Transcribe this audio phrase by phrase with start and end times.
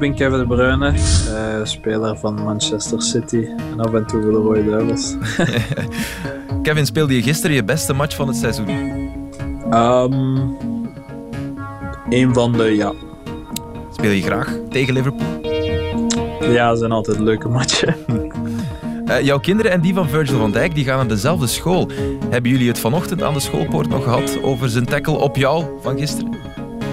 [0.00, 4.30] Ik ben Kevin De Bruyne, uh, speler van Manchester City en af en toe voor
[4.30, 5.16] de Rode Duivels.
[6.62, 8.68] Kevin, speelde je gisteren je beste match van het seizoen?
[9.72, 10.56] Um,
[12.08, 12.92] een van de, ja.
[13.92, 15.40] Speel je graag tegen Liverpool?
[16.40, 17.94] Ja, dat zijn altijd leuke matchen.
[19.06, 21.90] Uh, jouw kinderen en die van Virgil van Dijk die gaan naar dezelfde school.
[22.30, 25.98] Hebben jullie het vanochtend aan de schoolpoort nog gehad over zijn tackle op jou van
[25.98, 26.40] gisteren?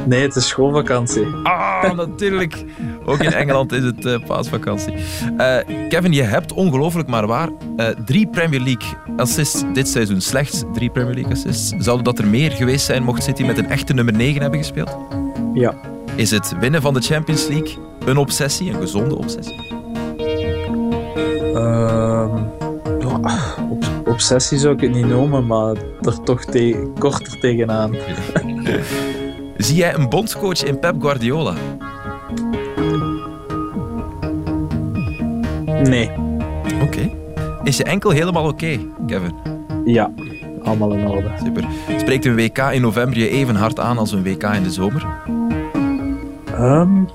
[0.08, 1.25] Nee, het is schoolvakantie.
[1.44, 2.63] Ah, natuurlijk.
[3.09, 4.93] Ook in Engeland is het uh, paasvakantie.
[5.38, 5.57] Uh,
[5.89, 7.49] Kevin, je hebt ongelooflijk maar waar
[8.05, 10.22] drie Premier League assists dit seizoen.
[10.22, 11.73] Slechts drie Premier League assists.
[11.78, 14.97] Zouden dat er meer geweest zijn mocht City met een echte nummer 9 hebben gespeeld?
[15.53, 15.73] Ja.
[16.16, 19.75] Is het winnen van de Champions League een obsessie, een gezonde obsessie?
[21.53, 22.35] Uh,
[24.05, 27.95] obsessie zou ik het niet noemen, maar er toch te korter tegenaan.
[29.58, 31.53] Zie jij een bondscoach in Pep Guardiola?
[35.83, 36.11] Nee.
[36.81, 37.09] Oké.
[37.64, 39.33] Is je enkel helemaal oké, Kevin?
[39.86, 40.11] Ja,
[40.64, 41.31] allemaal in orde.
[41.44, 41.64] Super.
[41.97, 45.06] Spreekt een WK in november je even hard aan als een WK in de zomer?
[46.59, 47.08] Um,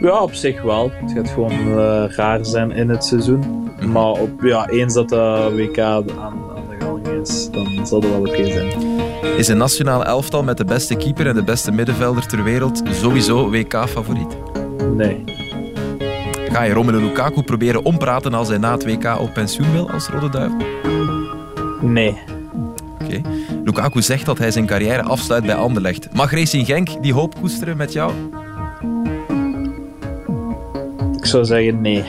[0.00, 0.90] ja, op zich wel.
[0.94, 3.38] Het gaat gewoon uh, raar zijn in het seizoen.
[3.38, 3.92] Mhm.
[3.92, 8.10] Maar op, ja, eens dat de WK aan, aan de gang is, dan zal het
[8.10, 8.72] wel oké zijn.
[9.36, 13.50] Is een nationale elftal met de beste keeper en de beste middenvelder ter wereld sowieso
[13.50, 14.36] WK-favoriet?
[14.94, 15.24] Nee.
[16.54, 20.08] Ga je Romelu Lukaku proberen ompraten als hij na het WK op pensioen wil als
[20.08, 20.58] Rode Duivel?
[21.80, 22.18] Nee.
[23.02, 23.20] Oké.
[23.64, 26.08] Lukaku zegt dat hij zijn carrière afsluit bij Anderlecht.
[26.12, 28.12] Mag Racing Genk die hoop koesteren met jou?
[31.16, 32.04] Ik zou zeggen nee.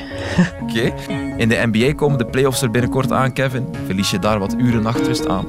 [0.64, 0.94] Oké.
[1.38, 3.68] In de NBA komen de playoffs er binnenkort aan, Kevin.
[3.86, 5.46] Verlies je daar wat uren nachtrust aan?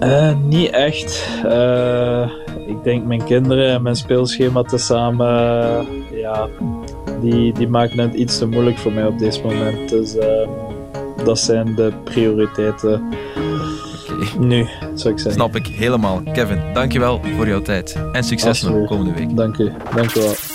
[0.00, 1.28] Uh, niet echt.
[1.44, 2.30] Uh,
[2.66, 6.48] ik denk mijn kinderen en mijn speelschema tezamen, uh, ja,
[7.20, 9.88] die, die maken het iets te moeilijk voor mij op dit moment.
[9.88, 10.48] Dus ehm,
[11.24, 13.02] dat zijn de prioriteiten
[14.38, 15.32] nu, zou ik zeggen.
[15.32, 16.22] Snap ik helemaal.
[16.32, 17.96] Kevin, dankjewel voor jouw tijd.
[18.12, 19.36] En succes nog komende week.
[19.36, 19.72] Dank u.
[19.94, 20.47] Dank u wel.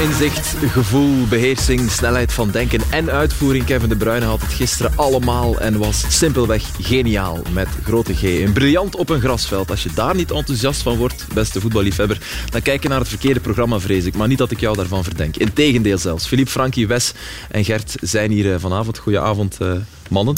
[0.00, 3.64] Inzicht, gevoel, beheersing, snelheid van denken en uitvoering.
[3.64, 8.22] Kevin De Bruyne had het gisteren allemaal en was simpelweg geniaal met grote G.
[8.22, 9.70] Een briljant op een grasveld.
[9.70, 12.18] Als je daar niet enthousiast van wordt, beste voetballiefhebber,
[12.50, 14.16] dan kijk je naar het verkeerde programma, vrees ik.
[14.16, 15.36] Maar niet dat ik jou daarvan verdenk.
[15.36, 16.26] Integendeel zelfs.
[16.26, 17.12] Philippe, Frankie, Wes
[17.50, 18.98] en Gert zijn hier eh, vanavond.
[18.98, 19.72] Goedenavond, uh,
[20.10, 20.34] mannen.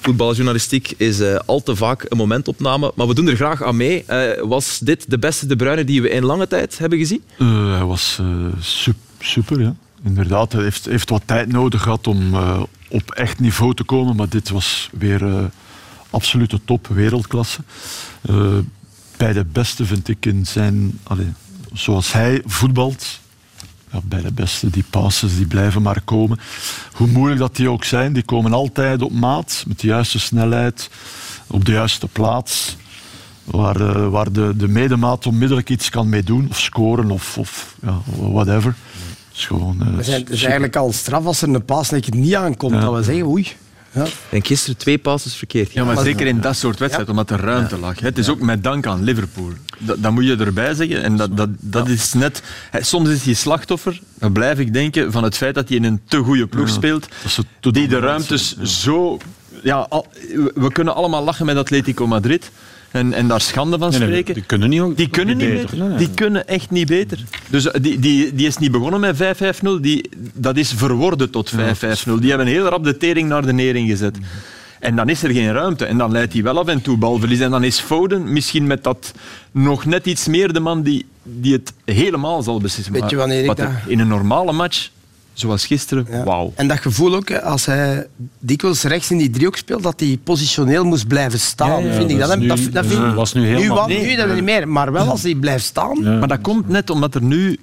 [0.00, 4.04] Voetbaljournalistiek is uh, al te vaak een momentopname, maar we doen er graag aan mee.
[4.42, 7.22] was dit de beste De Bruyne die we in lange tijd hebben gezien?
[7.76, 8.20] hij was
[9.18, 9.74] super, ja.
[10.04, 12.34] Inderdaad, hij heeft, heeft wat tijd nodig gehad om
[12.88, 15.50] op echt niveau te komen, maar dit was weer
[16.10, 17.60] absolute top, wereldklasse.
[19.16, 21.28] Bij de beste vind ik in zijn, allez,
[21.72, 23.20] zoals hij voetbalt,
[23.92, 26.38] ja, bij de beste, die passes die blijven maar komen.
[26.92, 30.90] Hoe moeilijk dat die ook zijn, die komen altijd op maat, met de juiste snelheid,
[31.46, 32.76] op de juiste plaats.
[33.44, 37.98] Waar, waar de, de medemaat onmiddellijk iets kan mee doen, of scoren, of, of ja,
[38.16, 38.74] whatever
[39.34, 39.76] is gewoon...
[39.80, 42.80] Uh, het is eigenlijk al straf als er een paas niet aankomt.
[42.80, 43.52] Dat we zeggen, oei.
[43.92, 44.06] Ja.
[44.28, 45.72] En gisteren twee passes verkeerd.
[45.72, 48.00] Ja, maar zeker in dat soort wedstrijden, omdat er ruimte lag.
[48.00, 49.52] Het is ook met dank aan Liverpool.
[49.78, 51.02] Dat, dat moet je erbij zeggen.
[51.02, 52.42] En dat, dat, dat is net...
[52.80, 56.00] Soms is hij slachtoffer, dan blijf ik denken, van het feit dat hij in een
[56.08, 57.08] te goede ploeg speelt,
[57.60, 59.18] die de ruimtes zo...
[59.62, 59.88] Ja,
[60.54, 62.50] we kunnen allemaal lachen met Atletico Madrid
[62.92, 64.34] en, en daar schande van spreken.
[64.34, 65.98] die kunnen niet, ook, die kunnen niet beter.
[65.98, 67.18] Die kunnen echt niet beter.
[67.50, 71.56] Dus eh, die, die, die is niet begonnen met 5-5-0, dat is verworden tot 5-5-0.
[72.20, 74.18] Die hebben heel rap de tering naar de nering gezet.
[74.80, 75.84] En dan is er geen ruimte.
[75.84, 77.40] En dan leidt hij wel af en toe balverlies.
[77.40, 79.12] En dan is Foden misschien met dat
[79.50, 82.92] nog net iets meer de man die, die het helemaal zal beslissen.
[82.92, 83.68] Weet je wanneer ik dat...
[83.86, 84.90] In een normale match
[85.32, 86.52] Zoals gisteren, wauw.
[86.56, 88.06] En dat gevoel ook, als hij
[88.38, 91.82] dikwijls rechts in die driehoek speelt, dat hij positioneel moest blijven staan.
[91.82, 93.86] vind ik dat, dat, nu, dat, dat vind, was nu helemaal...
[93.86, 96.18] Nu, nu dat niet meer, maar wel als hij blijft staan.
[96.18, 97.58] Maar dat komt net omdat er nu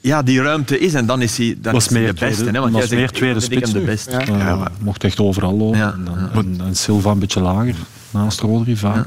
[0.00, 2.34] ja, die ruimte is en dan is hij, dan is meer de beste.
[2.34, 4.10] Tweede, hè, want was meer tweede spits de beste.
[4.10, 4.24] Ja.
[4.26, 5.80] Ja, ja, mocht echt overal lopen.
[5.80, 7.74] En, dan, en, Silva een beetje lager,
[8.10, 9.06] naast Rodri vaak.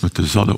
[0.00, 0.08] Ja.
[0.22, 0.56] Is dat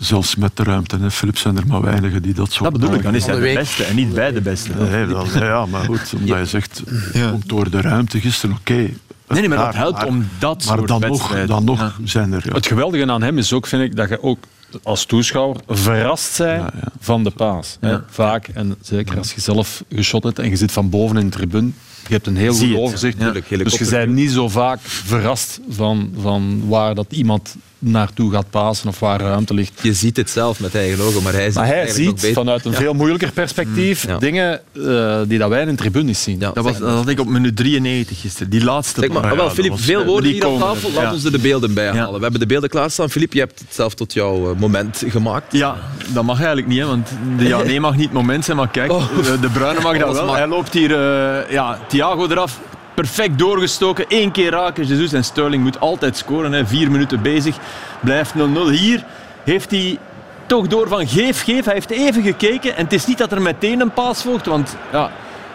[0.00, 0.98] Zelfs met de ruimte.
[0.98, 1.10] Hè.
[1.10, 3.54] Philips zijn er maar weinigen die dat zo Dat bedoel ik, dan is hij de
[3.54, 4.70] beste en niet bij de beste.
[4.74, 6.82] Nee, dat, ja, maar goed, omdat je zegt,
[7.30, 8.72] komt door de ruimte gisteren, oké.
[8.72, 8.96] Okay.
[9.28, 12.42] Nee, nee, maar dat helpt om dat maar dan nog, dan nog zijn er...
[12.44, 12.54] Ja.
[12.54, 14.38] Het geweldige aan hem is ook, vind ik, dat je ook
[14.82, 16.88] als toeschouwer verrast zijn ja, ja.
[17.00, 17.78] van de paas.
[18.08, 21.36] Vaak, en zeker als je zelf geschot hebt en je zit van boven in de
[21.36, 21.70] tribune,
[22.06, 23.18] je hebt een heel goed overzicht.
[23.48, 28.88] dus je bent niet zo vaak verrast van, van waar dat iemand naartoe gaat pasen
[28.88, 29.72] of waar ruimte ligt.
[29.82, 32.28] Je ziet het zelf met eigen ogen, maar hij ziet Maar hij eigenlijk nog ziet
[32.28, 32.42] beter.
[32.42, 34.18] vanuit een veel moeilijker perspectief Ja.
[34.18, 36.38] dingen eh, die dat wij in de tribune niet zien.
[36.40, 36.50] Ja.
[36.54, 38.50] Dat, was, dat had ik op minuut 93 gisteren.
[38.50, 40.90] Die laatste Zeg maar, wel, Filip, veel woorden die hier aan komen tafel.
[40.92, 41.12] Laat ja.
[41.12, 41.94] ons er de beelden bij Ja.
[41.94, 42.14] halen.
[42.14, 43.10] We hebben de beelden klaarstaan.
[43.10, 45.52] Filip, je hebt het zelf tot jouw eh, moment gemaakt.
[45.52, 48.56] Ja, dat mag eigenlijk niet, hè, want de ja, nee mag niet het moment zijn,
[48.56, 49.16] maar kijk, Oh.
[49.22, 50.26] de, de Bruine mag dat wel.
[50.26, 50.36] mag.
[50.36, 52.60] Hij loopt hier, eh, ja, Thiago eraf,
[53.00, 57.56] perfect doorgestoken, één keer raken, Jesus en Sterling moet altijd scoren, hè, vier minuten bezig,
[58.00, 58.70] blijft 0-0.
[58.70, 59.04] Hier
[59.44, 59.98] heeft hij
[60.46, 63.42] toch door van geef, geef, hij heeft even gekeken en het is niet dat er
[63.42, 65.10] meteen een paas volgt, want ja,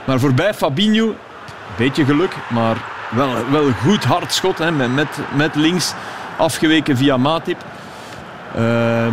[0.06, 1.16] maar voorbij Fabinho,
[1.78, 2.78] beetje geluk, maar
[3.10, 5.94] wel, wel goed hard schot, hè, met, met, met links
[6.38, 7.64] afgeweken via Matip.
[8.56, 8.62] Eh,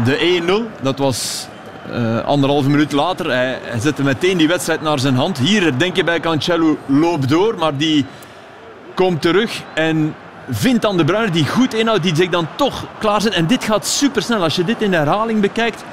[0.05, 1.49] de 1-0, dat was
[1.91, 3.27] eh, anderhalve minuut later.
[3.27, 5.39] Hij, hij zette meteen die wedstrijd naar zijn hand.
[5.39, 8.07] Hier denk je bij Cancelo, loop door, maar die
[8.95, 10.15] komt terug en
[10.51, 13.33] vindt dan de Bruyne die goed inhoudt, die zich dan toch klaar zet.
[13.33, 14.43] En dit gaat supersnel.
[14.43, 15.85] Als je dit in de herhaling bekijkt,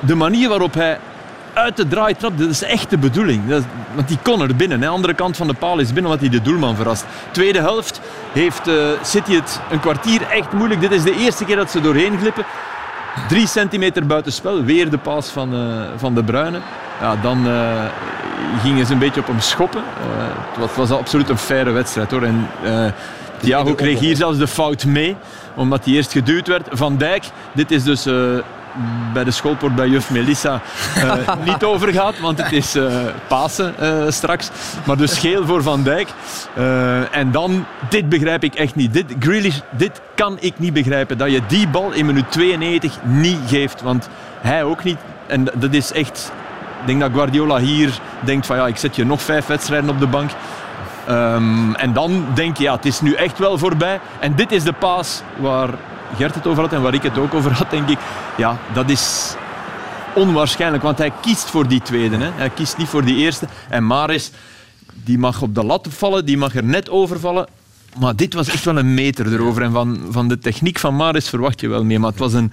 [0.00, 0.98] de manier waarop hij
[1.52, 3.48] uit de draai trapt, dat is echt de bedoeling.
[3.48, 3.62] Dat
[3.94, 4.80] want die kon er binnen.
[4.80, 7.04] De andere kant van de paal is binnen, omdat hij de doelman verrast.
[7.30, 8.00] Tweede helft
[8.32, 10.80] heeft eh, City het een kwartier echt moeilijk.
[10.80, 12.44] Dit is de eerste keer dat ze doorheen glippen.
[13.28, 16.58] Drie centimeter buitenspel, weer de paas van, eh, van de Bruyne.
[17.00, 17.84] Ja, dan eh,
[18.62, 19.80] gingen ze een beetje op hem schoppen.
[19.80, 22.22] Eh, het, was, het was absoluut een faire wedstrijd hoor.
[22.22, 22.48] En,
[23.40, 25.16] Thiago kreeg hier zelfs de fout mee,
[25.54, 26.66] omdat hij eerst geduwd werd.
[26.70, 28.06] Van Dijk, dit is dus
[29.12, 30.60] bij de schoolpoort bij juf Melissa
[30.94, 32.92] eh, niet overgaat, want het is eh,
[33.26, 34.50] Pasen eh, straks.
[34.84, 36.08] Maar dus geel voor Van Dijk.
[37.10, 38.92] En dan, dit begrijp ik echt niet.
[38.92, 41.18] Dit, Grealish, dit kan ik niet begrijpen.
[41.18, 43.82] Dat je die bal in minuut 92 niet geeft.
[43.82, 44.08] Want
[44.40, 44.98] hij ook niet.
[45.26, 46.32] En dat is echt...
[46.80, 49.98] Ik denk dat Guardiola hier denkt van ja, ik zet je nog vijf wedstrijden op
[49.98, 50.30] de bank.
[51.06, 54.00] Ehm, en dan denk je, ja, het is nu echt wel voorbij.
[54.20, 55.68] En dit is de paas waar
[56.16, 57.98] Gert het over had en waar ik het ook over had, denk ik.
[58.36, 59.34] Ja, dat is
[60.14, 62.16] onwaarschijnlijk, want hij kiest voor die tweede.
[62.16, 62.30] Hè.
[62.34, 63.46] Hij kiest niet voor die eerste.
[63.68, 64.30] En Maris,
[65.04, 67.46] die mag op de lat vallen, die mag er net over vallen.
[67.98, 69.62] Maar dit was echt wel een meter erover.
[69.62, 72.00] En van, van de techniek van Maris verwacht je wel meer.
[72.00, 72.52] Maar het was een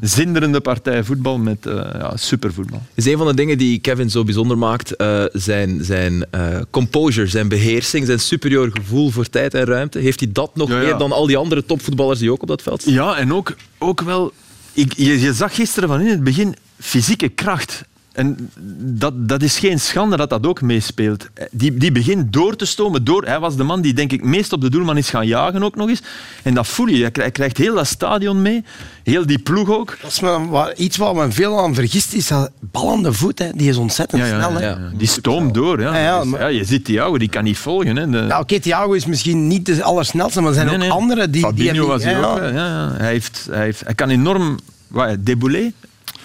[0.00, 2.82] zinderende partij voetbal met eh ja, supervoetbal.
[2.94, 4.96] is een van de dingen die Kevin zo bijzonder maakt.
[4.96, 9.98] eh, zijn zijn eh, composure, zijn beheersing, zijn superieur gevoel voor tijd en ruimte.
[9.98, 10.82] Heeft hij dat nog Ja, ja.
[10.82, 12.92] meer dan al die andere topvoetballers die ook op dat veld staan?
[12.94, 14.32] Ja, en ook, ook wel...
[14.72, 17.84] Ik, je, je zag gisteren van in het begin fysieke kracht.
[18.12, 21.28] En dat, dat is geen schande dat dat ook meespeelt.
[21.50, 23.04] Die, die begint door te stomen.
[23.04, 25.62] Door, hij was de man die denk ik meest op de doelman is gaan jagen
[25.62, 26.02] ook nog eens.
[26.42, 27.10] En dat voel je.
[27.12, 28.64] Hij krijgt- heel dat stadion mee.
[29.02, 29.96] Heel die ploeg ook.
[30.02, 33.38] Dat is me, iets waar men veel aan vergist is, dat bal aan de voet,
[33.38, 34.52] hè, die is ontzettend Ja, ja, snel.
[34.60, 34.66] Hè.
[34.68, 34.78] ja.
[34.94, 35.80] Die stoomt door.
[35.80, 35.94] Ja.
[35.96, 37.96] Ja, ja, Dus, maar- ja, je ziet Thiago, die kan niet volgen.
[37.96, 38.10] Hè.
[38.10, 40.90] De, Nou, oké, Thiago is misschien niet de allersnelste, maar er zijn Nee, ook nee.
[40.90, 41.52] anderen die...
[41.54, 42.38] die Fabinho was ja, hier ook.
[42.38, 42.46] hè.
[42.48, 42.92] Ja, ja.
[42.96, 44.58] Hij, heeft, hij, heeft, hij kan enorm...
[44.88, 45.72] Wat, déboulé?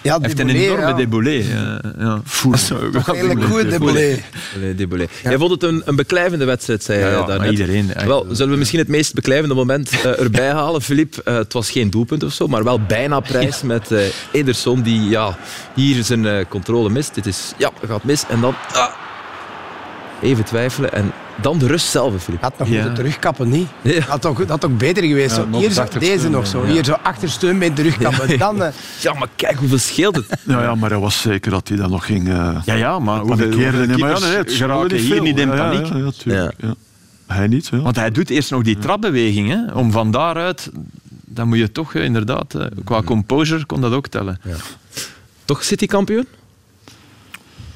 [0.06, 0.92] Ja, Hij heeft een enorme ja.
[0.92, 1.30] déboulé.
[1.30, 2.20] Ja, ja.
[2.92, 5.06] Toch Redelijk goed, Dembélé.
[5.22, 7.50] Jij vond het een, een beklijvende wedstrijd, zei Ja, je ja, maar daarnet.
[7.50, 8.06] iedereen, echt.
[8.06, 11.16] Wel, zullen we misschien het meest beklijvende moment eh, erbij halen, Filip?
[11.24, 14.00] Eh, het was geen doelpunt of zo, maar wel bijna prijs met eh,
[14.32, 15.38] Ederson die ja,
[15.74, 17.14] hier zijn eh, controle mist.
[17.14, 18.24] Dit is, ja, gaat mis.
[18.28, 18.88] En dan ah,
[20.22, 21.12] even twijfelen en
[21.42, 22.40] dan de rust zelf, Filip.
[22.42, 22.74] Had nog Ja.
[22.74, 23.68] moeten terugkappen, niet?
[23.82, 24.00] Ja.
[24.00, 25.36] Had toch, had toch beter geweest.
[25.36, 25.48] Ja, zo.
[25.48, 26.66] nog Hier zo, achtersteun, deze nog zo.
[26.66, 26.72] Ja.
[26.72, 28.38] Hier zo achtersteunbeen terugkappen.
[28.38, 30.26] Dan, eh, Ja, maar kijk hoeveel scheelt het.
[30.46, 33.20] Ja, ja, maar hij was zeker dat hij dat nog ging uh, Ja, ja, maar
[33.20, 35.86] hoeveel, Nee, maar ja, nee, het geraken hier niet in Ja, ja, paniek?
[35.86, 36.74] Ja, ja, tuurlijk, ja.
[37.26, 37.78] Hij niet, ja.
[37.80, 39.48] Want hij doet eerst nog die trapbeweging.
[39.48, 40.70] Hè, om van daaruit...
[41.28, 42.54] Dan moet je toch eh, inderdaad...
[42.54, 44.40] eh, Qua composure kon dat ook tellen.
[45.44, 46.26] Toch City kampioen?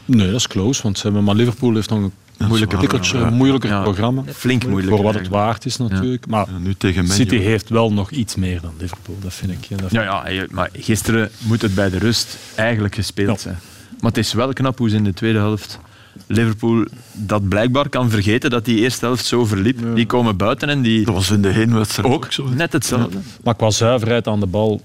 [0.04, 2.12] Nee, dat is close, want ze hebben, maar Liverpool heeft nog een
[2.48, 3.30] Moeilijke tikkeltje, programma.
[3.32, 3.82] een moeilijker Ja.
[3.82, 4.22] programma.
[4.34, 4.94] Flink moeilijk.
[4.96, 6.26] Voor wat het waard is natuurlijk.
[6.26, 9.78] Maar Ja, nu tegen City heeft wel nog iets meer dan Liverpool, dat vind ik.
[9.78, 13.42] Dat Ja, ja, maar gisteren moet het bij de rust eigenlijk gespeeld Ja.
[13.42, 13.58] zijn.
[14.00, 15.78] Maar het is wel knap hoe ze in de tweede helft
[16.26, 19.78] Liverpool dat blijkbaar kan vergeten dat die eerste helft zo verliep.
[19.94, 22.48] Die komen buiten en die Dat was in de heenwedstrijd ook, ook zo.
[22.48, 23.18] net hetzelfde.
[23.44, 24.80] Maar qua zuiverheid aan de bal,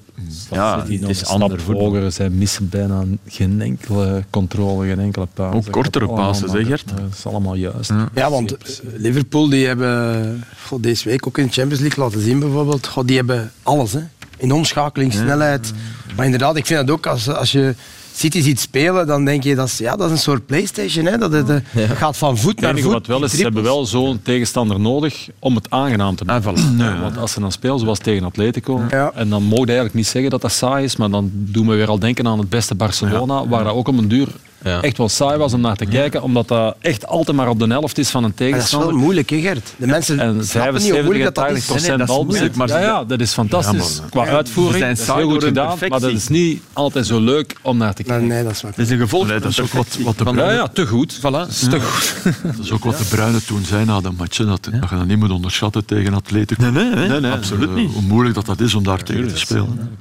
[0.51, 1.85] Ja, het nog is een stap ander voetbal.
[1.85, 2.11] hoger.
[2.11, 5.55] Zij missen bijna geen enkele controle, geen enkele paas.
[5.55, 6.87] Ook kortere hè, maar- Gert?
[6.87, 7.93] Dat is allemaal juist.
[8.13, 8.67] ja, want eh,
[8.97, 12.87] Liverpool die hebben goh, deze week ook in de Champions League laten zien bijvoorbeeld.
[12.87, 13.93] Goh, die hebben alles.
[13.93, 13.99] Hè.
[14.37, 15.73] In omschakeling, snelheid.
[16.15, 17.75] Maar inderdaad, ik vind dat ook als, als je
[18.15, 21.05] City ziet spelen, dan denk je dat is, ja, dat is een soort Playstation.
[21.05, 21.17] Hè.
[21.17, 21.55] Dat, het, eh,
[21.87, 22.93] dat gaat van voet Het naar enige voet.
[22.93, 26.49] wat wel is, ze hebben wel zo'n tegenstander nodig om het aangenaam te maken.
[26.49, 26.77] Ah, voilà.
[26.77, 29.11] Ja, Want als ze dan spelen, zoals tegen Atletico, Ja.
[29.15, 31.75] en dan mogen je eigenlijk niet zeggen dat dat saai is, maar dan doen we
[31.75, 34.27] weer al denken aan het beste Barcelona, waar dat ook om een duur
[34.65, 34.81] Ja.
[34.81, 37.67] echt wel saai was om naar te kijken, omdat dat echt altijd maar op de
[37.67, 38.89] helft is van een Maar dat is tegenstander.
[38.89, 39.73] wel moeilijk, hè, Gert?
[39.77, 41.65] De mensen En snappen niet 75 hoe moeilijk dat, dat 80 is.
[41.65, 42.55] procent Nee, nee, dat is balbezit.
[42.55, 43.95] moeilijk, maar ja, dat is fantastisch.
[44.03, 46.61] Ja, Qua uitvoering, Ze zijn dat is saai heel goed gedaan, maar dat is niet
[46.73, 48.27] altijd zo leuk om naar te Nee, kijken.
[48.35, 48.71] nee, dat is waar.
[48.75, 50.87] Dat is een gevolg Nee, dat is van ook wat- wat de Ja, ja, te
[50.87, 51.17] goed.
[51.17, 51.21] Voilà.
[51.21, 52.33] Dat is te goed.
[52.55, 54.37] Dat is ook wat de Bruyne toen zei na de match.
[54.37, 56.69] Dat, dat je dat niet moet onderschatten tegen Atletico.
[56.69, 57.91] Nee, nee, nee, absoluut niet.
[57.91, 59.97] Hoe moeilijk dat, dat is om daar tegen te spelen.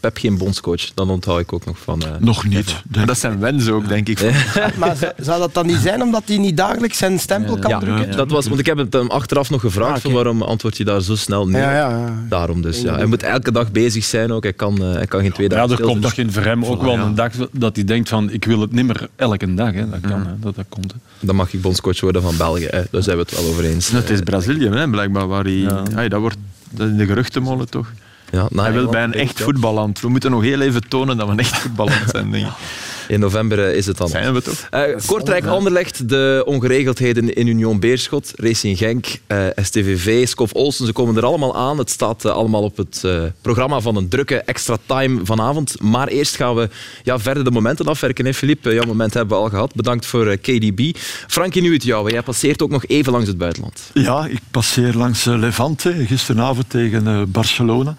[0.00, 2.02] Pep geen bondscoach, dan onthoud ik ook nog van...
[2.02, 2.74] eh, Nog niet.
[3.04, 4.05] Dat zijn wens ook, denk ik.
[4.80, 8.16] Maar zou dat dan niet zijn omdat hij niet dagelijks zijn stempel kan ja, drukken?
[8.16, 10.84] dat was, want ik heb het hem achteraf nog gevraagd, Ah, van waarom antwoord je
[10.84, 11.62] daar zo snel nee?
[11.62, 12.14] Ja, ja, ja.
[12.28, 12.94] Daarom dus, ja.
[12.94, 15.54] Hij moet elke dag bezig zijn ook, hij kan, eh, hij kan geen twee Ja,
[15.54, 16.24] dagen er stil komt zitten.
[16.24, 17.02] misschien voor hem ook wel ja.
[17.02, 19.72] een dag dat hij denkt van ik wil het niet meer elke dag.
[19.72, 19.90] Hè.
[19.90, 20.38] Dat kan, hè.
[20.40, 20.92] Dat, dat komt.
[20.92, 20.98] Hè.
[21.26, 22.82] Dan mag ik bondscoach worden van België, hè.
[22.90, 23.90] daar zijn we het wel over eens.
[23.90, 25.52] Het is Brazilië, hè, blijkbaar, waar hij...
[25.52, 25.82] Ja.
[25.96, 26.36] Ja, dat wordt
[26.70, 27.92] dat in de geruchtenmolen toch?
[28.30, 29.44] Ja, na Hij wil bij een echt ja.
[29.44, 30.00] voetballand.
[30.00, 32.52] We moeten nog heel even tonen dat we een echt voetballand zijn, denk ik.
[33.08, 34.08] In november eh, is het dan.
[34.08, 34.66] Zijn we toch?
[34.70, 40.92] Eh, Kortrijk Anderlecht, de ongeregeldheden in Union Beerschot, Racing Genk, eh, STVV, Skof Olsen, ze
[40.92, 41.78] komen er allemaal aan.
[41.78, 45.80] Het staat allemaal op het eh, programma van een drukke extra time vanavond.
[45.80, 46.68] Maar eerst gaan we
[47.02, 48.24] ja, verder de momenten afwerken.
[48.24, 49.74] Hè, Filip, Eh, jouw moment hebben we al gehad.
[49.74, 50.96] Bedankt voor KDB.
[51.26, 52.10] Frankie, nu het jou.
[52.10, 53.80] Jij passeert ook nog even langs het buitenland.
[53.94, 57.94] Ja, ik passeer langs Levante gisteravond tegen eh, Barcelona.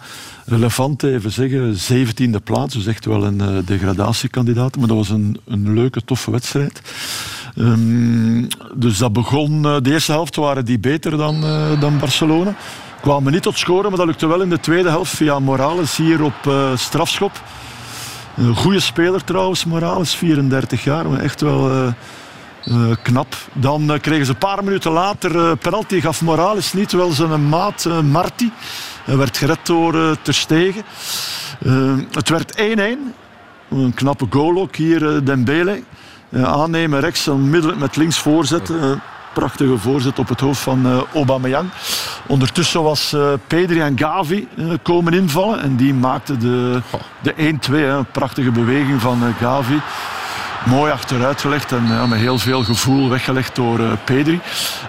[0.56, 4.76] Levante, even zeggen, 17e plaats, dus echt wel een eh, degradatiekandidaat.
[4.76, 6.80] Maar dat was een, een leuke, toffe wedstrijd.
[7.56, 12.54] Ehm, dus dat begon, eh, de eerste helft waren die beter dan, eh, dan Barcelona.
[13.00, 16.22] Kwamen niet tot scoren, maar dat lukte wel in de tweede helft via Morales hier
[16.22, 17.42] op strafschop.
[18.36, 21.94] Een goede speler trouwens, Morales, 34 jaar, maar echt wel
[22.68, 23.34] eh, knap.
[23.52, 27.48] Dan eh, kregen ze een paar minuten later eh, penalty, gaf Morales niet, wel zijn
[27.48, 28.52] maat eh, Marti.
[29.04, 30.82] Werd gered door Ter Stegen.
[32.12, 32.60] Het werd 1-1.
[33.70, 35.82] Een knappe goal ook hier, Dembele.
[36.32, 39.02] Aannemen rechts, onmiddellijk met links voorzetten.
[39.34, 41.70] Prachtige voorzet op het hoofd van Aubameyang.
[42.26, 44.48] Ondertussen was Pedri en Gavi
[44.82, 46.80] komen invallen en die maakten de,
[47.20, 47.36] de 1-2.
[47.70, 47.96] hè.
[47.96, 49.80] Een prachtige beweging van Gavi.
[50.64, 54.40] Mooi achteruitgelegd en ja, met heel veel gevoel weggelegd door eh, Pedri.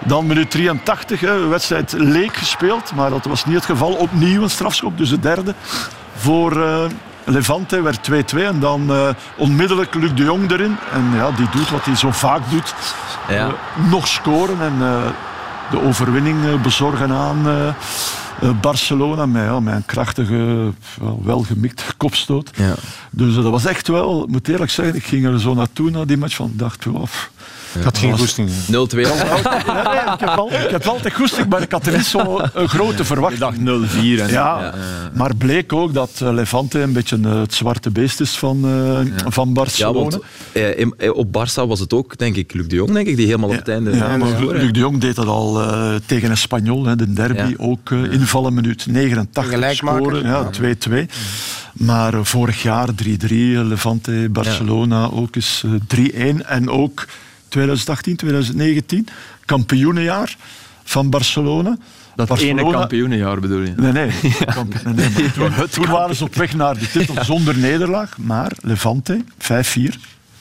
[0.04, 3.92] Dan minuut 83, hè, de wedstrijd leek gespeeld, maar dat was niet het geval.
[3.92, 5.54] Opnieuw een strafschop, dus de derde
[6.16, 6.84] voor eh,
[7.24, 8.38] Levante werd 2-2.
[8.38, 10.76] En dan eh, onmiddellijk Luc de Jong erin.
[10.92, 12.74] En ja, die doet wat hij zo vaak doet.
[13.28, 13.50] Ja.
[13.90, 14.82] Nog scoren en
[15.70, 17.74] de overwinning eh, bezorgen aan eh, eh,
[18.60, 19.26] Barcelona.
[19.26, 22.50] Met, ja, een krachtige, wel, welgemikte kopstoot.
[22.56, 22.74] Ja.
[23.10, 26.04] Dus dat was echt wel, ik moet eerlijk zeggen, ik ging er zo naartoe na
[26.04, 27.06] die match van, dacht, wow.
[27.78, 28.48] Ik had geen goesting.
[28.50, 28.70] 0-2.
[28.70, 29.04] Nee, nee,
[30.14, 33.04] ik, heb al, ik heb altijd goesting, maar ik had er niet zo een grote
[33.04, 33.40] verwachting.
[33.40, 34.20] dag 0-4.
[34.20, 34.74] En Ja,
[35.14, 39.30] maar bleek ook dat eh, Levante een beetje eh, het zwarte beest is van, eh,
[39.30, 39.98] van Ja, Barcelona.
[40.10, 40.18] want
[40.52, 43.16] eh, in- eh, op Barça was het ook, denk ik, Luc de Jong, denk ik,
[43.16, 43.96] die helemaal op het einde...
[43.96, 44.28] Ja, maar.
[44.44, 47.38] Luc de Jong deed dat al eh, tegen Espanyol, hè, de derby.
[47.40, 47.54] Ja.
[47.56, 50.00] Ook eh, invallen minuut 89 Gelijkmaker.
[50.02, 50.22] scoren.
[50.26, 51.06] Ja, 2-2.
[51.72, 55.70] Maar eh, vorig jaar 3-3, eh, Levante, Barcelona ook eens eh,
[56.34, 56.46] 3-1.
[56.46, 57.06] En ook
[57.50, 59.06] 2018, 2019,
[59.44, 60.36] kampioenenjaar
[60.84, 61.76] van Barcelona.
[62.16, 63.72] dat Barcelona- ene kampioenenjaar bedoel je?
[63.76, 64.10] Nee, nee.
[64.54, 68.18] Kamp- nee, nee, maar toen, toen waren ze op weg naar de titel zonder nederlaag.
[68.18, 69.94] Maar Levante, 5-4.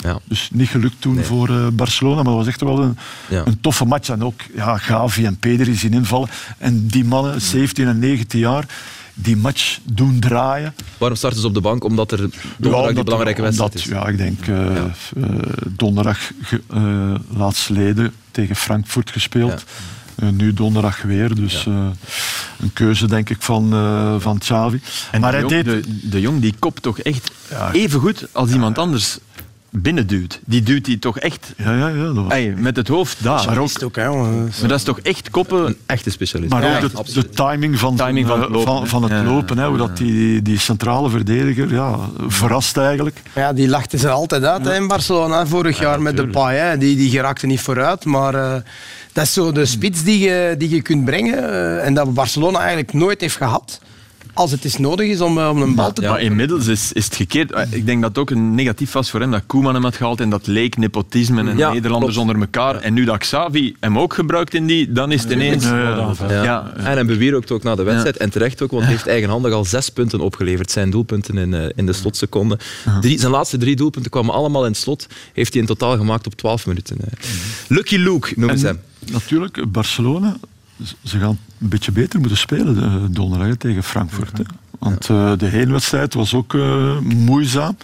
[0.04, 0.20] Ja.
[0.24, 2.98] Dus niet gelukt toen voor eh, Barcelona, maar het was echt wel een,
[3.30, 3.42] Ja.
[3.46, 4.10] een toffe match.
[4.10, 6.30] En ook ja, Gavi en Pedri zien invallen.
[6.58, 8.66] En die mannen, 17 en 19 jaar,
[9.22, 10.74] die match doen draaien.
[10.98, 11.84] Waarom starten ze op de bank?
[11.84, 13.92] Omdat er donderdag die omdat- belangrijke wedstrijd omdat, is.
[13.94, 19.64] Ja, ik denk eh, eh, donderdag ge- eh, laatsleden tegen Frankfurt gespeeld.
[20.32, 21.88] Nu donderdag weer, dus eh,
[22.60, 24.82] een keuze denk ik van, eh van Xavi.
[25.12, 25.84] En maar de, hij jong, deed...
[25.84, 27.72] de, de jong die kopt toch echt Ja.
[27.72, 29.18] even goed als iemand anders
[29.70, 30.40] binnenduwt.
[30.46, 32.04] Die duwt die toch echt Ja, ja, ja.
[32.04, 32.32] Dat was...
[32.34, 33.46] ey, met het hoofd daar.
[33.46, 34.10] Maar ook, ook, hè.
[34.10, 35.66] Maar dat is toch echt koppen.
[35.66, 36.52] Een echte specialist.
[36.52, 39.24] maar Ja, ook de, timing van, Timing van eh, het lopen, van, het Ja.
[39.24, 39.58] lopen.
[39.58, 41.96] Hè, hoe dat die, die centrale verdediger ja,
[42.28, 43.22] verrast eigenlijk.
[43.36, 46.58] Ja, die lachten ze altijd uit hè, in Barcelona vorig jaar met de paai.
[46.58, 46.78] Hè.
[46.78, 48.06] Die, die geraakte niet vooruit.
[48.06, 48.56] Maar eh,
[49.14, 51.50] dat is zo de spits die je, die je kunt brengen.
[51.52, 53.80] eh, en dat Barcelona eigenlijk nooit heeft gehad.
[54.34, 57.06] Als het is nodig is om, eh, om een bal te Maar inmiddels is, is
[57.06, 57.52] het gekeerd.
[57.52, 59.96] Eh, Ik denk dat het ook een negatief was voor hem dat Koeman hem had
[59.96, 62.30] gehaald en dat leek nepotisme en Ja, Nederlanders klopt.
[62.30, 62.76] onder elkaar.
[62.82, 65.64] En nu dat Xavi hem ook gebruikt in die, dan is het ineens...
[65.64, 66.44] Ja, Ja.
[66.44, 66.72] Ja.
[66.76, 68.18] En hij bewierookt ook na de wedstrijd.
[68.18, 70.72] En terecht ook, want hij heeft eigenhandig al zes punten opgeleverd.
[70.72, 72.60] Zijn doelpunten in, eh, in de slotseconde.
[73.02, 75.08] Drie, zijn laatste drie doelpunten kwamen allemaal in het slot.
[75.34, 76.98] Heeft hij in totaal gemaakt op 12 minuten.
[77.02, 77.30] eh.
[77.68, 78.80] Lucky Luke noemen ze hem.
[79.12, 80.38] Natuurlijk, Barcelona,
[81.04, 84.38] ze gaan een beetje beter moeten spelen eh, donderdag tegen Frankfurt.
[84.38, 84.44] Hè.
[84.80, 87.78] Want eh, de heenwedstrijd was ook eh, moeizaam.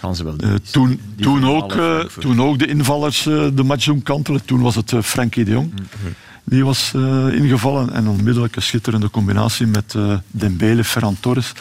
[0.00, 0.36] Gaan ze wel
[0.70, 1.76] toen, toen, ook,
[2.18, 4.44] toen ook de invallers de match doen kantelen.
[4.44, 5.72] Toen was het Frenkie de Jong.
[5.72, 6.12] Mhm.
[6.44, 6.92] Die was
[7.32, 7.92] ingevallen.
[7.92, 9.94] En onmiddellijk een schitterende combinatie met
[10.30, 11.52] Dembele, Ferran Torres.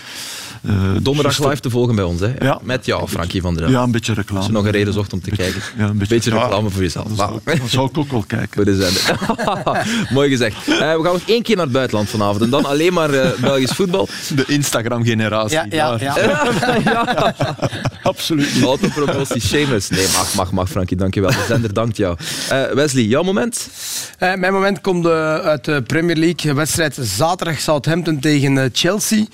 [0.62, 2.22] Eh, Donderdag live te volgen bij ons.
[2.22, 2.34] Hè?
[2.40, 2.60] Ja.
[2.62, 3.74] Met jou, Frankie van der Elf.
[3.74, 4.38] Ja, een beetje reclame.
[4.38, 5.62] Als je nog een reden zocht om te kijken.
[5.78, 7.08] Ja, een beetje, Beetje ja, reclame voor jezelf.
[7.08, 8.50] Dan zou, dan zou ik ook wel kijken.
[8.52, 9.20] Voor de zender.
[10.14, 10.68] Mooi gezegd.
[10.68, 12.42] Eh, we gaan nog één keer naar het buitenland vanavond.
[12.42, 14.08] En dan alleen maar eh, Belgisch voetbal.
[14.36, 15.58] De Instagram-generatie.
[15.58, 16.82] Ja, ja, daar.
[16.84, 17.36] ja.
[18.04, 18.62] Absoluut.
[18.64, 19.90] Autopromotie, shameless.
[19.90, 20.98] Nee, mag, mag, mag, Frankie.
[20.98, 21.30] Dankjewel.
[21.30, 22.18] De zender dankt jou.
[22.50, 23.70] Eh, Wesley, jouw moment?
[24.18, 26.54] Eh, mijn moment komt uit de Premier League.
[26.54, 29.26] Wedstrijd zaterdag Southampton tegen Chelsea.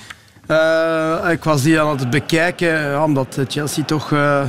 [0.48, 4.12] Eh, ik was die aan het bekijken, omdat Chelsea toch...
[4.12, 4.42] eh,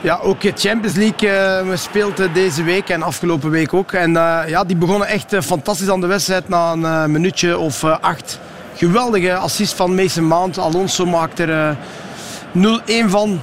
[0.00, 3.92] ja, ook Champions League eh, speelt deze week en afgelopen week ook.
[3.92, 4.12] En
[4.46, 8.40] ja, die begonnen echt fantastisch aan de wedstrijd na een minuutje of acht.
[8.76, 10.58] Geweldige assist van Mason Mount.
[10.58, 13.40] Alonso maakt er eh, 0-1 van.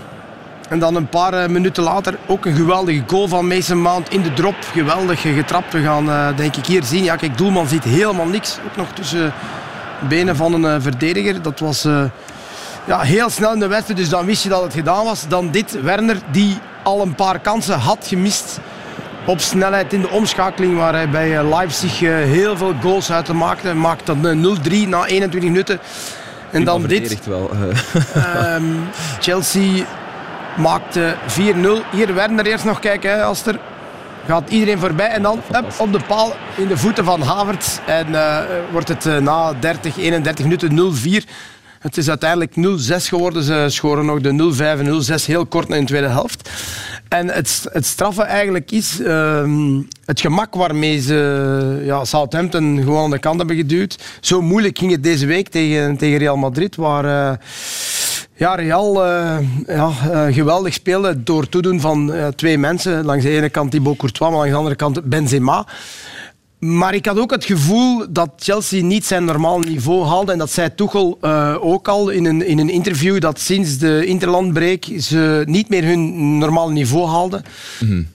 [0.70, 4.34] En dan een paar minuten later ook een geweldige goal van Mason Mount in de
[4.34, 4.56] drop.
[4.72, 5.74] Geweldig getrapt.
[5.74, 7.04] We gaan denk ik hier zien.
[7.04, 8.60] Ja, kijk, doelman ziet helemaal niks.
[8.66, 9.34] Ook nog tussen
[10.10, 11.42] benen van een eh, verdediger.
[11.42, 12.04] Dat was eh,
[12.86, 14.00] ja, heel snel in de wedstrijd.
[14.00, 15.28] Dus dan wist je dat het gedaan was.
[15.28, 18.60] Dan dit, Werner, die al een paar kansen had gemist.
[19.26, 23.34] Op snelheid in de omschakeling, waar hij bij eh, Leipzig heel veel goals uit te
[23.34, 23.78] maken.
[23.78, 25.80] Maakt dan eh, 0-3 na 21 minuten.
[26.52, 27.26] En dan dit.
[27.26, 27.52] Wel.
[28.14, 28.54] eh.
[28.56, 28.64] Ehm,
[29.20, 29.86] Chelsea
[30.58, 31.38] maakte 4-0.
[31.92, 33.60] Hier Werner eerst nog kijken, hè, Aster.
[34.26, 35.42] Gaat iedereen voorbij en dan
[35.78, 37.80] op de paal in de voeten van Havertz.
[37.86, 38.38] En eh,
[38.72, 41.30] wordt het eh, na 30, 31 minuten 0-4.
[41.80, 42.60] Het is uiteindelijk 0-6
[42.96, 43.44] geworden.
[43.44, 46.50] Ze scoren nog de 0-5 en 0-6 heel kort in de tweede helft.
[47.08, 53.10] En het, het straffe eigenlijk is ehm, het gemak waarmee ze ja, Southampton gewoon aan
[53.12, 53.98] de kant hebben geduwd.
[54.20, 57.38] Zo moeilijk ging het deze week tegen, tegen Real Madrid, waar eh,
[58.42, 63.06] ja, Real eh, ja, eh, geweldig speelde door toedoen van eh, twee mensen.
[63.06, 65.66] Langs de ene kant Thibaut Courtois, maar langs de andere kant Benzema.
[66.60, 70.32] Maar ik had ook het gevoel dat Chelsea niet zijn normaal niveau haalde.
[70.32, 73.20] En dat zei Tuchel eh, ook al in een, in een interview.
[73.20, 77.44] Dat sinds de interlandbreek ze niet meer hun normaal niveau haalden.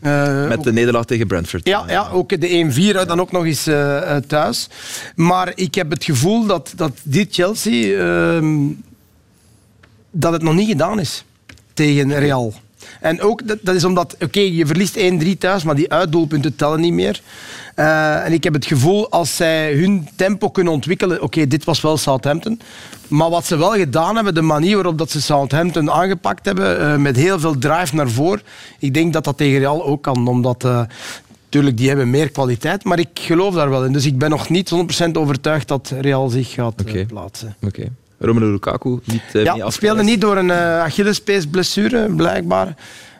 [0.00, 1.66] Eh, Met de nederlaag tegen Brentford.
[1.68, 2.48] ja, ja, ook de
[3.04, 3.68] 1-4 dan ook nog eens
[4.26, 4.68] thuis.
[5.14, 8.40] Maar ik heb het gevoel dat, dat dit Chelsea...
[10.20, 11.24] dat het nog niet gedaan is
[11.74, 12.52] tegen Real.
[13.00, 16.80] En ook, dat, dat is omdat, oké, je verliest 1-3 thuis, maar die uitdoelpunten tellen
[16.80, 17.20] niet meer.
[17.74, 21.22] Eh, en ik heb het gevoel, als zij hun tempo kunnen ontwikkelen...
[21.22, 22.60] Oké, dit was wel Southampton.
[23.08, 26.96] Maar wat ze wel gedaan hebben, de manier waarop dat ze Southampton aangepakt hebben, eh,
[26.96, 28.42] met heel veel drive naar voren,
[28.78, 30.64] ik denk dat dat tegen Real ook kan, omdat...
[30.64, 30.80] eh,
[31.48, 33.92] Tuurlijk, die hebben meer kwaliteit, maar ik geloof daar wel in.
[33.92, 34.70] Dus ik ben nog niet
[35.06, 37.04] 100% overtuigd dat Real zich gaat eh, Oké.
[37.06, 37.56] plaatsen.
[37.62, 37.88] Oké.
[38.18, 42.74] Romelu Lukaku niet, niet Ja, speelde niet door een uh, Achillespeesblessure, blijkbaar.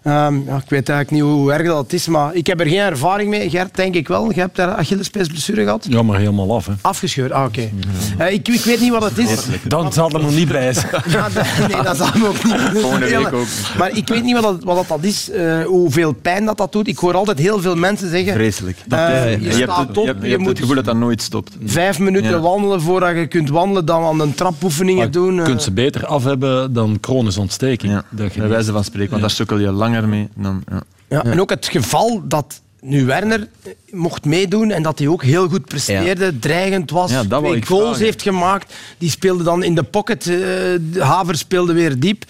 [0.06, 2.78] Um, ja, ik weet eigenlijk niet hoe erg dat is, maar ik heb er geen
[2.78, 3.50] ervaring mee.
[3.50, 4.32] Gert, denk ik wel.
[4.32, 5.86] Je hebt daar Achillespeesblessure gehad?
[5.88, 6.66] Ja, maar helemaal af.
[6.66, 6.72] Hè.
[6.80, 7.70] Afgescheurd, ah, oké.
[8.16, 8.28] Okay.
[8.28, 9.44] Uh, ik, ik, weet niet wat het is.
[9.64, 10.86] Dan zal er nog niet bij zijn.
[11.08, 11.28] Ja,
[11.68, 12.80] nee, dat zal me ook niet.
[12.80, 13.46] Volgende week ook.
[13.78, 16.88] Maar ik weet niet wat dat, wat dat is, uh, hoeveel pijn dat dat doet.
[16.88, 18.32] Ik hoor altijd heel veel mensen zeggen...
[18.32, 18.78] Vreselijk.
[18.86, 20.50] Dat, uh, je, je, je hebt, staat het, op, je hebt, je je hebt moet
[20.50, 21.56] het gevoel dat dat nooit stopt.
[21.64, 22.40] vijf minuten Ja.
[22.40, 25.34] wandelen voordat je kunt wandelen, dan aan een trapoefeningen Maar doen.
[25.34, 25.46] Je eh.
[25.46, 27.92] kunt ze beter af hebben dan chronische ontsteking.
[27.92, 30.28] Ja, Dat je bij wijze van spreken, want daar sukkel je langer mee.
[30.34, 30.82] Dan, ja.
[31.08, 33.48] Ja, En ook het geval dat nu Werner
[33.90, 38.04] mocht meedoen en dat hij ook heel goed presteerde, dreigend was, Ja, twee goals vragen.
[38.04, 38.74] heeft gemaakt.
[38.98, 42.24] Die speelde dan in de pocket, eh, de Haver speelde weer diep.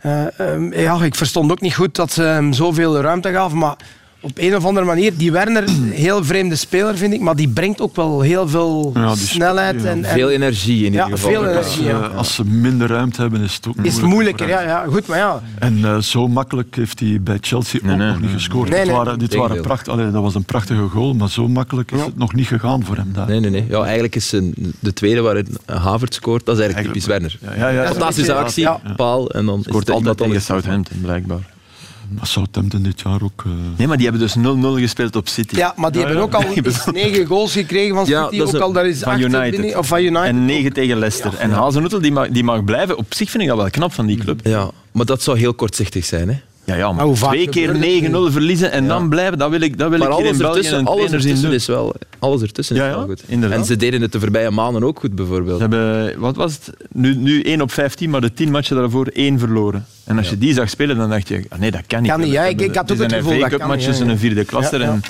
[0.00, 3.76] Eh, ehm, ja, ik verstond ook niet goed dat ze hem zoveel ruimte gaven, maar
[4.22, 7.80] op een of andere manier, die Werner, heel vreemde speler vind ik, maar die brengt
[7.80, 9.82] ook wel heel veel Ja, snelheid.
[9.82, 9.88] ja.
[9.88, 11.30] En, en Veel energie in Ja, ieder geval.
[11.42, 11.84] veel Als, energie.
[11.84, 12.08] ja.
[12.10, 14.84] eh, als ze minder ruimte hebben, is het ook is het moeilijker, ja, ja.
[14.88, 15.42] Goed, maar ja.
[15.58, 18.68] En eh, zo makkelijk heeft hij bij Chelsea Nee, ook nee, nog niet gescoord.
[18.70, 19.62] Nee, dit waren, dit waren Tegendeel.
[19.62, 22.84] pracht, allee, dat was een prachtige goal, maar zo makkelijk is het nog niet gegaan
[22.84, 23.28] voor hem daar.
[23.28, 23.64] Nee, nee, nee.
[23.68, 27.38] Ja, eigenlijk is een, de tweede waarin Havert scoort, dat is eigenlijk typisch Werner.
[27.42, 27.76] Ja, ja, ja.
[27.82, 30.42] Dat is Fantastische actie, paal en dan Scoort is altijd tegen.
[30.42, 31.58] Southampton, blijkbaar.
[32.10, 33.42] Maar Southampton dit jaar ook.
[33.46, 35.56] eh, Nee, maar die hebben dus 0-0 gespeeld op City.
[35.56, 36.42] Ja, maar die hebben ook al
[36.92, 38.40] negen goals gekregen van Ja, City.
[38.42, 39.50] ook al daar is van United.
[39.60, 40.24] binnen- of van United.
[40.24, 41.34] En 9 tegen Leicester.
[41.38, 42.96] en Hazenhoetel die mag, die mag blijven.
[42.98, 44.40] Op zich vind ik dat wel knap van die club.
[44.44, 46.28] Ja, maar dat zou heel kortzichtig zijn.
[46.28, 46.34] Hè?
[46.64, 49.78] Ja, ja Maar twee keer gebeurt het 9-0 verliezen en dan blijven, dat wil ik,
[49.78, 51.52] dat wil Maar ik hier in alles België een alles ertussen doen.
[51.52, 53.22] is wel, alles ertussen Ja, is wel goed.
[53.26, 53.58] inderdaad.
[53.58, 55.54] En ze deden het de voorbije maanden ook goed, bijvoorbeeld.
[55.56, 56.70] Ze hebben, wat was het?
[56.92, 59.86] Nu, nu 1 op 15, maar de 10 matchen daarvoor 1 verloren.
[60.04, 62.10] En als je die zag spelen, dan dacht je, ah, nee, dat kan niet.
[62.10, 63.96] Kan niet, ja, ik- ik had ook het gevoel, dat Een kan Cup matches niet,
[63.96, 64.12] ja, en ja.
[64.12, 64.78] een vierde klasse.
[64.78, 64.90] Ja, ja.
[64.90, 65.02] En,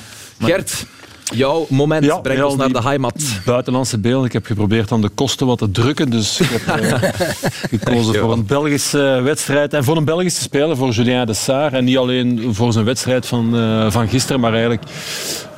[0.47, 0.87] Gert,
[1.31, 3.15] Jouw moment, Ja, breng ja, ons naar de heimat.
[3.45, 4.27] buitenlandse beelden.
[4.27, 6.11] Ik heb geprobeerd om de kosten wat te drukken.
[6.11, 7.11] Dus ik heb eh,
[7.79, 9.75] gekozen voor een Belgische wedstrijd.
[9.75, 11.73] En voor een Belgische speler, voor Julien de Saar.
[11.73, 14.83] En niet alleen voor zijn wedstrijd van, eh, van gisteren, maar eigenlijk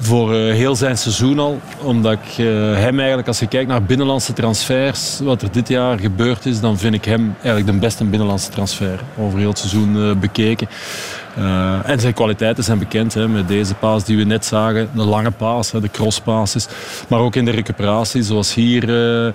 [0.01, 1.61] voor eh, heel zijn seizoen al.
[1.83, 5.99] Omdat ik eh, hem eigenlijk, als je kijkt naar binnenlandse transfers, wat er dit jaar
[5.99, 9.01] gebeurd is, dan vind ik hem eigenlijk de beste binnenlandse transfer.
[9.19, 10.69] Over heel het seizoen eh, bekeken.
[11.37, 14.89] Eh, en zijn kwaliteiten zijn bekend hè, met deze paas die we net zagen.
[14.95, 16.69] De lange paas, de crosspasses.
[17.09, 18.89] Maar ook in de recuperatie, zoals hier,
[19.27, 19.33] eh,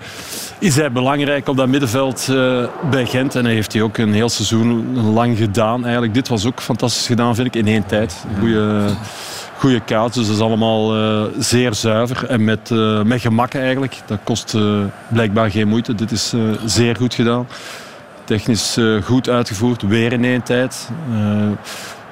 [0.59, 3.35] is hij belangrijk op dat middenveld eh, bij Gent.
[3.35, 5.83] En hij heeft hij ook een heel seizoen lang gedaan.
[5.83, 8.25] Eigenlijk, dit was ook fantastisch gedaan, vind ik, in één tijd.
[8.39, 8.85] Goeie,
[9.57, 10.93] goede kaats, dus dat is allemaal
[11.39, 12.25] zeer zuiver.
[12.25, 14.01] En met, eh, met gemak eigenlijk.
[14.05, 14.55] Dat kost
[15.07, 15.95] blijkbaar geen moeite.
[15.95, 16.33] Dit is
[16.65, 17.47] zeer goed gedaan.
[18.27, 20.89] Technisch eh, goed uitgevoerd, weer in één tijd.
[21.11, 21.47] Eh,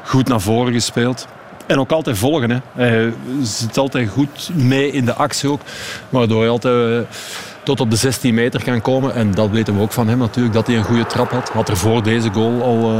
[0.03, 1.27] goed naar voren gespeeld.
[1.65, 2.49] En ook altijd volgen.
[2.49, 2.57] Hè.
[2.73, 5.61] Hij zit altijd goed mee in de actie ook.
[6.09, 7.15] Waardoor hij altijd eh,
[7.63, 9.13] tot op de 16 meter kan komen.
[9.13, 11.49] En dat weten we ook van hem natuurlijk, dat hij een goede trap had.
[11.49, 12.93] Had er voor deze goal al,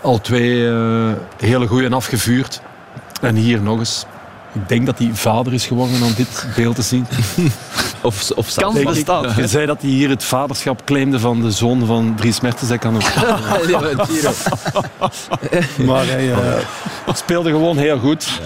[0.00, 2.60] al twee eh, hele goeie afgevuurd.
[3.20, 4.06] En hier nog eens.
[4.62, 7.06] Ik denk dat hij vader is geworden om dit beeld te zien.
[8.02, 9.34] Of, of Kan bestaat.
[9.36, 12.68] Je zei dat hij hier het vaderschap claimde van de zoon van Dries Mertens.
[12.76, 13.02] Dat kan ook.
[13.02, 13.38] Ja,
[15.86, 16.64] maar hij eh,
[17.14, 18.40] speelde gewoon heel goed.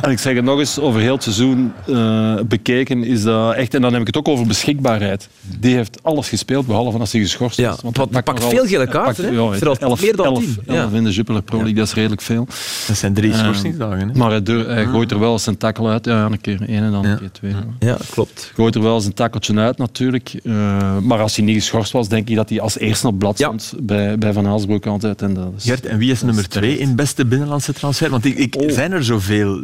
[0.00, 3.74] En ik zeg het nog eens, over heel het seizoen eh, bekeken is dat echt...
[3.74, 5.28] En dan heb ik het ook over beschikbaarheid.
[5.42, 7.80] Die heeft alles gespeeld, behalve als hij geschorst Ja, is.
[7.82, 9.40] Want want hij pakt veel gele hij kaarten, pakt- hè?
[9.40, 10.56] Ja, elf, meer dan elf, tien.
[10.66, 10.96] elf Ja.
[10.96, 12.46] in de Jupiler Pro League, dat is redelijk veel.
[12.86, 14.08] Dat zijn drie Eh, schorsingsdagen.
[14.08, 14.14] Hè?
[14.18, 16.04] Maar hij gooit er wel zijn tackle uit.
[16.04, 17.10] Ja, een keer één en dan Ja.
[17.10, 17.54] een keer twee.
[17.78, 18.52] ja, klopt.
[18.54, 20.34] Gooit er wel zijn takkeltje uit natuurlijk.
[20.44, 23.38] Eh, maar als hij niet geschorst was, denk ik dat hij als eerste op blad
[23.38, 23.44] Ja.
[23.58, 25.22] stond bij, bij Van Haalsbroek altijd.
[25.22, 28.10] En dat is, Gert, en wie is nummer twee in beste binnenlandse transfer?
[28.10, 28.70] Want ik, ik, Oh.
[28.70, 29.60] zijn er zoveel.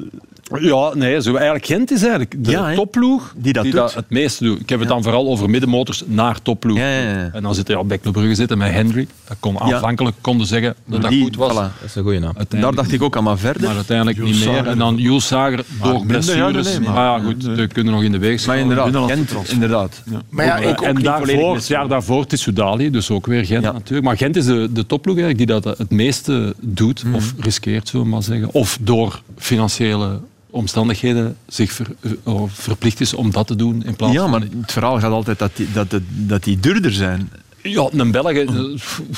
[0.60, 2.74] Ja, nee, zo, eigenlijk Gent is eigenlijk de Ja, hè?
[2.74, 3.94] topploeg Die dat doet.
[3.94, 4.60] het meeste doet.
[4.60, 6.76] Ik heb het dan vooral over middenmotors naar topploeg.
[6.78, 7.30] Ja, ja, ja.
[7.32, 9.06] En dan zit hij al Club Brugge zitten met Henry.
[9.28, 11.52] Dat kon aanvankelijk konden zeggen dat dat Die- goed was.
[11.52, 11.54] voilà.
[11.54, 12.34] Dat is een goede naam.
[12.48, 13.62] Daar dacht ik ook aan, maar verder.
[13.62, 14.42] Maar uiteindelijk niet meer.
[14.54, 14.66] Sager.
[14.66, 16.38] En dan Jules Sager door blessures.
[16.38, 18.56] ja, nee, nee, maar, maar- ja, goed, die kunnen nog in de weeg Maar staan.
[18.58, 20.02] inderdaad, Gent, inderdaad.
[20.28, 23.72] Maar ja, ik, en daarvoor, het jaar daarvoor Tissoudali, dus ook weer Gent Ja.
[23.72, 24.06] natuurlijk.
[24.06, 27.14] Maar Gent is de, de topploeg eigenlijk die dat het meeste doet, Mhm.
[27.14, 28.48] of riskeert, zullen we maar zeggen.
[28.52, 30.20] Of door financiële
[30.56, 34.72] omstandigheden zich ver- eh, verplicht is om dat te doen in plaats Ja, maar het
[34.72, 37.30] verhaal gaat altijd dat die, dat, dat die duurder zijn.
[37.62, 38.30] Ja, een Belg...
[38.30, 38.48] eh,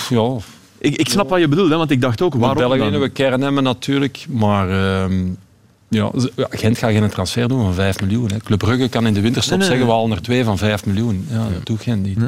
[0.09, 0.37] Ja,
[0.79, 3.01] Ik, ik snap wat je bedoelt, hè, want ik dacht ook, waarom dan?
[3.01, 4.71] we kern hebben natuurlijk, maar...
[4.71, 5.27] ehm,
[5.89, 8.31] ja, ja, Gent gaat geen transfer doen van 5 miljoen.
[8.31, 8.39] Hè.
[8.39, 10.03] Club Brugge kan in de winterstop Nee, nee, zeggen we nee.
[10.03, 11.27] halen er twee van 5 miljoen.
[11.31, 12.19] Ja, dat doet Gent niet.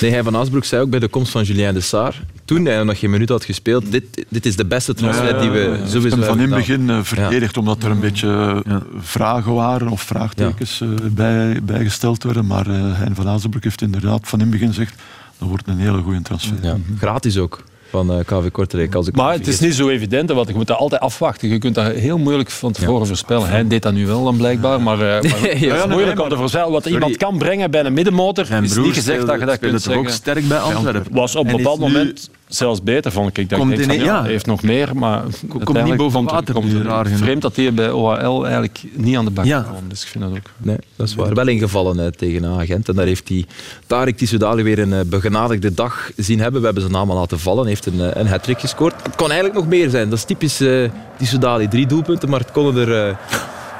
[0.00, 2.82] Nee, hij van Asbroek zei ook bij de komst van Julien de Saar, toen hij
[2.82, 6.16] nog geen minuut had gespeeld, dit, dit is de beste transfer die we heeft sowieso
[6.16, 9.88] hem van in hebben het begin eh, verdedigd, omdat er een beetje eh, vragen waren
[9.88, 12.46] of vraagtekens eh, bij, bijgesteld werden.
[12.46, 14.94] Maar eh Hein van Azenbroek heeft inderdaad van in het begin gezegd
[15.38, 16.56] dat wordt een hele goede transfer.
[16.62, 18.94] Ja, gratis ook, van eh, KV Kortrijk.
[18.94, 21.48] Als ik Maar het is niet zo evident, want je moet dat altijd afwachten.
[21.48, 23.48] Je kunt dat heel moeilijk van tevoren voorspellen.
[23.48, 26.22] Hij deed dat nu wel dan blijkbaar, maar, eh, maar het is Ja, moeilijk nee,
[26.24, 26.70] om te voorspellen.
[26.72, 26.96] Wat Sorry.
[26.98, 30.02] iemand kan brengen bij een middenmotor, is niet gezegd dat je dat kunt toch ook
[30.02, 30.12] zeggen.
[30.12, 31.12] sterk bij Antwerpen.
[31.14, 33.48] Was op een En bepaald moment zelfs beter, vond ik.
[33.48, 34.20] Komt denk van, ja, ja.
[34.22, 37.18] hij heeft nog meer, maar niet uiteindelijk boven komt er- water, komt.
[37.18, 39.60] Vreemd dat hij bij OHL eigenlijk niet aan de bak Ja.
[39.62, 39.88] kwam.
[39.88, 40.50] Dus ik vind dat ook...
[40.56, 41.34] Nee, dat is waar.
[41.34, 42.88] Wel ingevallen hè, tegen een agent.
[42.88, 43.44] En daar heeft hij
[43.86, 46.58] Tarek Tissoudali weer een eh, begenadigde dag zien hebben.
[46.60, 47.60] We hebben zijn naam al laten vallen.
[47.60, 48.94] Hij heeft een, eh, een hat-trick gescoord.
[49.02, 50.08] Het kon eigenlijk nog meer zijn.
[50.08, 51.68] Dat is typisch eh Tissoudali.
[51.68, 53.16] Drie doelpunten, maar het konden er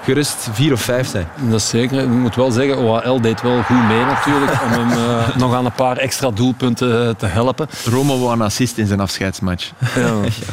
[0.02, 1.28] gerust vier of vijf zijn.
[1.40, 2.02] Dat is zeker.
[2.02, 5.64] Ik moet wel zeggen, OHL deed wel goed mee natuurlijk, om hem eh, nog aan
[5.64, 7.68] een paar extra doelpunten eh, te helpen.
[7.84, 9.70] Roma wou een assist in zijn afscheidsmatch.
[9.94, 10.00] Ja.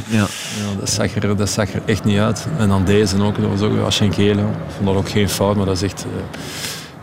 [0.07, 0.25] Ja.
[0.57, 2.47] Ja, dat, zag er, dat zag er echt niet uit.
[2.57, 4.41] En dan deze ook, dat was ook Aschengele.
[4.41, 6.05] Ik vond dat ook geen fout, maar dat is echt...
[6.05, 6.39] eh,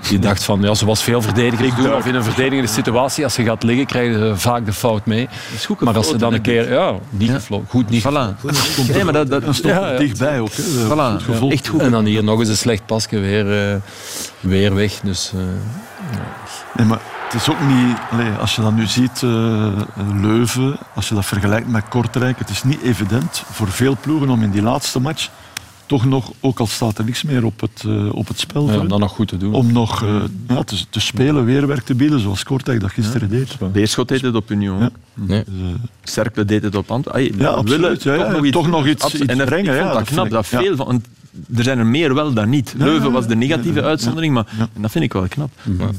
[0.09, 3.45] die dacht van, ja, zoals veel verdedigers doen, of in een verdedigende situatie, als je
[3.45, 5.29] gaat liggen, krijg je vaak de fout mee.
[5.79, 7.59] Maar als ze dan een keer, ja, niet Ja.
[7.69, 8.41] goed niet Voilà.
[8.93, 9.99] Nee, maar dat, dat, stond Ja, ja.
[9.99, 10.53] dichtbij ook.
[10.53, 10.63] Hè.
[10.63, 11.25] Voilà.
[11.39, 11.53] Goed.
[11.53, 11.81] Echt goed.
[11.81, 13.77] En dan hier nog eens een slecht pasje, weer, eh,
[14.41, 15.01] weer weg.
[15.03, 15.41] Dus, eh,
[16.77, 17.97] Nee, maar het is ook niet...
[18.11, 19.67] Allee, als je dat nu ziet, eh,
[20.21, 24.43] Leuven, als je dat vergelijkt met Kortrijk, het is niet evident voor veel ploegen om
[24.43, 25.29] in die laatste match
[25.87, 28.79] toch nog, ook al staat er niks meer op het, eh, op het spel, ja,
[28.79, 29.55] om dat nog goed te doen.
[29.55, 30.15] om nog eh,
[30.49, 33.57] ja, te, te spelen, weerwerk te bieden, zoals Kortrijk dat gisteren deed.
[33.73, 34.79] Beerschot deed het op Union.
[34.81, 34.91] Ja.
[35.15, 35.45] Nee.
[35.47, 35.67] Dus, eh,
[36.03, 37.39] Cercle deed het op Antwerpen.
[37.39, 38.03] Ja, absoluut.
[38.03, 40.31] Ja, ja, toch nog iets- en dat, brengen, ik ja, vond dat dat knap.
[40.31, 41.03] Dat veel van,
[41.57, 42.75] er zijn er meer wel dan niet.
[42.79, 43.89] Ja, Leuven was de negatieve ja, ja.
[43.91, 44.47] uitzondering, maar
[44.81, 45.51] dat vind ik wel knap.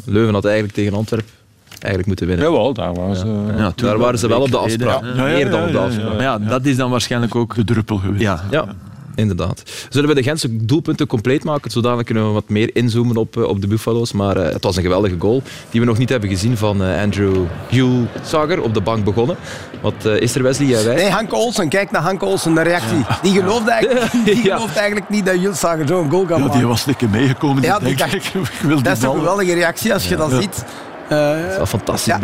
[0.06, 1.30] Leuven had eigenlijk tegen Antwerpen
[1.69, 2.45] eigenlijk moeten winnen.
[2.45, 3.54] Jawel, daar waren ze...
[3.58, 5.02] Ja, Daar waren ze wel op de afspraak.
[5.02, 6.13] Ja, ja, ja, Meer dan op de ja, ja, afspraak.
[6.13, 7.56] Maar ja, dat is dan waarschijnlijk ook...
[7.56, 8.21] de druppel geweest.
[8.21, 8.76] Ja, Ja,
[9.15, 9.63] Inderdaad.
[9.89, 11.71] Zullen we de Gentse doelpunten compleet maken?
[11.71, 14.12] Zodanig kunnen we wat meer inzoomen op, eh, op de Buffalo's.
[14.12, 17.01] Maar eh, het was een geweldige goal die we nog niet hebben gezien van eh,
[17.01, 17.36] Andrew
[17.69, 19.36] Hulsager op de bank begonnen.
[19.82, 20.67] Wat eh, is er, Wesley?
[20.67, 20.95] Jij wij?
[20.95, 21.69] Nee, Hank Olsen.
[21.69, 23.06] Kijk naar Hank Olsen, de reactie.
[23.23, 24.56] Die geloofde eigenlijk, die Ja.
[24.56, 26.60] gelooft eigenlijk niet dat Jules Sager zo'n goal kan Ja, maken.
[26.60, 27.63] die was een keer meegekomen.
[27.63, 30.32] Ja, die dacht- ik, ik wil die Dat is een geweldige reactie als je dat
[30.32, 30.65] ziet.
[31.10, 32.19] Eh, Dat is wel fantastisch Ja,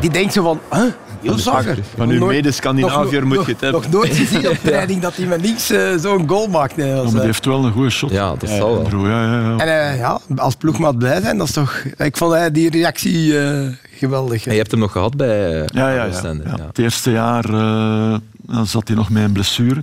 [0.00, 0.82] die denkt zo van, huh?
[1.20, 1.78] Jules Sager.
[1.96, 3.80] Van uw mede-Scandinaviër moet je het hebben.
[3.80, 6.76] Nog nooit gezien op training dat hij met links eh, zo'n goal maakt.
[6.76, 8.10] Nee, Ja, maar die eh, heeft wel een goede shot.
[8.10, 9.06] Ja, dat zal wel.
[9.06, 9.56] Ja, ja, ja.
[9.58, 11.82] En eh, ja, als ploegmaat blij zijn, dat is toch...
[11.96, 14.46] Ik vond die reactie eh, geweldig.
[14.46, 16.06] En je hebt hem nog gehad bij Ja, ja, ja.
[16.06, 16.44] Oostende.
[16.44, 16.54] Ja.
[16.58, 16.66] Ja.
[16.66, 18.14] Het eerste jaar eh,
[18.46, 19.82] dan zat hij nog met een blessure.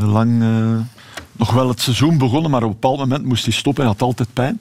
[0.00, 0.48] Lang, eh,
[1.32, 3.82] nog wel het seizoen begonnen, maar op een bepaald moment moest hij stoppen.
[3.82, 4.60] Hij had altijd pijn.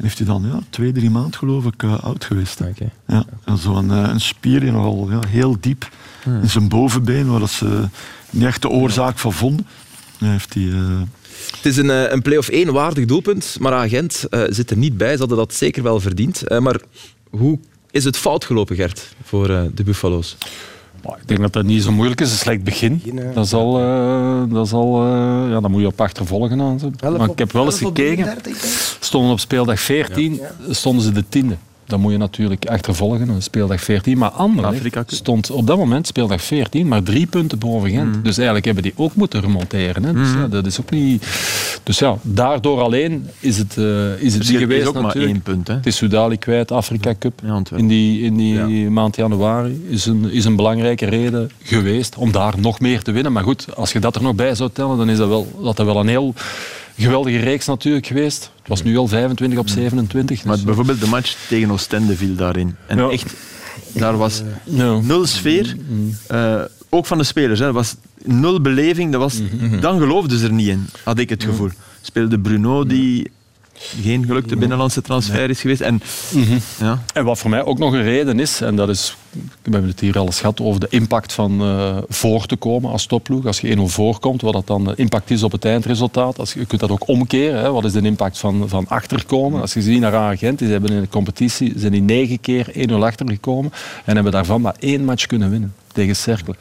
[0.00, 2.60] En heeft hij dan ja, twee, drie maanden geloof ik eh, oud geweest.
[2.60, 2.90] Oké.
[3.06, 5.88] Ja, en zo'n eh, een spier die nogal ja, heel diep
[6.42, 7.88] in zijn bovenbeen, waar dat ze
[8.30, 9.66] niet echt de oorzaak van vonden.
[10.18, 11.00] Heeft hij, eh,
[11.56, 14.96] Het is een, eh, een play-off 1 waardig doelpunt, maar Agent eh zit er niet
[14.96, 15.12] bij.
[15.12, 16.42] Ze hadden dat zeker wel verdiend.
[16.42, 16.80] Eh, maar
[17.30, 17.58] hoe
[17.90, 20.36] is het fout gelopen, Gert, voor eh, de Buffalo's?
[21.04, 22.30] Maar ik denk dat dat niet zo moeilijk is.
[22.30, 23.02] Een slecht begin.
[23.34, 26.80] Dat zal, eh, dat zal, eh, ja, dan moet je op achtervolgen aan.
[27.16, 28.24] Maar ik heb wel eens gekeken.
[28.24, 28.68] 33, hè?
[29.00, 31.56] Stonden op speeldag 14, stonden ze de tiende.
[31.90, 34.18] Dan moet je natuurlijk achtervolgen, speeldag 14.
[34.18, 38.16] Maar Anderlecht stond op dat moment, speeldag 14, maar drie punten boven Gent.
[38.16, 38.22] Mm.
[38.22, 40.04] Dus eigenlijk hebben die ook moeten remonteren.
[40.04, 40.12] Hè.
[40.12, 41.26] Dus ja, dat is ook niet...
[41.82, 45.16] Dus ja, daardoor alleen is het, eh, is het Dus niet geweest is ook maar
[45.16, 45.68] één punt.
[45.68, 45.74] Hè.
[45.74, 47.40] Het is Soudali kwijt, Afrika Cup.
[47.44, 52.32] Ja, in die, in die maand januari is een, is een belangrijke reden geweest om
[52.32, 53.32] daar nog meer te winnen.
[53.32, 55.76] Maar goed, als je dat er nog bij zou tellen, dan is dat wel, dat
[55.76, 56.34] dat wel een heel
[57.00, 58.50] geweldige reeks natuurlijk geweest.
[58.58, 60.44] Het was nu al 25 op 27.
[60.44, 62.76] Maar dus- bijvoorbeeld de match tegen Oostende viel daarin.
[62.86, 63.08] En Ja.
[63.10, 63.34] echt,
[63.94, 64.98] daar was Ja.
[65.00, 65.76] nul sfeer.
[66.28, 67.58] eh, ook van de spelers.
[67.60, 67.66] Hè.
[67.66, 69.12] Er was nul beleving.
[69.12, 69.40] Dat was,
[69.80, 71.68] Dan geloofden ze er niet in, had ik het gevoel.
[72.00, 73.30] Speelde Bruno, die
[73.80, 75.80] geen gelukte binnenlandse transfer is geweest.
[75.80, 76.02] En,
[76.80, 77.02] ja.
[77.14, 79.16] En wat voor mij ook nog een reden is, en dat is,
[79.62, 82.90] we hebben het hier al eens gehad over de impact van eh, voor te komen
[82.90, 83.46] als topploeg.
[83.46, 86.38] Als je 1-0 voorkomt, wat dat dan de impact is op het eindresultaat.
[86.38, 87.60] Als, je kunt dat ook omkeren.
[87.60, 87.72] Hè.
[87.72, 89.60] Wat is de impact van, van achterkomen?
[89.60, 92.92] Als je ziet naar Agent, die hebben in de competitie zijn die negen keer 1-0
[92.92, 93.72] achtergekomen
[94.04, 96.54] en hebben daarvan maar één match kunnen winnen tegen Cercle.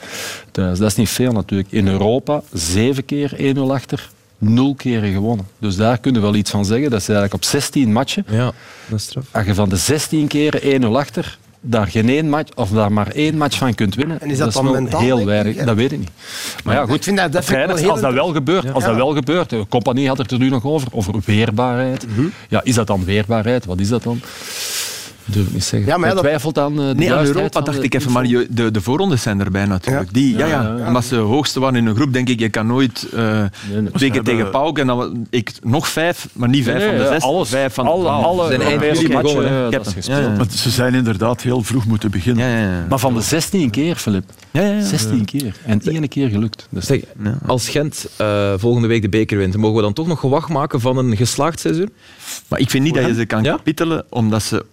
[0.52, 1.72] Dus dat is niet veel natuurlijk.
[1.72, 4.10] In Europa zeven keer 1-0 achter.
[4.42, 5.48] Nul keren gewonnen.
[5.60, 6.90] Dus daar kunnen we wel iets van zeggen.
[6.90, 8.52] Dat is eigenlijk op 16 matchen Ja,
[8.90, 9.26] dat is straf.
[9.32, 13.08] als je van de 16 keren 1-0 achter, daar geen één match, of daar maar
[13.08, 15.56] één match van kunt winnen, En is dat dan wel mentaal, heel weinig.
[15.66, 16.10] Dat weet ik niet.
[16.64, 18.34] Maar ja, goed, Ik vind dat- dat vind ik wel trainers, heel als dat wel
[18.34, 22.08] gebeurt, als dat wel gebeurt, de compagnie had het er nu nog over, over weerbaarheid.
[22.08, 22.26] Mhm.
[22.50, 23.66] Ja, is dat dan weerbaarheid?
[23.66, 24.22] Wat is dat dan?
[25.32, 25.90] Durf ik niet zeggen.
[25.90, 28.26] Ja, maar ja, twijfelt aan eh, de Nee, aan Europa dacht de ik even, maar
[28.26, 30.06] je, de, de voorrondes zijn erbij natuurlijk.
[30.06, 30.12] Ja.
[30.12, 30.88] Die, ja, ja, Ja, ja, ja.
[30.88, 33.92] Omdat ze hoogste waren in een groep, denk ik, je kan nooit eh nee.
[33.92, 37.04] twee keer tegen Pauk en dan ik, nog vijf, maar niet vijf Nee, van de
[37.04, 39.70] nee, zes, alles, vijf van de alle, alle Zijn Europese begonnen,
[40.38, 42.48] maar ze zijn inderdaad heel vroeg moeten beginnen.
[42.48, 42.86] Ja, ja, ja.
[42.90, 44.24] Maar van de 16 keer, Filip.
[44.52, 44.82] Ja, ja, ja.
[44.82, 45.56] 16 keer.
[45.66, 46.68] En één keer gelukt.
[46.70, 47.02] Dus Zeg,
[47.46, 50.82] als Gent eh, volgende week de beker wint, mogen we dan toch nog gewacht maken
[50.82, 51.90] van een geslaagd seizoen?
[52.48, 54.66] Maar ik vind niet dat je ze kan kapitelen omdat ze,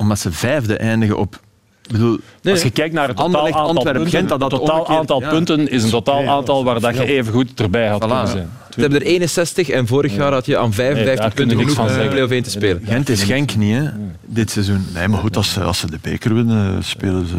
[0.00, 1.40] omdat ze vijfde eindigen op...
[1.90, 5.20] Bedoel, Als je kijkt naar het totaal aantal Antwerpen, punten, Gent, dat totaal omgekeerd- aantal
[5.20, 5.28] ja.
[5.28, 8.06] punten is een totaal aantal waar dat je even goed erbij had Voilà.
[8.06, 8.48] kunnen zijn.
[8.74, 11.34] Ze hebben er 61 en vorig jaar had je aan 55 Nee, daar kun je
[11.34, 12.08] punten genoeg van om zeggen.
[12.10, 12.82] play-off 1 te spelen.
[12.86, 13.88] Gent is Genk niet, hè,
[14.26, 14.86] dit seizoen.
[14.94, 17.34] Nee, maar goed, als ze, als ze de beker winnen, spelen ze...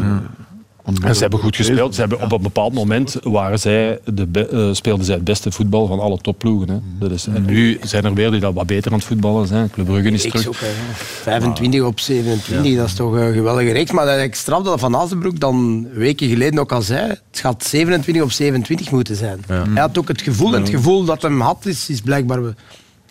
[1.02, 1.94] En ze hebben goed gespeeld.
[1.94, 5.50] Ze hebben op een bepaald moment waren zij de be- eh, speelden zij het beste
[5.52, 6.68] voetbal van alle topploegen.
[6.68, 6.78] Hè.
[6.98, 9.70] Dat is, en nu zijn er weer die dat wat beter aan het voetballen zijn.
[9.70, 10.40] Club Brugge is terug.
[10.42, 10.66] zoek, hè.
[10.94, 13.90] 25 op 27, dat is toch een geweldige reeks.
[13.92, 17.64] Maar dat ik straf dat Van Azenbroek dan weken geleden ook al zei, het gaat
[17.64, 19.40] 27 op 27 moeten zijn.
[19.46, 22.40] Hij had ook het gevoel, en het gevoel dat hem had, is, is blijkbaar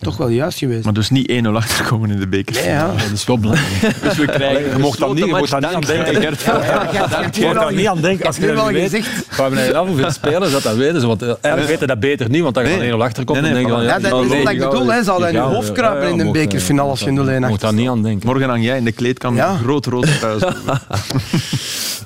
[0.02, 0.84] toch wel juist geweest.
[0.84, 2.54] Maar dus niet 1-0 achterkomen in de beker.
[2.54, 2.86] Nee, ja.
[2.86, 3.94] Dat is wel belangrijk.
[4.02, 6.40] Dus we krijgen Je mocht daar niet, je mocht daar niet aan denken, Gert.
[7.36, 8.26] Je mocht daar niet aan denken.
[8.26, 9.04] Als je nu dat wel niet weet,
[9.36, 11.06] we naar af hoeveel spelers dat, dat weten ze.
[11.06, 12.90] Want eh, eigenlijk weten dat beter niet, want dan gaan Nee.
[12.90, 13.40] er 1-0 achterkomt.
[13.40, 15.02] Nee, dan nee, denk je van, Ja, dat is wat ik bedoel, hè.
[15.02, 17.74] Zal in je hoofd kruipen in de bekerfinale als je 0-1 Je achter mocht daar
[17.74, 18.26] niet aan denken.
[18.26, 19.56] Morgen hang jij in de kleedkamer Ja.
[19.56, 20.42] groot rood thuis.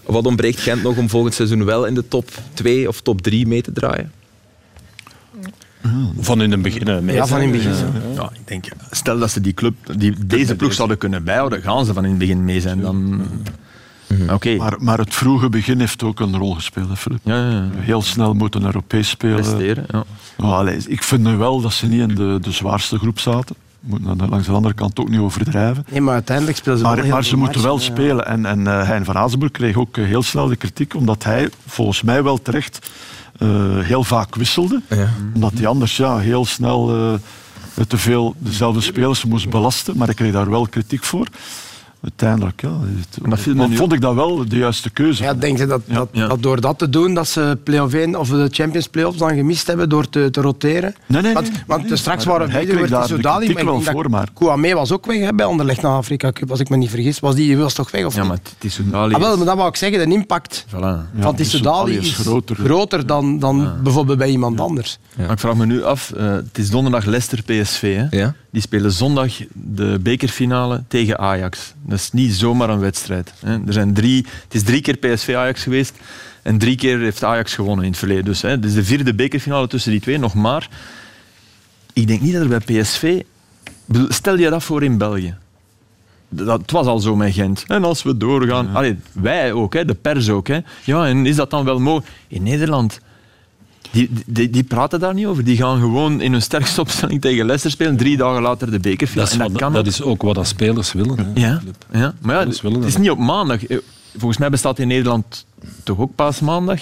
[0.06, 3.46] Wat ontbreekt Gent nog om volgend seizoen wel in de top 2 of top 3
[3.46, 4.12] mee te draaien?
[6.20, 7.04] Van in het begin.
[7.06, 7.74] Ja, van in het begin.
[8.14, 11.84] Ja, ik denk, stel dat ze die club, die, deze ploeg zouden kunnen bijhouden, gaan
[11.84, 12.80] ze van in het begin mee zijn.
[12.80, 13.22] Dan...
[14.32, 14.56] Oké.
[14.56, 17.20] Maar, maar het vroege begin heeft ook een rol gespeeld, Filip.
[17.22, 17.68] Ja, ja, ja.
[17.76, 19.36] Heel snel moeten Europees spelen.
[19.36, 19.84] Presteren.
[19.90, 20.04] Ja.
[20.36, 23.56] Nou, allee, ik vind nu wel dat ze niet in de, de zwaarste groep zaten.
[23.80, 25.86] Moet aan de- langs de andere kant ook niet overdrijven.
[25.90, 28.26] Nee, maar uiteindelijk spelen ze wel Maar, heel maar ze moeten wel spelen.
[28.26, 31.48] En, en eh, Hein van Azenbroek kreeg ook eh, heel snel de kritiek, omdat hij
[31.66, 32.90] volgens mij wel terecht
[33.38, 34.82] eh, heel vaak wisselde.
[34.88, 35.08] Ja.
[35.34, 39.96] Omdat hij anders ja, heel snel eh, te veel dezelfde spelers moest belasten.
[39.96, 41.26] Maar ik kreeg daar wel kritiek voor.
[42.02, 42.70] Uiteindelijk, ja.
[42.70, 45.22] het- dat viel vond ik dat wel de juiste keuze.
[45.22, 46.26] Ja, denk je dat, dat, Ja.
[46.28, 49.66] dat door dat te doen, dat ze play-off 1 of de Champions Playoffs dan gemist
[49.66, 50.94] hebben door te, te roteren?
[51.06, 51.96] Nee, nee, want nee, want nee.
[51.96, 54.74] straks Maar waren kreeg weer daar de Soudali, kritiek maar ik wel voor, maar- Kouame
[54.74, 57.20] was ook weg hè, bij Anderlecht na Afrika Cup, als ik me niet vergis.
[57.20, 58.04] Was die was toch weg?
[58.04, 59.14] Of Ja, maar het is Soudali.
[59.14, 60.72] Ah, wel, maar dat wou ik zeggen, de impact Voilà.
[60.80, 61.54] Ja, van is
[61.98, 62.56] is groter.
[62.56, 64.98] groter, dan, dan bijvoorbeeld bij iemand anders.
[65.16, 67.96] Maar ik vraag me nu af, eh, het is donderdag Leicester-PSV.
[67.96, 68.18] hè?
[68.18, 68.34] Ja.
[68.50, 71.74] Die spelen zondag de bekerfinale tegen Ajax.
[71.86, 73.32] Dat is niet zomaar een wedstrijd.
[73.40, 73.52] Hè?
[73.66, 75.94] Er zijn drie, het is drie keer PSV-Ajax geweest
[76.42, 78.24] en drie keer heeft Ajax gewonnen in het verleden.
[78.24, 80.68] Dus hè, het is de vierde bekerfinale tussen die twee, nog maar.
[81.92, 83.22] Ik denk niet dat er bij PSV...
[84.08, 85.34] Stel je dat voor in België.
[86.28, 87.64] Dat, het was al zo met Gent.
[87.66, 88.74] En als we doorgaan...
[88.74, 90.48] Allee, wij ook, hè, de pers ook.
[90.48, 90.60] Hè.
[90.84, 92.12] Ja, en is dat dan wel mogelijk?
[92.28, 93.00] In Nederland...
[93.92, 95.44] Die, die, die praten daar niet over.
[95.44, 97.96] Die gaan gewoon in hun sterkste opstelling tegen Leicester spelen.
[97.96, 99.28] Drie dagen later de bekerfinale.
[99.28, 99.86] Dat is, en dat kan dat ook.
[99.86, 101.18] is ook wat dat spelers willen.
[101.18, 101.46] Hè.
[101.46, 101.60] Ja,
[101.92, 102.14] ja.
[102.20, 103.66] maar ja, het is niet op maandag.
[103.66, 103.78] Eh,
[104.18, 105.46] Volgens mij bestaat in Nederland
[105.82, 106.80] toch ook paasmaandag.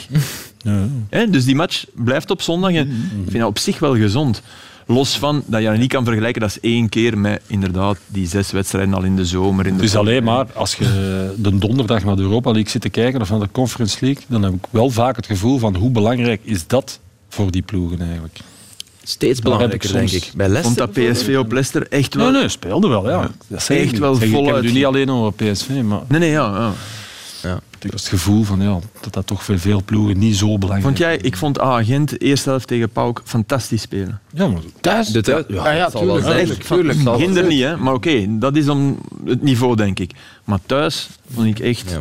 [0.58, 0.86] Ja.
[1.08, 2.70] Hè, Dus die match blijft op zondag.
[2.72, 2.88] En
[3.24, 4.42] ik vind dat op zich wel gezond.
[4.86, 8.26] Los van dat je dat niet kan vergelijken, dat is één keer met inderdaad die
[8.28, 9.66] zes wedstrijden al in de zomer.
[9.66, 10.84] In de Het is alleen maar als je
[11.38, 14.42] de donderdag naar de Europa League zit te kijken of naar de Conference League, dan
[14.42, 18.38] heb ik wel vaak het gevoel van hoe belangrijk is dat voor die ploegen eigenlijk.
[19.02, 20.30] Steeds belangrijker, denk ik.
[20.36, 22.30] Bij Vond Leicester dat PSV op Leicester echt wel...
[22.30, 23.30] Nee, nee, speelde wel, ja.
[23.46, 23.98] Dat Echt niet.
[23.98, 24.64] wel zeg, Ik heb het voluit.
[24.64, 26.56] nu niet alleen over PSV, maar Nee, nee, ja.
[26.56, 26.72] ja.
[27.44, 27.54] Ja.
[27.56, 30.82] ik heb het gevoel van ja, dat dat toch voor veel ploegen niet zo belangrijk
[30.82, 34.20] Vond jij, ik vond A-agent eerste helft tegen Pauk fantastisch spelen.
[34.32, 35.08] Ja, maar Thuis?
[35.08, 36.24] De thuis- ja, ja, wel tuurlijk.
[36.24, 36.38] zijn.
[36.38, 36.98] tuurlijk, tuurlijk.
[36.98, 37.48] Zal wel Ginder zijn.
[37.48, 37.76] niet, hè?
[37.76, 40.12] maar oké, dat is om het niveau, denk ik.
[40.44, 41.98] Maar thuis vond ik echt Ja.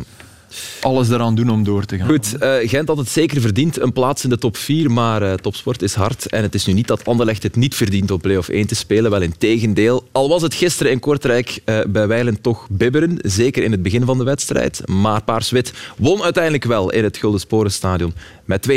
[0.80, 2.08] Alles eraan doen om door te gaan.
[2.08, 5.34] Goed, eh, Gent had het zeker verdiend, een plaats in de top 4, maar eh,
[5.34, 6.26] topsport is hard.
[6.26, 9.10] En het is nu niet dat Anderlecht het niet verdient om play-off 1 te spelen,
[9.10, 10.08] wel in tegendeel.
[10.12, 14.04] Al was het gisteren in Kortrijk eh, bij Weilen toch bibberen, zeker in het begin
[14.04, 14.82] van de wedstrijd.
[14.86, 18.14] Maar Paars-Wit won uiteindelijk wel in het Gulden Sporenstadion
[18.44, 18.72] met 2-3.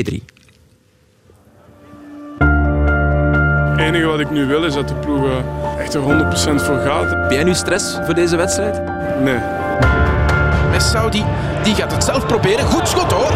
[3.70, 5.30] Het enige wat ik nu wil is dat de ploeg
[5.80, 6.06] echt er 100%
[6.64, 7.10] voor gaat.
[7.10, 8.82] Heb jij nu stress voor deze wedstrijd?
[9.24, 9.67] Nee.
[10.78, 11.26] Messaudi
[11.64, 12.66] die gaat het zelf proberen.
[12.66, 13.32] Goed schot hoor.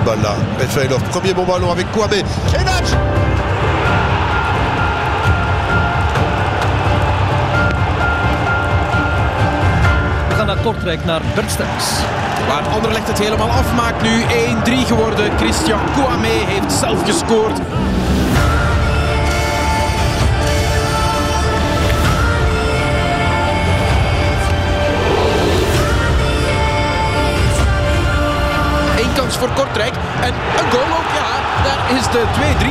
[0.00, 0.34] Cette balle là.
[0.58, 2.22] Medvedev, premier bon ballon avec Kouame.
[10.28, 11.84] We gaan naar Kortrijk, naar Bert Sterks.
[12.48, 14.22] Waar Anderlecht het helemaal afmaakt nu.
[14.22, 15.30] 1-3 geworden.
[15.38, 17.58] Christian Kouame heeft zelf gescoord.
[29.40, 29.94] Voor Kortrijk.
[30.20, 31.28] En een goal ook, ja.
[31.64, 32.22] Daar is de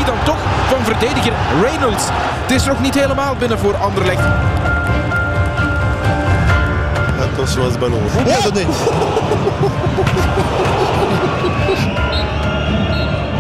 [0.01, 2.03] 2-3 dan toch van verdediger Reynolds.
[2.41, 4.25] Het is nog niet helemaal binnen voor Anderlecht.
[7.21, 8.01] Attention à ce ballon.
[8.23, 8.65] Bien donné.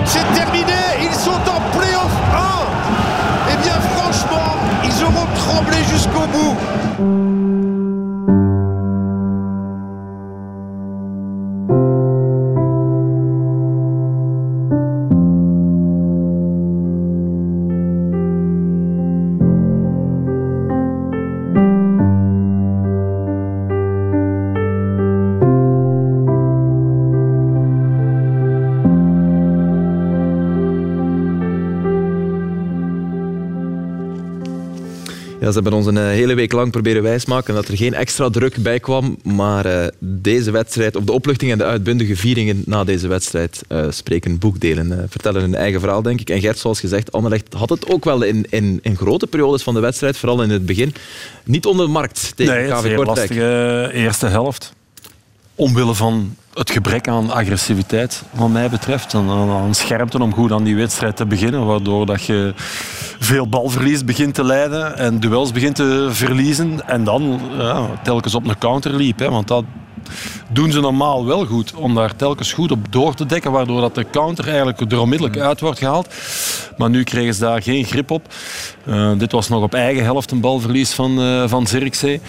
[0.05, 0.81] C'est terminé.
[1.07, 2.67] Ils sont en play-off 1.
[3.51, 4.51] Eh bien franchement,
[4.83, 7.58] ils auront tremblé jusqu'au bout.
[35.49, 38.29] Ja, ze hebben ons een eh, hele week lang proberen wijsmaken dat er geen extra
[38.29, 39.17] druk bij kwam.
[39.23, 43.85] Maar eh, deze wedstrijd, of de opluchting en de uitbundige vieringen na deze wedstrijd eh,
[43.89, 45.05] spreken boekdelen.
[45.09, 46.29] vertellen hun eigen verhaal, denk ik.
[46.29, 49.73] En Gert, zoals gezegd, Anderlecht had het ook wel in, in, in grote periodes van
[49.73, 50.93] de wedstrijd, vooral in het begin,
[51.43, 53.05] niet onder de markt tegen Nee, KV Kortrijk.
[53.05, 54.73] lastige eerste helft.
[55.59, 59.13] Omwille van het gebrek aan agressiviteit, wat mij betreft.
[59.13, 61.65] En aan, scherpte om goed aan die wedstrijd te beginnen.
[61.65, 62.53] Waardoor dat je
[63.19, 66.87] veel balverlies begint te leiden en duels begint te verliezen.
[66.87, 69.19] En dan ja, telkens op een counter liep.
[69.19, 69.63] Hè, want dat
[70.49, 71.73] doen ze normaal wel goed.
[71.73, 73.51] Om daar telkens goed op door te dekken.
[73.51, 76.13] Waardoor dat de counter eigenlijk er onmiddellijk uit wordt gehaald.
[76.77, 78.33] Maar nu kregen ze daar geen grip op.
[78.85, 82.21] Uh, dit was nog op eigen helft een balverlies van, uh, van Zirkzee.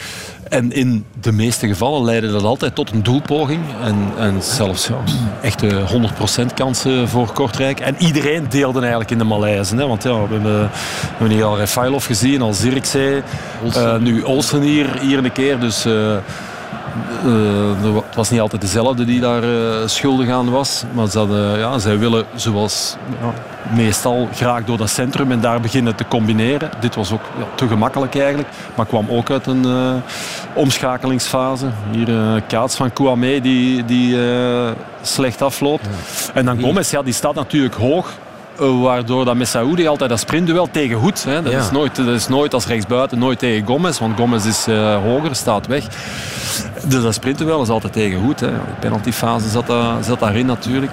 [0.51, 3.61] En in de meeste gevallen leidde dat altijd tot een doelpoging.
[3.83, 4.97] En, en zelfs ja,
[5.43, 5.83] echte
[6.51, 7.81] 100% kansen voor Kortrijk.
[7.81, 9.77] En iedereen deelde eigenlijk in de Malaise.
[9.77, 9.87] Hè?
[9.87, 10.69] Want ja, we hebben, we
[11.09, 13.23] hebben hier al Refailov gezien, al Zirkzee.
[13.77, 15.61] Uh, nu Olsen hier, hier een keer.
[15.61, 15.87] Dus...
[15.87, 16.17] Uh,
[18.05, 20.85] het was niet altijd dezelfde die daar uh, schuldig aan was.
[20.95, 23.33] Maar ze hadden, ja, zij willen, zoals ja,
[23.75, 26.71] meestal, graag door dat centrum en daar beginnen te combineren.
[26.81, 28.49] Dit was ook ja, te gemakkelijk eigenlijk.
[28.75, 29.95] Maar kwam ook uit een uh,
[30.55, 31.67] omschakelingsfase.
[31.91, 34.17] Hier Kaats van Kouame die, die
[35.03, 35.85] slecht afloopt.
[35.85, 36.33] Ja.
[36.35, 38.13] En dan Gomez, ja, die staat natuurlijk hoog.
[38.69, 41.25] Waardoor dat Messaoudi altijd dat sprintduel tegen Hoed.
[41.25, 41.43] Hè.
[41.43, 41.59] Dat, Ja.
[41.59, 43.99] is nooit, dat is nooit als rechtsbuiten, nooit tegen Gomez.
[43.99, 45.85] Want Gomez is eh, hoger, staat weg.
[46.85, 48.41] Dus dat sprintduel is altijd tegen Hoed.
[48.41, 48.47] Hè.
[48.51, 50.93] De penaltyfase zat, daar- zat daarin natuurlijk.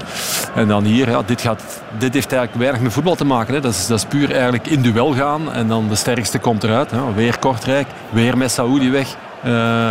[0.55, 1.61] En dan hier, ja, dit, gaat,
[1.97, 3.53] dit heeft eigenlijk weinig met voetbal te maken.
[3.53, 3.59] Hè.
[3.59, 5.53] Dat, is, dat is puur eigenlijk in duel gaan.
[5.53, 6.91] En dan de sterkste komt eruit.
[6.91, 6.97] Hè.
[7.15, 9.15] Weer Kortrijk, weer Messaoudi weg.
[9.44, 9.90] Eh,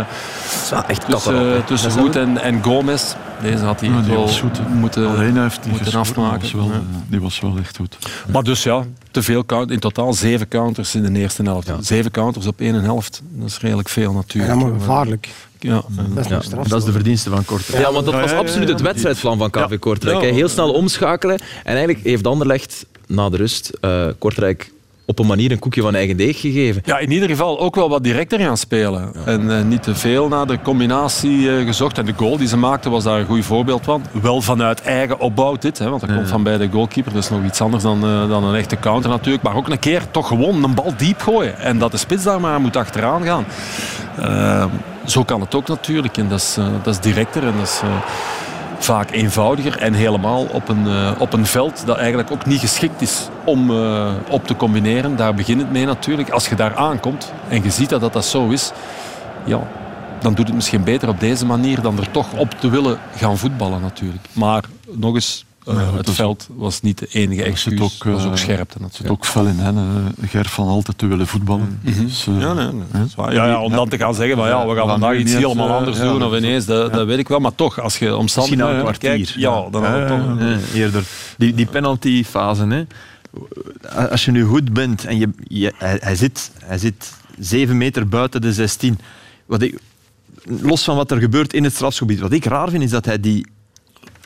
[0.87, 1.91] echt tussen, tussen.
[1.99, 3.13] Hoed en, en Gomez.
[3.41, 6.41] Deze had hij Ja, die wel was goed, moeten, Alleen heeft die moeten gescoord, afmaken.
[6.41, 6.81] was wel, Ja.
[7.07, 7.97] Die was wel echt goed.
[8.31, 11.69] Maar dus ja, te veel count, in totaal zeven counters in de eerste helft.
[11.81, 14.53] Zeven counters op één helft, dat is redelijk veel natuurlijk.
[14.53, 15.29] Ja, maar gevaarlijk.
[15.59, 16.67] Ja, Dat is Ja, nog straf.
[16.67, 17.83] dat is de verdienste van Kortrijk.
[17.85, 20.21] Ja, want dat was absoluut het wedstrijdplan van KV Kortrijk.
[20.21, 21.39] Heel snel omschakelen.
[21.63, 24.71] En eigenlijk heeft Anderlecht na de rust eh, Kortrijk
[25.07, 26.81] op een manier een koekje van eigen deeg gegeven.
[26.85, 29.11] Ja, in ieder geval ook wel wat directer gaan spelen.
[29.25, 31.97] En eh, niet te veel naar de combinatie eh, gezocht.
[31.97, 34.03] En de goal die ze maakten was daar een goed voorbeeld van.
[34.21, 37.13] Wel vanuit eigen opbouw dit, hè, want dat komt van bij de goalkeeper.
[37.13, 39.43] Dat is nog iets anders dan, eh, dan een echte counter natuurlijk.
[39.43, 41.59] Maar ook een keer toch gewoon een bal diep gooien.
[41.59, 43.45] En dat de spits daar maar moet achteraan gaan.
[45.05, 46.17] Zo kan het ook natuurlijk.
[46.17, 47.81] En dat is, dat is directer en dat is...
[48.77, 53.01] vaak eenvoudiger en helemaal op een, eh, op een veld dat eigenlijk ook niet geschikt
[53.01, 55.15] is om eh, op te combineren.
[55.15, 56.29] Daar begint het mee natuurlijk.
[56.29, 58.71] Als je daar aankomt en je ziet dat dat, dat zo is,
[59.43, 59.59] ja,
[60.19, 63.37] dan doet het misschien beter op deze manier dan er toch op te willen gaan
[63.37, 64.27] voetballen natuurlijk.
[64.33, 67.79] Maar nog eens, eh, Ja, het veld was niet de enige excuus.
[67.81, 69.11] ook, Het was ook eh, scherpte Er zit natuurlijk.
[69.11, 69.71] ook fel in, hè.
[69.71, 71.79] eh, Ger van altijd te willen voetballen.
[71.83, 74.75] Dus, eh, Ja, nee, nee, ja, ja, om dan te gaan zeggen, van, ja, we
[74.75, 77.39] gaan vandaag iets helemaal anders doen dat of ineens, dat, dat weet ik wel.
[77.39, 79.09] Maar toch, als je omstandigheden kwartier.
[79.09, 80.73] kijkt, ja, dan had het toch...
[80.73, 81.03] eerder.
[81.37, 82.83] Die, die penaltyfase, hè.
[84.09, 88.07] als je nu goed bent en je, je- hij, hij, zit, hij zit zeven meter
[88.07, 88.99] buiten de 16.
[89.45, 89.77] Wat ik,
[90.43, 93.19] los van wat er gebeurt in het strafgebied, wat ik raar vind, is dat hij
[93.19, 93.47] die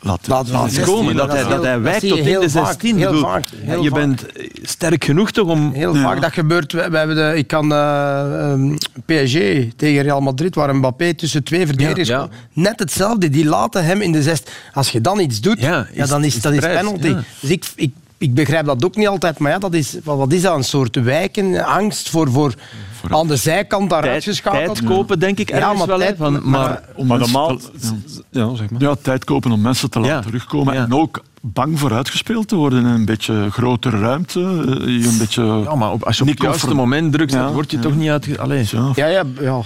[0.04, 1.16] Laat, Laat- laat laat komen.
[1.16, 2.95] Dat, dat hij, dat hij wijkt tot in de vaak, 16.
[2.97, 3.99] heel Ik bedoel, vaak, heel je vaak.
[3.99, 4.26] bent
[4.62, 5.72] sterk genoeg toch om...
[5.74, 6.02] Heel Ja.
[6.02, 6.72] vaak dat gebeurt.
[6.74, 8.76] We, we hebben de, ik kan eh, ehm,
[9.06, 9.38] PSG
[9.76, 12.26] tegen Real Madrid, waar Mbappé tussen twee verdedigers Ja, ja.
[12.26, 12.38] kwam.
[12.54, 13.30] Net hetzelfde.
[13.30, 14.52] Die laten hem in de zest.
[14.74, 17.16] Als je dan iets doet, Ja, ja, dan is is dat is penalty.
[17.39, 17.91] Dus ik, ik,
[18.22, 19.40] ik begrijp dat ook niet altijd.
[19.40, 20.56] Maar ja, dat is, wat, wat is dat?
[20.58, 22.54] Een soort wijken, angst voor, voor,
[23.10, 24.76] aan de zijkant daar uitgeschakeld.
[24.76, 25.98] tijd kopen, denk ik, Ja, ergens maar wel.
[25.98, 27.58] tijd- van, maar- maar, om Maar mensen normaal...
[27.58, 27.70] te-
[28.30, 28.82] Ja, zeg maar.
[28.82, 30.22] ja, tijd kopen om mensen te laten Ja.
[30.22, 30.74] terugkomen.
[30.74, 30.84] Ja.
[30.84, 32.80] En ook bang voor uitgespeeld te worden.
[32.80, 34.40] In een beetje grotere ruimte.
[34.40, 35.44] eh, Je een beetje...
[35.44, 37.84] ja, maar op, als je op het juiste moment drukt, Ja, dan word je ja.
[37.84, 38.38] toch niet uit...
[38.38, 38.66] Allee.
[38.72, 39.62] ja, Ja, ja, ja.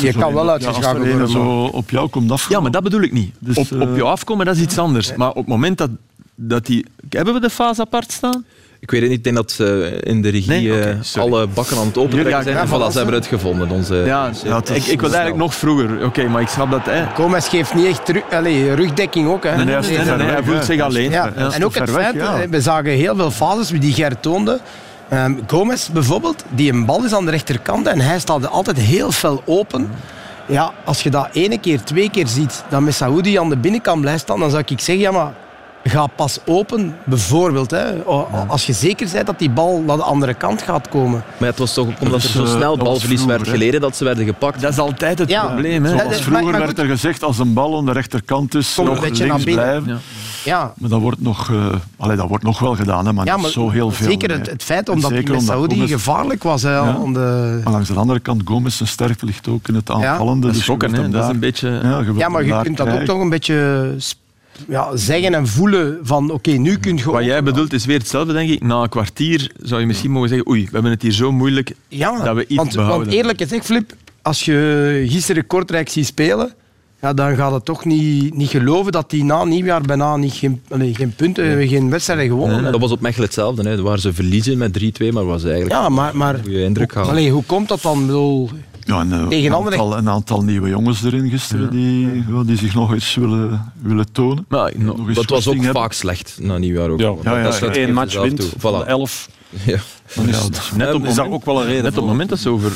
[0.00, 1.28] Je kan wel ja, uitgeschakeld er worden.
[1.28, 2.48] zo op jou komt af.
[2.48, 3.34] Ja, maar dat bedoel ik niet.
[3.38, 5.14] Dus, op, op eh, je afkomen, dat is iets anders.
[5.16, 5.90] Maar op het moment dat,
[6.36, 6.86] dat die...
[7.08, 8.44] Hebben we de fase apart staan?
[8.80, 10.80] Ik weet het niet, ik denk dat ze in de regie Nee?
[10.80, 12.56] Eh, alle bakken aan het opentrekken Ja, zijn.
[12.56, 13.70] En voilà, ze hebben het gevonden.
[13.70, 16.04] Onze, Ja, onze- ja, ik, ik wil eigenlijk nog vroeger.
[16.04, 16.80] Oké, maar ik snap dat...
[16.84, 17.06] Hè.
[17.14, 19.44] Gomez geeft niet echt terug, allez, rugdekking ook.
[19.44, 19.56] Hè.
[19.56, 21.10] Nee, hij is Nee, nee, ver nee, hij weg, voelt zich alleen.
[21.10, 22.48] Ja, Ja, en ook het feit, ja.
[22.50, 24.60] we zagen heel veel fases die Ger toonde.
[25.08, 29.10] Ehm, Gomez bijvoorbeeld, die een bal is aan de rechterkant en hij staat altijd heel
[29.12, 29.90] fel open.
[30.48, 34.20] Ja, als je dat ene keer, twee keer ziet, dat Messaoudi aan de binnenkant blijft
[34.20, 35.32] staan, dan zou ik zeggen, ja maar
[35.88, 37.70] ga pas open, bijvoorbeeld.
[37.70, 38.02] Hè,
[38.48, 41.22] als je zeker bent dat die bal naar de andere kant gaat komen.
[41.38, 44.04] Maar het was toch omdat is, er zo eh, snel balverlies werd geleden dat ze
[44.04, 44.60] werden gepakt.
[44.60, 45.44] Dat is altijd het Ja.
[45.46, 45.84] probleem.
[45.84, 45.90] Hè.
[45.92, 48.74] Ja, Zoals vroeger maar- maar werd er gezegd, als een bal aan de rechterkant is,
[48.74, 49.64] Kom een nog beetje links naar binnen.
[49.64, 49.92] blijven.
[49.92, 49.98] Ja.
[50.44, 51.52] Ja, Maar dat wordt nog,
[51.98, 54.06] allee, dat wordt nog wel gedaan, hè, maar, ja niet maar zo heel veel.
[54.06, 54.38] zeker nee.
[54.38, 56.80] het, het feit omdat die zeker omdat Gomez- gevaarlijk was hè, Ja.
[56.80, 57.60] aan de...
[57.64, 60.40] Maar langs de andere kant, Gomez zijn sterkte ligt ook in het aanvallende.
[60.40, 61.68] Dat dus is schokken, hem Dat is daar- een beetje...
[61.82, 63.94] Ja, Ja, maar je kunt dat ook toch een beetje
[64.68, 67.10] ja, zeggen en voelen van oké, nu kun je...
[67.10, 68.62] Wat jij bedoelt is weer hetzelfde, denk ik.
[68.62, 71.74] Na een kwartier zou je misschien mogen zeggen oei, we hebben het hier zo moeilijk
[71.88, 73.06] Ja, dat we iets want, behouden.
[73.06, 73.92] want eerlijk gezegd, Flip,
[74.22, 76.52] als je gisteren Kortrijk ziet spelen,
[77.00, 80.62] ja, dan gaat het toch niet, niet geloven dat die na nieuwjaar bijna niet, geen,
[80.92, 83.68] geen punten, geen wedstrijden gewonnen Dat was op Mechelen hetzelfde.
[83.68, 83.82] Hè.
[83.82, 87.30] Waar ze verliezen met 3-2, maar was eigenlijk Ja, maar, maar een goede indruk allee,
[87.30, 88.00] hoe komt dat dan?
[88.00, 88.50] Ik bedoel,
[88.86, 92.56] Ja, en, eh, Tegen een, aantal, een aantal nieuwe jongens erin gisteren die, ja, die
[92.56, 94.44] zich nog eens willen, willen tonen.
[94.48, 95.72] Maar, Nog eens Dat was ook hebben.
[95.72, 97.00] vaak slecht na nieuwjaar ook.
[97.00, 98.86] Ja, ja, ja, dat Eén match wint Voilà.
[98.86, 99.28] elf.
[99.64, 99.78] Ja.
[100.14, 102.38] Dan is net op, is daar ook wel een reden net op het moment dat
[102.38, 102.72] ze over...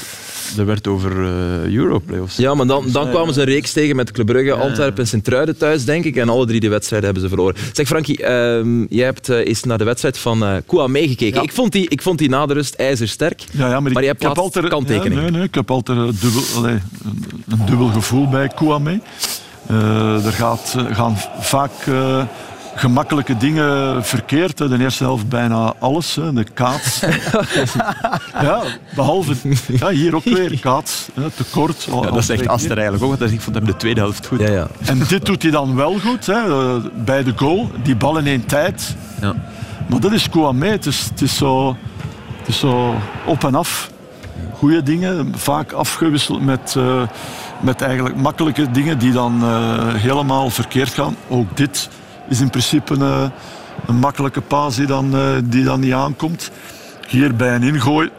[0.59, 2.37] Er werd over eh Europlayoffs.
[2.37, 5.57] Ja, maar dan, dan kwamen ze een reeks tegen met Club Brugge, Antwerpen en Sint-Truiden
[5.57, 6.17] thuis, denk ik.
[6.17, 7.57] En alle drie die wedstrijden hebben ze verloren.
[7.73, 11.37] Zeg Frankie, ehm, jij hebt eh, eens naar de wedstrijd van eh Kouamé gekeken.
[11.37, 11.43] Ja.
[11.43, 13.43] Ik, vond die, ik vond die na de rust ijzersterk.
[13.53, 15.17] Ja, ja, maar, Maar ik, je ik heb plaatst altijd kanttekeningen.
[15.17, 19.01] Ja, nee, nee, ik heb altijd een dubbel, allee, een, een dubbel gevoel bij Kouame.
[19.67, 22.23] Eh er gaat, eh, gaan vaak eh,
[22.81, 24.59] gemakkelijke dingen verkeerd.
[24.59, 24.69] hè.
[24.69, 26.15] De eerste helft bijna alles.
[26.15, 26.33] Hè.
[26.33, 27.01] De kaats.
[28.41, 28.61] ja,
[28.95, 29.35] behalve
[29.67, 31.09] ja, hier ook weer kaats.
[31.15, 31.83] Hè, tekort.
[31.91, 34.41] Ja, dat is echt Aster eigenlijk ook, want ik vond hem de tweede helft goed.
[34.41, 34.67] Ja, ja.
[34.87, 36.27] En dit doet hij dan wel goed.
[36.27, 36.33] Hè.
[36.33, 37.71] eh, Bij de goal.
[37.83, 38.97] Die bal in één tijd.
[39.21, 39.35] Ja.
[39.89, 40.67] Maar dat is Kouame.
[40.67, 41.77] Het is, het is, zo,
[42.39, 42.95] het is zo
[43.27, 43.91] op en af.
[44.53, 47.03] Goede dingen, vaak afgewisseld met, eh,
[47.61, 51.17] met eigenlijk makkelijke dingen die dan eh, helemaal verkeerd gaan.
[51.29, 51.89] Ook dit
[52.31, 53.31] is in principe een,
[53.87, 56.51] een makkelijke paas die dan, eh, die dan niet aankomt.
[57.09, 58.11] Hier bij een ingooi.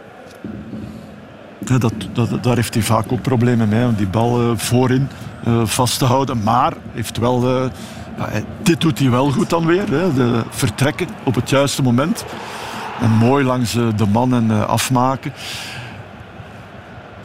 [1.65, 5.09] Ja, dat, dat, daar heeft hij vaak ook problemen mee, om die bal eh, voorin
[5.43, 6.43] eh, vast te houden.
[6.43, 7.69] Maar heeft wel, eh,
[8.17, 9.85] ja, dit doet hij wel goed dan weer.
[9.85, 12.25] De vertrekken op het juiste moment.
[13.01, 15.33] En mooi langs eh, de mannen eh, afmaken.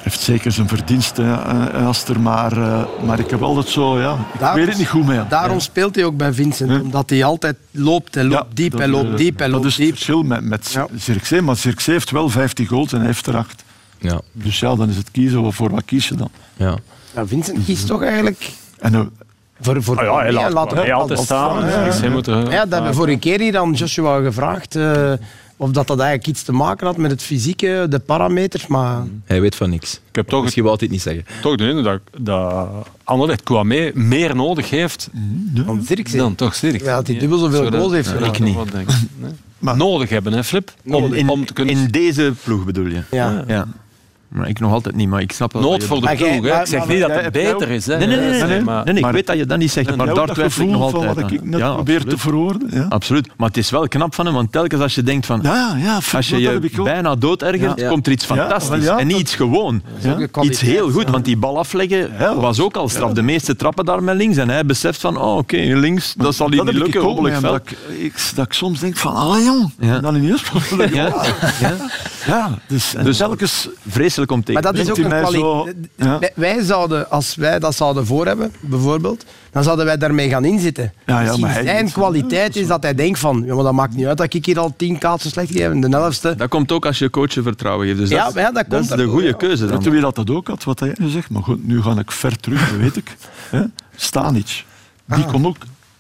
[0.07, 1.25] Heeft zeker zijn verdiensten,
[1.73, 4.89] eh, Aster, maar, eh, maar ik heb altijd zo, ja, ik Daarom- weet het niet
[4.89, 5.21] goed mee.
[5.29, 6.81] daarom speelt hij ook bij Vincent, Ja.
[6.81, 9.55] omdat hij altijd loopt en loopt Ja, diep dat, en loopt eh, diep en Dat
[9.55, 9.95] loopt is het diep.
[9.95, 10.87] verschil met, met Ja.
[10.97, 11.43] Zirkzee.
[11.43, 13.65] Maar Zirkzee heeft wel 15 goals en hij heeft er 8.
[13.99, 15.53] Ja, Dus ja, dan is het kiezen.
[15.53, 16.31] Voor wat kies je dan?
[16.57, 16.77] ja.
[17.15, 19.01] Ja, Vincent kiest toch eigenlijk En, eh,
[19.61, 21.57] voor, voor Ah ja, hij laat, laat hij hem altijd al staan.
[21.59, 21.85] staan, ja.
[21.85, 24.77] Dus hij moet er- Ja, dat hebben we vorige keer hier aan Joshua gevraagd.
[24.77, 25.13] eh,
[25.57, 28.67] of dat, dat eigenlijk iets te maken had met het fysieke, de parameters.
[28.67, 29.93] Maar Hij weet van niks.
[30.09, 31.25] Ik heb toch, Misschien wou hij het niet zeggen.
[31.43, 32.69] toch de indruk dat, dat
[33.05, 35.11] Anderlecht Kouamé meer nodig heeft
[35.65, 36.19] van Zirkzee.
[36.21, 36.81] dan toch Zirk.
[36.83, 38.13] Ja, dat hij dubbel zoveel goals heeft.
[38.21, 38.57] Ik niet.
[39.59, 39.75] Nee.
[39.75, 40.73] Nodig hebben, hè, Flip?
[40.85, 41.75] Om, In, om te kunnen...
[41.77, 43.03] in deze ploeg bedoel je?
[43.11, 43.45] Ja.
[43.47, 43.67] Ja.
[44.29, 45.63] Maar ik nog altijd niet, maar ik snap wel...
[45.63, 46.41] Nood voor de ploeg.
[46.41, 47.87] maar- Ik zeg maar- niet dat het beter is.
[47.87, 47.97] Hè.
[47.99, 50.15] Nee, nee, nee, nee, nee, maar- nee, ik weet dat je dat niet zegt, maar
[50.15, 52.21] daar twijfel ik nog van altijd wat ik net Ja, probeer te absoluut.
[52.21, 52.69] verwoorden?
[52.73, 53.29] Ja, Absoluut.
[53.37, 55.41] Maar het is wel knap van hem, want telkens als je denkt van...
[55.43, 57.89] ja, ja Als je je bijna dood ergert, Ja.
[57.89, 58.87] komt er iets fantastisch.
[58.87, 59.83] en niet iets gewoon.
[60.43, 61.11] Iets heel goed, ja.
[61.11, 62.35] want die bal afleggen Ja.
[62.37, 63.13] was ook al straf.
[63.13, 64.37] De meeste trappen daar met links.
[64.37, 67.01] En hij beseft van, oh, oké, links, dat zal hier niet lukken.
[67.01, 67.41] veld.
[67.43, 70.43] dat ik, ik, dat ik soms denk van, allee jong, dan ineens
[70.79, 70.87] ja.
[70.93, 71.13] Ja,
[71.61, 71.75] ja.
[72.27, 73.69] ja, dus, Dus- telkens
[74.17, 74.63] Vreselijk om tegen.
[74.63, 75.77] Maar dat is ook een kwaliteit.
[75.99, 76.19] zo- ja.
[76.35, 80.93] Wij- zouden, als wij dat zouden voor hebben, bijvoorbeeld, dan zouden wij daarmee gaan inzitten.
[81.07, 81.93] Ja, maar zijn niet.
[81.93, 84.59] kwaliteit is dat hij denkt van, ja, maar dat maakt niet uit dat ik hier
[84.59, 86.35] al tien kaatsen slecht geef de elfste.
[86.37, 87.99] Dat komt ook als je coach je vertrouwen geeft.
[87.99, 89.33] Dus Ja, dat, ja, dat komt is de goede ja.
[89.33, 89.93] keuze Weet je dan.
[89.93, 91.31] wie dat, dat ook had, wat hij gezegd?
[91.31, 93.17] Maar goed, nu ga ik ver terug, dat weet ik.
[93.51, 93.63] Hè?
[93.97, 94.65] Stanic.
[95.05, 95.31] Die, Ah.
[95.33, 95.57] kon ook,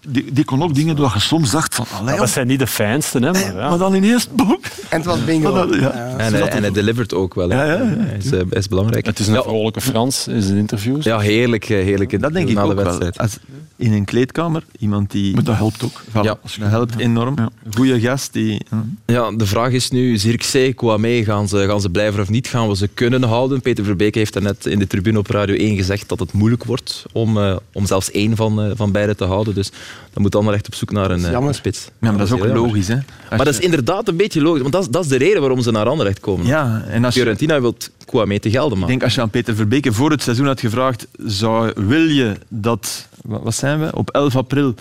[0.06, 2.66] die, die kon ook dingen waar je soms dacht van, allee, dat zijn niet de
[2.66, 3.68] fijnste, hè, maar ja.
[3.68, 4.64] maar dan ineens, boek.
[4.88, 5.74] En het was bingo.
[5.74, 5.90] Ja.
[6.16, 7.48] En, hij, en hij delivert ook wel.
[7.50, 7.56] hè.
[7.64, 7.96] Ja, ja, ja.
[7.98, 9.06] Hij, is, eh, is belangrijk.
[9.06, 11.04] Het is een ja, vrolijke Frans in zijn interviews.
[11.04, 12.20] ja, heerlijk, eh, heerlijk.
[12.20, 12.84] Dat denk ik na de ook wel.
[12.84, 13.18] wedstrijd.
[13.18, 13.38] Als
[13.76, 15.34] in een kleedkamer, iemand die...
[15.34, 16.02] Maar dat helpt ook.
[16.10, 16.22] Voilà, Ja.
[16.22, 17.34] dat helpt enorm.
[17.36, 17.48] Ja.
[17.74, 18.60] Goeie gast die...
[19.06, 22.48] Ja, de vraag is nu, Zirkzee, Kouamé, gaan ze, gaan ze blijven of niet?
[22.48, 23.60] Gaan we ze kunnen houden?
[23.60, 27.04] Peter Verbeek heeft net in de tribune op Radio 1 gezegd dat het moeilijk wordt
[27.12, 29.54] om, eh, om zelfs één van, eh, van beide te houden.
[29.54, 29.70] Dus
[30.12, 31.48] dan moet Anderlecht op zoek naar een, eh, jammer.
[31.48, 31.84] een spits.
[31.84, 32.94] Ja, maar dat is ook logisch, hè.
[32.94, 35.16] Als Maar dat is je- inderdaad een beetje logisch, want dat is, dat is de
[35.16, 36.46] reden waarom ze naar Anderlecht komen.
[36.46, 37.20] Ja, en als je...
[37.20, 38.88] Fiorentina wil Kouamé te gelden Ik maken.
[38.88, 43.08] denk als je aan Peter Verbeke voor het seizoen had gevraagd, zou, wil je dat,
[43.22, 44.74] wat zijn we, op 11 april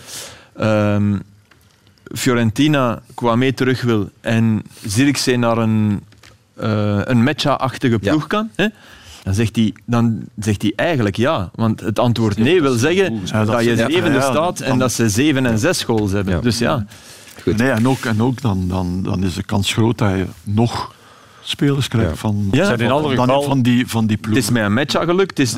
[0.56, 1.16] ehm,
[2.14, 6.00] Fiorentina Kwame terug wil en Zirkzee naar een,
[6.56, 8.10] eh een Mecha-achtige Ja.
[8.10, 8.66] ploeg kan, hè?
[9.26, 11.50] Dan zegt, hij, dan zegt hij eigenlijk ja.
[11.54, 14.92] Want het antwoord nee wil zeggen Ja, dat dat je zevende ja, staat en dat
[14.92, 16.34] ze zeven en zes goals hebben.
[16.34, 16.40] Ja.
[16.40, 16.86] Dus ja,
[17.42, 17.56] Goed.
[17.56, 20.94] Nee, en ook, en ook dan, dan, dan is de kans groot dat je nog
[21.48, 22.16] spelers krijgt Ja.
[22.16, 22.70] van, Ja.
[22.72, 24.36] In van, andere dan geval- van, die, van die het ploeg.
[24.38, 25.38] is met een Mecha gelukt.
[25.38, 25.54] Het is,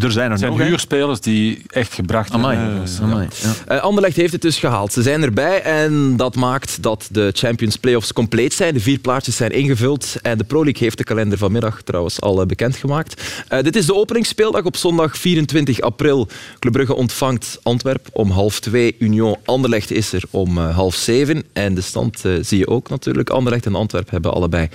[0.00, 0.60] er zijn er Het zijn nog.
[0.60, 2.56] huurspelers die echt gebracht Amai.
[2.58, 2.84] hebben.
[3.02, 3.52] Amai, ja.
[3.76, 4.92] Eh, Anderlecht heeft het dus gehaald.
[4.92, 8.74] Ze zijn erbij en dat maakt dat de Champions Playoffs compleet zijn.
[8.74, 12.40] De vier plaatjes zijn ingevuld en de Pro League heeft de kalender vanmiddag trouwens al
[12.40, 13.22] eh, bekendgemaakt.
[13.48, 16.28] Eh, dit is de openingsspeeldag op zondag 24 april.
[16.58, 18.96] Club Brugge ontvangt Antwerp om half twee.
[18.98, 21.42] Union Anderlecht is er om eh, half zeven.
[21.52, 23.30] En de stand zie je ook natuurlijk.
[23.30, 24.68] Anderlecht en Antwerp hebben allebei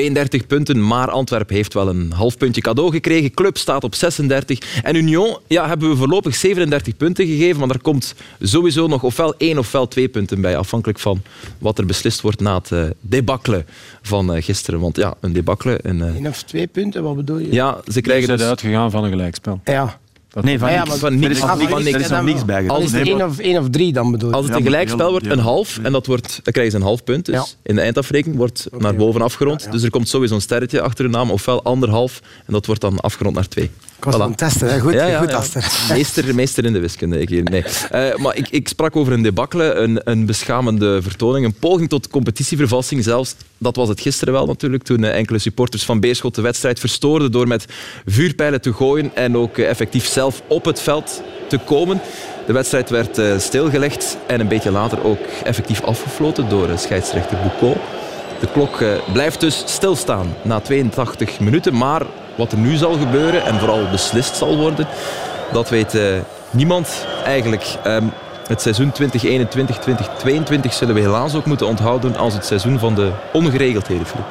[0.00, 3.30] 32 punten, maar Antwerpen heeft wel een half puntje cadeau gekregen.
[3.30, 4.82] Club staat op 36.
[4.82, 9.34] En Union ja, hebben we voorlopig 37 punten gegeven, maar er komt sowieso nog ofwel
[9.36, 11.22] één ofwel twee punten bij, afhankelijk van
[11.58, 13.66] wat er beslist wordt na het uh, debakkelen
[14.02, 14.80] van uh, gisteren.
[14.80, 15.78] Want ja, een debakkelen...
[15.82, 16.16] Een, uh...
[16.16, 17.52] Eén of twee punten, wat bedoel je?
[17.52, 18.38] Ja, ze krijgen Ze dus...
[18.38, 19.60] zijn uitgegaan van een gelijkspel.
[19.64, 19.98] Ja.
[20.32, 20.88] Dat nee, van ja, niks.
[20.88, 21.24] maar Van niks.
[21.24, 21.92] er is, van niks.
[21.92, 22.68] Er is nog niks bij.
[22.68, 24.34] Als het één of, één of drie dan bedoel je?
[24.36, 27.04] Als het een gelijkspel wordt, een half, en dat wordt, dan krijgen ze een half
[27.04, 27.24] punt.
[27.26, 27.44] Dus Ja.
[27.62, 29.72] in de eindafrekening wordt naar boven afgerond.
[29.72, 33.00] Dus er komt sowieso een sterretje achter hun naam, ofwel anderhalf, en dat wordt dan
[33.00, 33.70] afgerond naar twee.
[34.00, 34.20] Ik was Voilà.
[34.22, 34.80] aan het testen, hè.
[34.80, 35.36] goed, Ja, ja, goed ja.
[35.36, 35.64] Aster.
[35.92, 37.20] Meester, meester in de wiskunde.
[37.20, 37.42] Ik hier.
[37.42, 37.64] Nee.
[37.90, 42.08] Eh, maar ik, ik sprak over een debakkele, een, een beschamende vertoning, een poging tot
[42.08, 43.34] competitievervalsing zelfs.
[43.58, 47.32] Dat was het gisteren wel natuurlijk, toen eh, enkele supporters van Beerschot de wedstrijd verstoorden
[47.32, 47.66] door met
[48.06, 52.00] vuurpijlen te gooien en ook eh, effectief zelf op het veld te komen.
[52.46, 57.78] De wedstrijd werd stilgelegd en een beetje later ook effectief afgefloten door scheidsrechter Boucault.
[58.40, 61.76] De klok blijft dus stilstaan na 82 minuten.
[61.76, 62.02] Maar
[62.40, 64.86] wat er nu zal gebeuren en vooral beslist zal worden,
[65.52, 66.02] dat weet eh,
[66.50, 67.64] niemand eigenlijk.
[67.84, 68.04] Ehm,
[68.46, 74.06] het seizoen 2021-2022 zullen we helaas ook moeten onthouden als het seizoen van de ongeregeldheden.
[74.06, 74.26] Filip.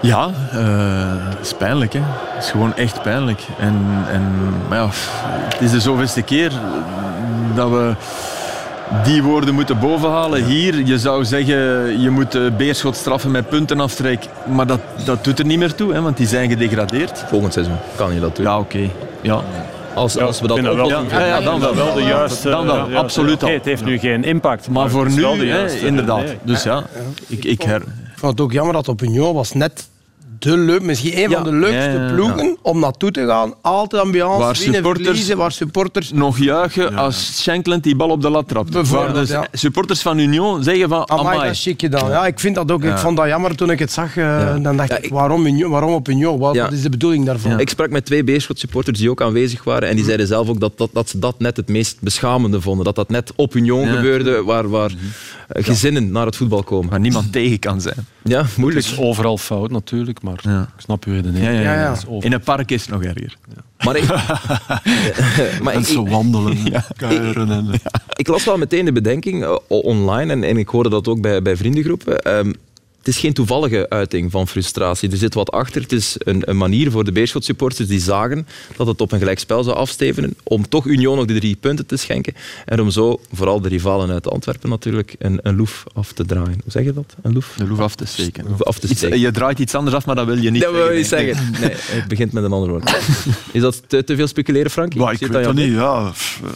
[0.00, 1.92] Ja, eh, het is pijnlijk.
[1.92, 2.00] Hè.
[2.34, 3.42] Het is gewoon echt pijnlijk.
[3.58, 4.88] En, en, maar ja,
[5.52, 6.52] het is de zoveelste keer
[7.54, 7.94] dat we
[9.04, 10.44] die woorden moeten bovenhalen.
[10.44, 11.54] Hier, je zou zeggen,
[12.00, 14.26] je moet eh, Beerschot straffen met puntenaftrek.
[14.52, 17.24] Maar dat, dat doet er niet meer toe, hè, want die zijn gedegradeerd.
[17.28, 18.44] Volgend seizoen kan je dat doen.
[18.44, 18.88] Ja, oké.
[19.20, 19.40] Ja.
[19.94, 21.74] Als, als we dat dat wel, Ja, ja, dan wel.
[21.74, 22.50] wel de juiste...
[22.50, 23.48] Dan wel, de juiste- absoluut al.
[23.50, 24.68] Het heeft nu geen impact.
[24.68, 25.86] Maar voor nu, hè, juiste.
[25.86, 26.24] inderdaad.
[26.24, 26.38] Nee.
[26.42, 26.82] Dus ja,
[27.26, 27.80] ik, ik her...
[27.80, 29.88] Ik vond het ook jammer dat Opinion was net
[30.50, 31.42] de leuk, misschien een Ja.
[31.42, 32.12] van de leukste Ja, ja, ja.
[32.14, 33.54] ploegen om naartoe te gaan.
[33.60, 36.12] Altijd ambiance, Waar winnen, supporters- verliezen, waar supporters...
[36.12, 38.88] nog juichen als Shankland die bal op de lat trapt.
[38.90, 39.46] Waar dus ja.
[39.52, 41.46] supporters van Union zeggen van Amai, amai.
[41.46, 42.10] dat is chic gedaan.
[42.10, 42.84] Ja, ik vind dat ook.
[42.84, 44.16] Ik vond dat jammer toen ik het zag.
[44.16, 46.38] eh, Dan dacht Ja, ik, waarom, Union, waarom Opinion?
[46.38, 46.62] Wat, Ja.
[46.64, 47.60] wat is de bedoeling daarvan?
[47.60, 50.60] Ik sprak met twee Beerschot supporters die ook aanwezig waren en die zeiden zelf ook
[50.60, 52.84] dat, dat, dat ze dat net het meest beschamende vonden.
[52.84, 53.94] Dat dat net op Union Ja.
[53.94, 54.96] gebeurde waar, waar eh,
[55.48, 56.90] gezinnen naar het voetbal komen.
[56.90, 58.06] Waar niemand tegen kan zijn.
[58.24, 58.86] Ja, Het moeilijk.
[58.86, 60.62] is overal fout natuurlijk, maar Ja.
[60.62, 61.62] ik snap uw redenering.
[61.62, 63.36] Ja, ja, In een park is het nog erger.
[63.84, 64.08] Maar ik,
[65.62, 66.56] maar ik, wandelen,
[66.96, 67.50] kuieren.
[67.50, 67.66] En,
[68.16, 71.42] ik las wel meteen de bedenking eh, online en, en ik hoorde dat ook bij,
[71.42, 72.18] bij vriendengroepen.
[72.18, 72.52] Ehm,
[73.04, 75.10] het is geen toevallige uiting van frustratie.
[75.10, 75.82] Er zit wat achter.
[75.82, 78.46] Het is een, een manier voor de Beerschot supporters die zagen
[78.76, 81.96] dat het op een gelijkspel zou afstevenen, om toch Union nog de drie punten te
[81.96, 82.34] schenken
[82.64, 86.60] en om zo vooral de rivalen uit Antwerpen natuurlijk een, een loef af te draaien.
[86.62, 87.14] Hoe zeg je dat?
[87.22, 87.54] Een loef?
[87.56, 88.44] De loef af te steken.
[88.48, 89.20] Loef af te Iets- steken.
[89.20, 91.50] je draait iets anders af, maar dat wil je niet Dat wil je niet zeggen.
[91.60, 92.96] Nee, het begint met een ander woord.
[93.52, 94.94] Is dat te, te veel speculeren, Frank?
[94.94, 95.72] Ik weet dat niet.
[95.72, 96.12] Ja.
[96.44, 96.50] Eh,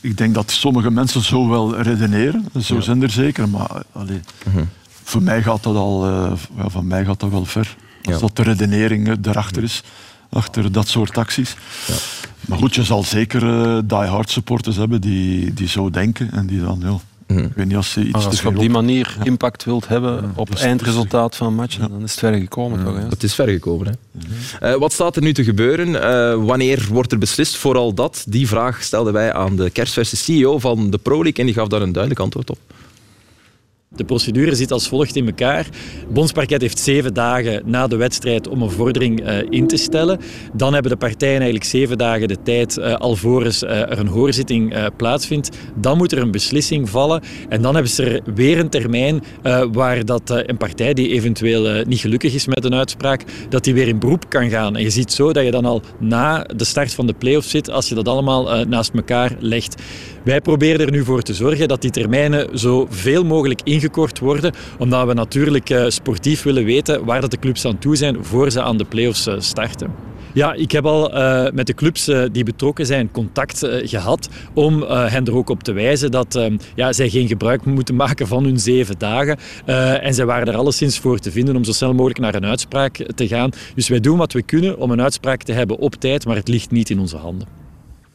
[0.00, 2.44] Ik denk dat sommige mensen zo wel redeneren.
[2.62, 3.48] Zo zijn er zeker.
[3.48, 4.64] Maar allee, Mhm.
[5.06, 7.76] Voor mij gaat dat al eh, ja, van mij gaat dat wel ver.
[8.04, 8.20] Als Ja.
[8.20, 9.82] dat de redenering eh, erachter is.
[10.30, 11.56] Achter dat soort acties.
[12.40, 16.30] Maar goed, je zal zeker eh die-hard supporters hebben die, die zo denken.
[16.32, 16.96] En die dan, ja,
[17.26, 17.38] Mhm.
[17.44, 20.48] ik weet niet als ze iets als je op die manier impact wilt hebben op
[20.48, 22.84] het eindresultaat van een match, dan is het ver gekomen.
[22.84, 23.08] Toch, hè?
[23.08, 23.86] Het is ver gekomen.
[23.86, 23.92] Hè?
[24.72, 26.02] Eh, wat staat er nu te gebeuren?
[26.02, 27.56] Eh, wanneer wordt er beslist?
[27.56, 28.24] Vooral dat.
[28.28, 31.68] Die vraag stelden wij aan de kerstverse CEO van de Pro League en die gaf
[31.68, 32.58] daar een duidelijk antwoord op.
[33.96, 35.66] De procedure zit als volgt in elkaar.
[36.08, 40.18] Bondsparket heeft zeven dagen na de wedstrijd om een vordering eh, in te stellen.
[40.52, 44.74] Dan hebben de partijen eigenlijk zeven dagen de tijd eh, alvorens eh, er een hoorzitting
[44.96, 45.56] plaatsvindt.
[45.74, 47.22] Dan moet er een beslissing vallen.
[47.48, 49.22] En dan hebben ze er weer een termijn
[49.72, 53.88] waar dat, een partij die eventueel niet gelukkig is met een uitspraak, dat die weer
[53.88, 54.76] in beroep kan gaan.
[54.76, 57.70] En je ziet zo dat je dan al na de start van de play-offs zit
[57.70, 59.82] als je dat allemaal naast elkaar legt.
[60.26, 64.52] Wij proberen er nu voor te zorgen dat die termijnen zo veel mogelijk ingekort worden,
[64.78, 68.62] omdat we natuurlijk eh, sportief willen weten waar de clubs aan toe zijn voor ze
[68.62, 70.06] aan de play-offs eh, starten.
[70.36, 74.82] Ja, ik heb al eh, met de clubs die betrokken zijn contact eh, gehad om
[74.82, 78.44] hen er ook op te wijzen dat eh, ja, zij geen gebruik moeten maken van
[78.44, 79.38] hun zeven dagen.
[80.00, 83.06] En zij waren er alleszins voor te vinden om zo snel mogelijk naar een uitspraak
[83.14, 83.50] te gaan.
[83.74, 86.48] Dus wij doen wat we kunnen om een uitspraak te hebben op tijd, maar het
[86.48, 87.65] ligt niet in onze handen.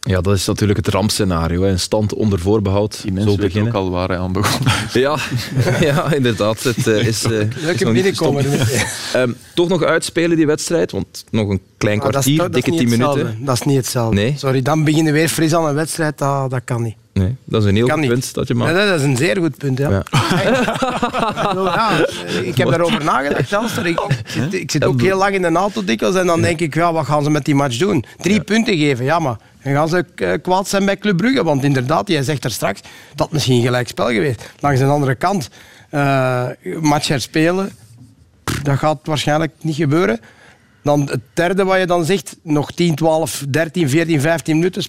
[0.07, 1.63] Ja, dat is natuurlijk het rampscenario.
[1.63, 2.91] Een stand onder voorbehoud.
[2.91, 3.73] Die zo mensen weten beginnen.
[3.75, 4.59] ook al waar hij aan begon.
[4.93, 5.17] Ja,
[5.79, 6.63] ja, inderdaad.
[6.63, 8.43] Het eh, is, is Leuke nog niet binnenkomen.
[8.43, 8.85] gestopt.
[9.13, 12.63] Ehm, toch nog uitspelen die wedstrijd, want nog een klein is, kwartier, toch- dat is
[12.63, 13.37] dikke tien minuten.
[13.45, 14.15] Dat is niet hetzelfde.
[14.15, 14.33] Nee?
[14.37, 16.17] Sorry, dan beginnen we weer fris aan een wedstrijd.
[16.17, 16.95] Dat, dat kan niet.
[17.13, 18.13] Nee, dat is een heel Kan goed niet.
[18.13, 18.73] punt dat je maakt.
[18.73, 19.77] nee, dat is een zeer goed punt.
[19.77, 19.89] Ja.
[19.89, 20.03] Ja.
[21.53, 22.05] Ja,
[22.43, 23.49] ik heb daarover nagedacht.
[23.49, 23.77] zelfs.
[23.77, 26.59] Ik, ik zit, ik zit ook heel lang in de auto dikwijls en dan denk
[26.59, 28.03] ik, ja, wat gaan ze met die match doen?
[28.21, 31.43] Drie punten geven, ja, maar dan gaan ze eh, kwaad zijn bij Club Brugge.
[31.43, 32.81] Want inderdaad, jij zegt er straks,
[33.15, 34.51] dat misschien gelijk spel geweest.
[34.59, 35.49] Langs de andere kant,
[35.89, 36.47] eh
[36.79, 37.71] match herspelen,
[38.63, 40.19] dat gaat waarschijnlijk niet gebeuren.
[40.83, 44.83] Dan het derde wat je dan zegt, nog 10, 12, 13, 14, 15 minuten.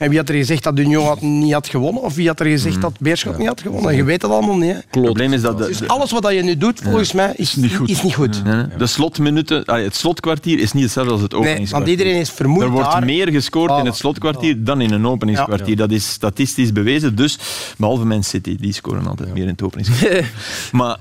[0.00, 2.02] En wie had er gezegd dat Union had, niet had gewonnen?
[2.02, 3.96] Of wie had er gezegd dat Beerschot niet had gewonnen?
[3.96, 4.70] Je weet dat allemaal niet.
[4.70, 4.74] Hè?
[4.76, 5.58] Het probleem is dat...
[5.58, 7.88] De, Dus alles wat je nu doet, volgens mij, is, niet goed.
[7.90, 8.44] Is niet goed.
[8.44, 8.66] Nee, nee.
[8.78, 11.86] De slotminuten, het slotkwartier is niet hetzelfde als het Nee, openingskwartier.
[11.88, 13.04] want iedereen is vermoeid Er wordt daar.
[13.04, 15.76] meer gescoord in het slotkwartier dan in een openingskwartier.
[15.76, 17.14] Dat is statistisch bewezen.
[17.16, 17.38] Dus,
[17.76, 20.30] behalve Man City, die scoren altijd meer in het openingskwartier.
[20.72, 20.96] maar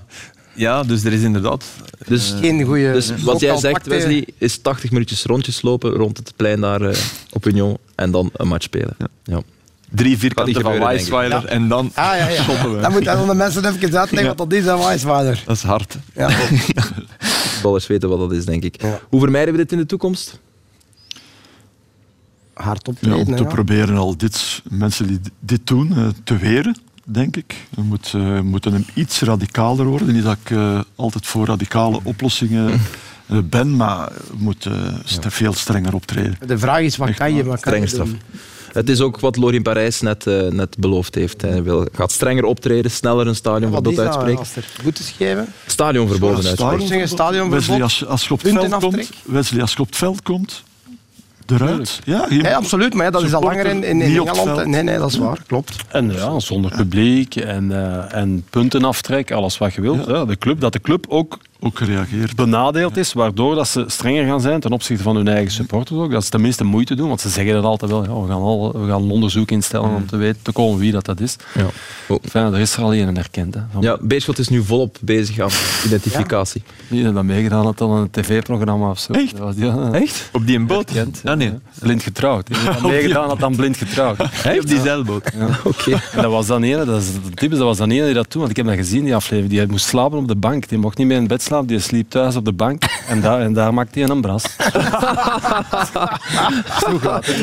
[0.54, 1.66] ja, dus er is inderdaad...
[2.08, 2.92] Dus, Geen goede.
[2.92, 6.98] dus wat jij zegt, Wesley, is 80 minuutjes rondjes lopen rond het plein daar eh,
[7.32, 8.96] op Union en dan een match spelen.
[9.24, 9.42] Ja.
[9.90, 10.80] Drie Gaat vierkanten van.
[10.80, 12.44] Weisweiler en dan Ah, ja, ja.
[12.44, 12.82] shoppen we.
[12.82, 15.44] Dan moet dan de mensen even uitleggen wat dat is aan Weisweiler.
[15.46, 15.98] Dat is hard.
[16.16, 16.30] Ja.
[17.64, 18.82] Ballers weten wat dat is, denk ik.
[18.82, 19.00] Ja.
[19.10, 20.40] Hoe vermijden we dit in de toekomst?
[22.54, 23.18] Hard Ja, optreden.
[23.28, 23.50] om te ja.
[23.50, 26.76] proberen al dit, mensen die dit doen eh, te weren,
[27.12, 27.56] denk ik.
[27.76, 30.14] We moet, eh, moeten hem iets radicaler worden.
[30.14, 32.82] Niet dat ik eh, altijd voor radicale oplossingen
[33.28, 36.38] eh, ben, maar we moeten eh, veel strenger optreden.
[36.48, 38.20] De vraag is, wat kan je, wat kan je doen?
[38.74, 41.42] Het is ook wat Lorin Parijs net, eh, net beloofd heeft.
[41.42, 44.40] Hij wil, gaat strenger optreden, sneller een stadionverbod Wat is dat uitspreken.
[44.40, 45.48] als er boetes geven?
[45.66, 46.88] Stadionverboden Ja, uitspreken.
[46.88, 47.60] Zeggen stadionverbod.
[47.68, 49.18] Wesley, als, je- als je op het Punten veld komt, aftrek.
[49.26, 50.64] Wesley, als je op het veld komt,
[51.52, 52.00] eruit.
[52.04, 54.66] Ja, je- Ja, absoluut, maar ja, dat is al langer in, in, Engeland.
[54.66, 55.76] Nee, nee, dat is waar, klopt.
[55.88, 60.06] En ja, zonder publiek en, eh, en puntenaftrek, alles wat je wilt.
[60.08, 60.26] Ja.
[60.26, 62.36] de club, dat de club ook ook gereageerd.
[62.36, 66.12] benadeeld is, waardoor dat ze strenger gaan zijn ten opzichte van hun eigen supporters ook.
[66.12, 68.04] Dat ze tenminste moeite doen, want ze zeggen dat altijd wel.
[68.04, 70.92] Ja, we, gaan al, we gaan een onderzoek instellen om te weten te komen wie
[70.92, 71.36] dat, dat is.
[71.56, 71.66] Ja.
[72.08, 72.18] Oh.
[72.24, 73.54] Enfin, er is er al een herkend.
[73.54, 75.50] Hè, van Ja, Beerschot is nu volop bezig aan
[75.86, 76.64] identificatie.
[76.88, 79.14] Wie dat meegedaan had aan een tv-programma of zo.
[79.14, 79.34] Echt?
[79.38, 80.30] Ja, ja, Echt?
[80.34, 80.90] Op die een boot?
[80.90, 81.22] Herkend.
[81.24, 81.54] Ja, nee.
[81.80, 82.48] Blind getrouwd.
[82.48, 84.20] Die dat meegedaan had aan blind getrouwd.
[84.60, 85.32] Op die zeilboot.
[85.64, 86.02] Oké.
[86.16, 87.08] Dat was dan ene, dat is
[87.50, 89.60] dat was dan ene die dat toen, want ik heb dat gezien, die aflevering.
[89.60, 90.70] Die moest slapen op de bank.
[90.70, 92.84] Die mocht niet meer in bed slapen, die sliep thuis op de bank.
[93.08, 94.44] En daar, en daar maakte hij een bras.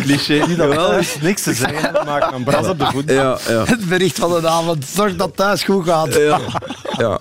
[0.03, 0.39] Cliché.
[0.39, 3.11] Er is niks te zeggen, maken een bras op de voet.
[3.11, 3.65] Ja, ja.
[3.65, 6.15] Het bericht van de avond, zorg dat thuis goed gaat.
[6.15, 6.41] Ja.
[6.99, 7.21] ja.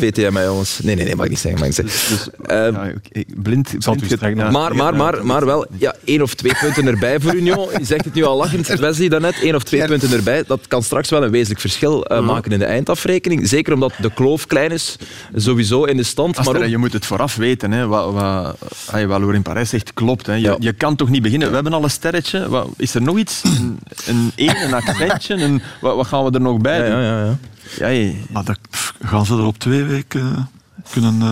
[0.00, 0.78] VTM, jongens.
[0.82, 1.60] Nee, nee, nee, mag ik niet zeggen.
[1.60, 2.32] Mag ik niet zeggen.
[2.46, 4.50] Ehm, Ja, blind, zal het blind u streng ja.
[4.50, 7.68] maar, maar, maar, maar wel, ja, één of twee punten erbij voor Union.
[7.78, 9.40] Je zegt het nu al lachend, Wesley, daarnet.
[9.42, 10.44] één of twee punten erbij.
[10.46, 13.48] Dat kan straks wel een wezenlijk verschil eh, maken in de eindafrekening.
[13.48, 14.96] Zeker omdat de kloof klein is,
[15.34, 16.44] sowieso in de stand.
[16.44, 17.72] Maar ook, je moet het vooraf weten.
[17.72, 17.86] Hè.
[17.86, 18.56] Wat, wat,
[18.90, 20.26] ay, wat Lorin Parijs zegt klopt.
[20.26, 20.32] Hè.
[20.32, 20.56] Je, Ja.
[20.58, 21.48] je kan toch niet beginnen.
[21.48, 22.48] We hebben al een sterretje.
[22.48, 23.42] Wat, is er nog iets?
[23.44, 25.34] Een, een, een accentje?
[25.34, 27.02] Een, wat, wat gaan we er nog bij ja, doen?
[27.02, 27.36] ja,
[27.78, 28.12] ja, ja.
[28.30, 31.22] Maar dat, pff, gaan ze er op twee weken eh, kunnen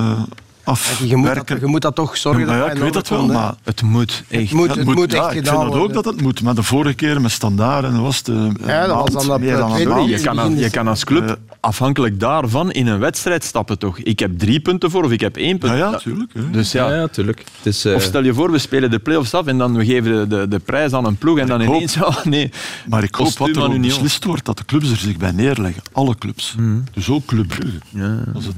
[1.05, 2.93] Je moet, dat, je moet dat toch zorgen Ja, dat ja, dat ik in weet
[2.93, 4.23] dat wel, maar het moet.
[4.29, 4.43] Echt.
[4.43, 6.21] Het moet, dat het moet, moet ja, echt ik gedaan vind dat ook dat het
[6.23, 6.43] moet.
[6.43, 9.41] Maar de vorige keer met standaard en was het eh, Ja, dat was maand, dan
[9.41, 10.09] meer eh, dan een.
[10.09, 13.99] Je kan, als, je kan als club Eh, afhankelijk daarvan in een wedstrijd stappen toch.
[13.99, 15.73] Ik heb drie punten voor of ik heb één punt.
[15.73, 16.01] Ja, ja,
[16.33, 16.51] hè.
[16.51, 17.39] Dus ja, Ja, ja, tuurlijk.
[17.57, 19.85] Het is, eh, Of stel je voor, we spelen de play-offs af en dan we
[19.85, 21.95] geven de, de, de prijs aan een ploeg en dan Ik hoop- ineens...
[22.03, 22.51] Ja, nee.
[22.89, 25.83] Maar ik hoop wat er beslist wordt, dat de clubs er zich bij neerleggen.
[25.93, 26.55] Alle clubs.
[26.59, 26.79] Mhm.
[26.93, 27.79] Dus ook Club Brugge.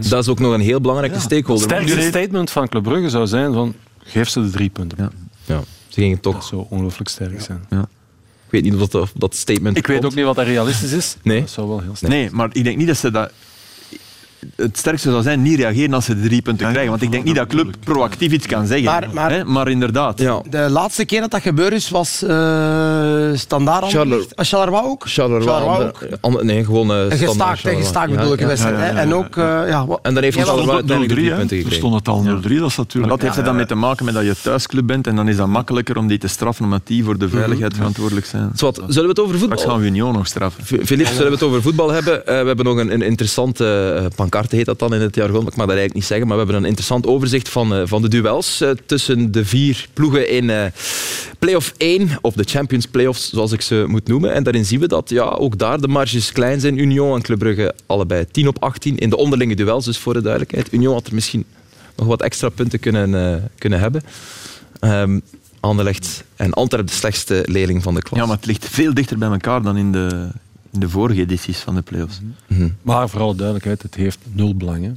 [0.09, 1.69] Dat is ook nog een heel belangrijke stakeholder.
[1.97, 3.75] Het statement van Club Brugge zou zijn van,
[4.05, 4.99] geef ze de drie punten.
[5.01, 5.11] Ja.
[5.45, 6.35] Ja, ze gingen toch...
[6.35, 7.65] Dat zou ongelooflijk sterk zijn.
[8.47, 10.93] Ik weet niet of dat, of dat statement Ik weet ook niet wat dat realistisch
[10.93, 11.17] is.
[11.23, 11.41] Nee.
[11.41, 13.33] Dat zou wel heel sterk Nee, maar ik denk niet dat ze dat...
[14.57, 16.91] Het sterkste zou zijn niet reageren als ze de drie punten Ja, krijgen.
[16.93, 18.85] Want ik denk niet dat club proactief iets kan zeggen.
[18.87, 20.21] Maar- maar- Hè, maar inderdaad.
[20.21, 20.43] Ja.
[20.51, 25.03] De laatste keer dat dat gebeurd is, was eh standaard Charler- Charleroi ook?
[25.07, 27.83] Charleroi, ander- ander- nee, gewoon eh, En standaard gestaakt, Charleroi.
[27.85, 28.75] gestaakt bedoel ik, wedstrijd.
[28.77, 28.93] Ja, ja, hè.
[28.93, 31.57] ja, En ook, eh, ja, En dan heeft Ja, Charleroi uiteindelijk de 0-3, drie punten
[31.57, 31.73] Er gekregen.
[31.73, 33.13] stond het al 0-3, dat is natuurlijk...
[33.13, 35.37] dat heeft er dan mee te maken met dat je thuisclub bent en dan is
[35.37, 38.51] dat makkelijker om die te straffen omdat die voor de veiligheid verantwoordelijk zijn.
[38.55, 40.65] Zwat, zullen we het over Straks voetbal gaan we Union nog straffen.
[40.87, 42.27] Filip, zullen we het over voetbal hebben?
[42.27, 44.07] Eh, we hebben nog een, een interessante uh,
[44.43, 45.47] heet dat dan in het jargon.
[45.47, 48.03] Ik mag dat eigenlijk niet zeggen, maar we hebben een interessant overzicht van, uh, van
[48.03, 50.65] de duels uh, tussen de vier ploegen in uh,
[51.39, 54.33] play-off 1, of de Champions Playoffs, zoals ik ze moet noemen.
[54.33, 56.79] En daarin zien we dat ja, ook daar de marges klein zijn.
[56.79, 60.23] Union en Club Brugge allebei 10 op 18 in de onderlinge duels, dus voor de
[60.23, 60.73] duidelijkheid.
[60.73, 61.45] Union had er misschien
[61.97, 64.03] nog wat extra punten kunnen, kunnen hebben.
[64.81, 65.23] Um,
[65.61, 68.19] Anderlecht en Antwerp de slechtste leerling van de klas.
[68.19, 70.29] Ja, maar het ligt veel dichter bij elkaar dan in de,
[70.75, 72.21] in de vorige edities van de play-offs.
[72.47, 72.77] Mm-hmm.
[72.83, 74.85] Maar vooral duidelijkheid, het heeft nul belang.
[74.85, 74.93] Hè.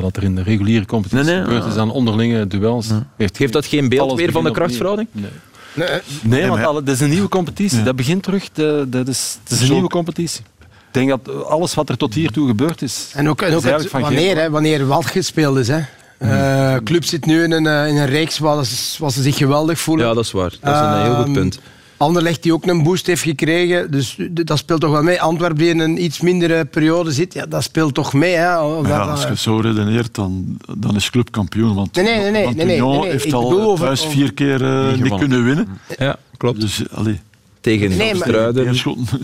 [0.00, 2.88] Wat er in de reguliere competitie nee, nee, gebeurt is aan onderlinge duels.
[2.88, 3.06] Ja.
[3.16, 5.08] Heeft, Geeft dat geen beeld meer van de krachtverhouding?
[5.12, 5.30] Nee.
[5.74, 7.78] Nee, nee, want alle, dat is een nieuwe competitie.
[7.78, 7.84] Ja.
[7.84, 8.50] Dat begint terug.
[8.52, 10.40] De, dat is, het is een nieuwe competitie.
[10.60, 13.10] Ik denk dat alles wat er tot hiertoe gebeurd is.
[13.14, 15.68] En ook, en ook het, wanneer, hè, wanneer wel gespeeld is.
[15.68, 15.80] Hè.
[16.22, 19.78] Uh, club zit nu in een, in een reeks waar ze, waar ze zich geweldig
[19.80, 20.06] voelen.
[20.06, 20.56] Ja, dat is waar.
[20.60, 21.60] Dat is een heel goed punt.
[22.00, 23.90] Anderlecht die ook een boost heeft gekregen.
[23.90, 25.20] Dus dat speelt toch wel mee.
[25.22, 28.34] Antwerpen die in een iets mindere periode zit, ja, dat speelt toch mee.
[28.34, 28.44] Hè?
[28.44, 31.74] Ja, als je zo redeneert, dan, dan is club kampioen.
[31.74, 33.10] Want, Nee, nee, nee, nee, want nee, nee, Union nee, nee.
[33.10, 35.68] heeft Ik al bedoel over- thuis over- vier keer eh, niet, kunnen winnen.
[35.98, 36.60] Ja, klopt.
[36.60, 37.20] Dus, allee,
[37.60, 38.76] Tegen Nee, maar- Struiden.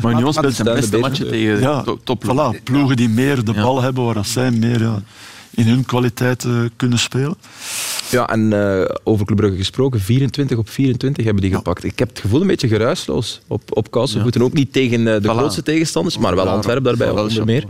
[0.03, 2.55] Maar Union speelt zijn beste matchen tegen Ja, top- topploegen.
[2.57, 3.63] Voilà, ploegen die meer de Ja.
[3.63, 5.03] bal hebben, waar dat zij meer ja,
[5.51, 7.35] in hun kwaliteit eh, kunnen spelen.
[8.11, 11.85] Ja, en eh, over Club Brugge gesproken, 24 op 24 hebben die gepakt.
[11.85, 14.43] Ik heb het gevoel een beetje geruisloos op, op Kousenvoeten.
[14.43, 15.37] Ook niet tegen eh, de Voilà.
[15.37, 17.65] grootste tegenstanders, maar wel Antwerpen daarbij wel onder meer.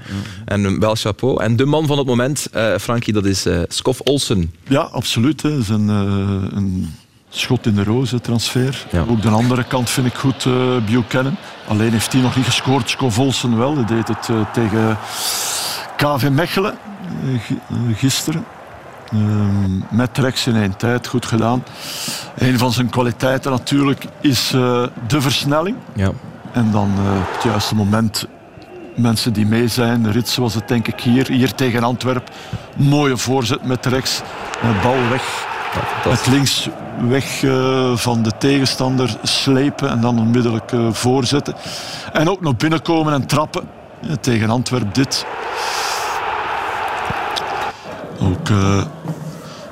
[0.45, 1.43] En eh, wel chapeau.
[1.43, 4.53] En de man van het moment, eh Frankie, dat is eh Skof Olsen.
[4.69, 5.43] Ja, absoluut.
[5.43, 5.51] hè.
[5.51, 6.95] Dat is een, een
[7.29, 8.87] schot in de roze transfer.
[8.93, 9.05] Ja.
[9.09, 11.37] Ook de andere kant vind ik goed, eh Buchanan.
[11.69, 12.91] Alleen heeft hij nog niet gescoord.
[12.91, 13.75] Scov Olsen wel.
[13.77, 14.99] Hij deed het tegen
[15.97, 16.75] KV Mechelen
[17.47, 17.59] gi-
[17.95, 18.45] gisteren.
[19.13, 21.65] Ehm, met rechts in één tijd, goed gedaan.
[22.37, 25.77] Een van zijn kwaliteiten natuurlijk is eh, de versnelling.
[25.93, 26.11] Ja.
[26.53, 28.27] En dan eh, op het juiste moment
[28.95, 30.13] mensen die mee zijn.
[30.13, 32.31] Rits was het denk ik hier, hier tegen Antwerp.
[32.77, 34.23] Mooie voorzet met rechts.
[34.63, 35.55] Eh, bal weg.
[36.09, 36.69] Met links
[37.09, 37.45] weg
[37.95, 41.55] van de tegenstander slepen en dan onmiddellijk voorzetten.
[42.13, 43.69] En ook nog binnenkomen en trappen.
[44.21, 45.27] Tegen Antwerp dit.
[48.21, 48.85] Ook, eh,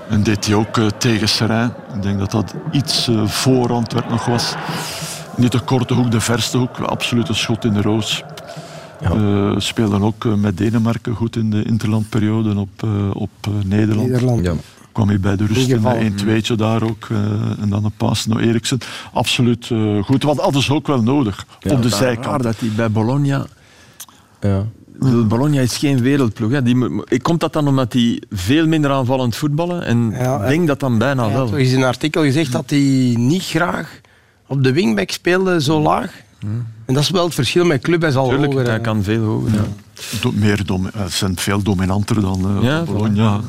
[0.08, 1.72] en deed hij ook eh, tegen Serijn.
[1.94, 4.54] Ik denk dat dat iets eh, voor Antwerp nog was.
[5.36, 6.78] Niet de korte hoek, de verste hoek.
[6.78, 8.22] Absoluut een schot in de roos.
[9.00, 13.30] Eh, speelden ook met Denemarken goed in de interlandperiode op, eh, op
[13.64, 14.08] Nederland.
[14.08, 14.44] Nederland.
[14.44, 14.52] Ja.
[14.92, 17.06] Kwam hij bij de rust in een 2 daar ook.
[17.10, 17.16] eh,
[17.62, 18.78] en dan een paas naar Eriksen.
[19.12, 20.22] Absoluut eh, goed.
[20.22, 22.42] Wat hadden ze ook wel nodig op de zijkant.
[22.42, 23.46] dat hij bij Bologna...
[24.48, 24.66] Ja.
[25.26, 26.50] Bologna is geen wereldploeg.
[26.50, 26.62] Hè.
[26.62, 26.76] Die,
[27.22, 29.84] komt dat dan omdat die veel minder aanvallend voetballen?
[29.84, 31.46] En Ja, ik denk dat dan bijna wel.
[31.46, 34.00] toch eens in een artikel gezegd dat hij niet graag
[34.46, 36.12] op de wingback speelde zo laag.
[36.84, 38.00] En dat is wel het verschil met club.
[38.02, 39.52] Hij zal Tuurlijk, hoger, hij kan veel hoger.
[39.52, 39.64] Ja.
[40.20, 43.40] Do- meer dom- eh, ze zijn veel dominanter dan Ja, Bologna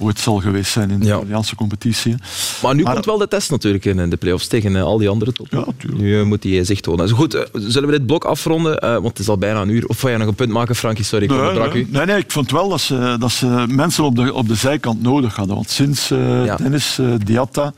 [0.00, 1.16] ooit zal geweest zijn in de Ja.
[1.16, 2.14] Italiaanse competitie.
[2.62, 4.98] Maar nu Maar- komt wel de test natuurlijk in eh, de play-offs tegen eh, al
[4.98, 5.46] die andere top.
[5.50, 6.02] Ja, tuurlijk.
[6.02, 7.06] Nu eh, moet hij zich tonen.
[7.06, 8.78] Dus goed, eh, zullen we dit blok afronden?
[8.78, 9.86] Eh, want het is al bijna een uur.
[9.86, 11.04] Of wil jij nog een punt maken, Frankie?
[11.04, 11.88] Sorry, ik Nee, onderbrak nee, u.
[11.90, 15.02] nee, nee, ik vond wel dat ze, dat ze mensen op de, op de zijkant
[15.02, 15.54] nodig hadden.
[15.54, 16.56] Want sinds eh Ja.
[16.56, 17.72] Dennis eh, Diatta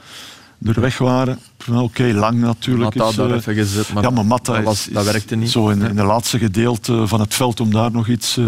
[0.64, 1.39] er weg waren,
[1.75, 2.95] oké, lang natuurlijk.
[2.95, 5.37] Matta is, daar eh, even gezet, maar ja, maar Matta dat, is- was, dat werkte
[5.37, 5.51] niet.
[5.51, 8.45] Zo in, in de laatste gedeelte van het veld om daar nog iets eh,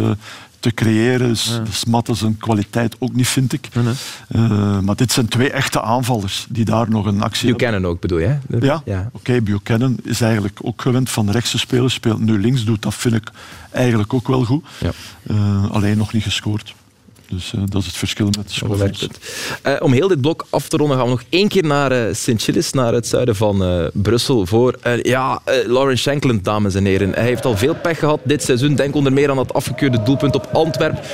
[0.60, 1.28] te creëren.
[1.28, 3.68] Dus, dus Matta zijn kwaliteit ook niet, vind ik.
[3.74, 3.94] Nee.
[4.28, 7.66] Eh, maar dit zijn twee echte aanvallers die daar nog een actie hebben.
[7.66, 8.26] Buchanan ook, bedoel je?
[8.26, 8.56] hè?
[8.60, 9.10] Ja, ja.
[9.12, 11.90] oké, Buchanan is eigenlijk ook gewend van rechts te spelen.
[11.90, 13.30] Speelt nu links, doet dat vind ik
[13.70, 14.64] eigenlijk ook wel goed.
[14.80, 14.90] Ja.
[15.26, 16.74] Eh, alleen nog niet gescoord.
[17.30, 19.08] Dus eh, dat is het verschil met de het.
[19.62, 22.14] Eh, om heel dit blok af te ronden gaan we nog één keer naar eh
[22.14, 26.84] Sint-Gilles, naar het zuiden van eh, Brussel, voor eh, ja, eh, Lawrence Shankland, dames en
[26.84, 27.12] heren.
[27.12, 28.74] Hij heeft al veel pech gehad dit seizoen.
[28.74, 31.04] Denk onder meer aan dat afgekeurde doelpunt op Antwerp.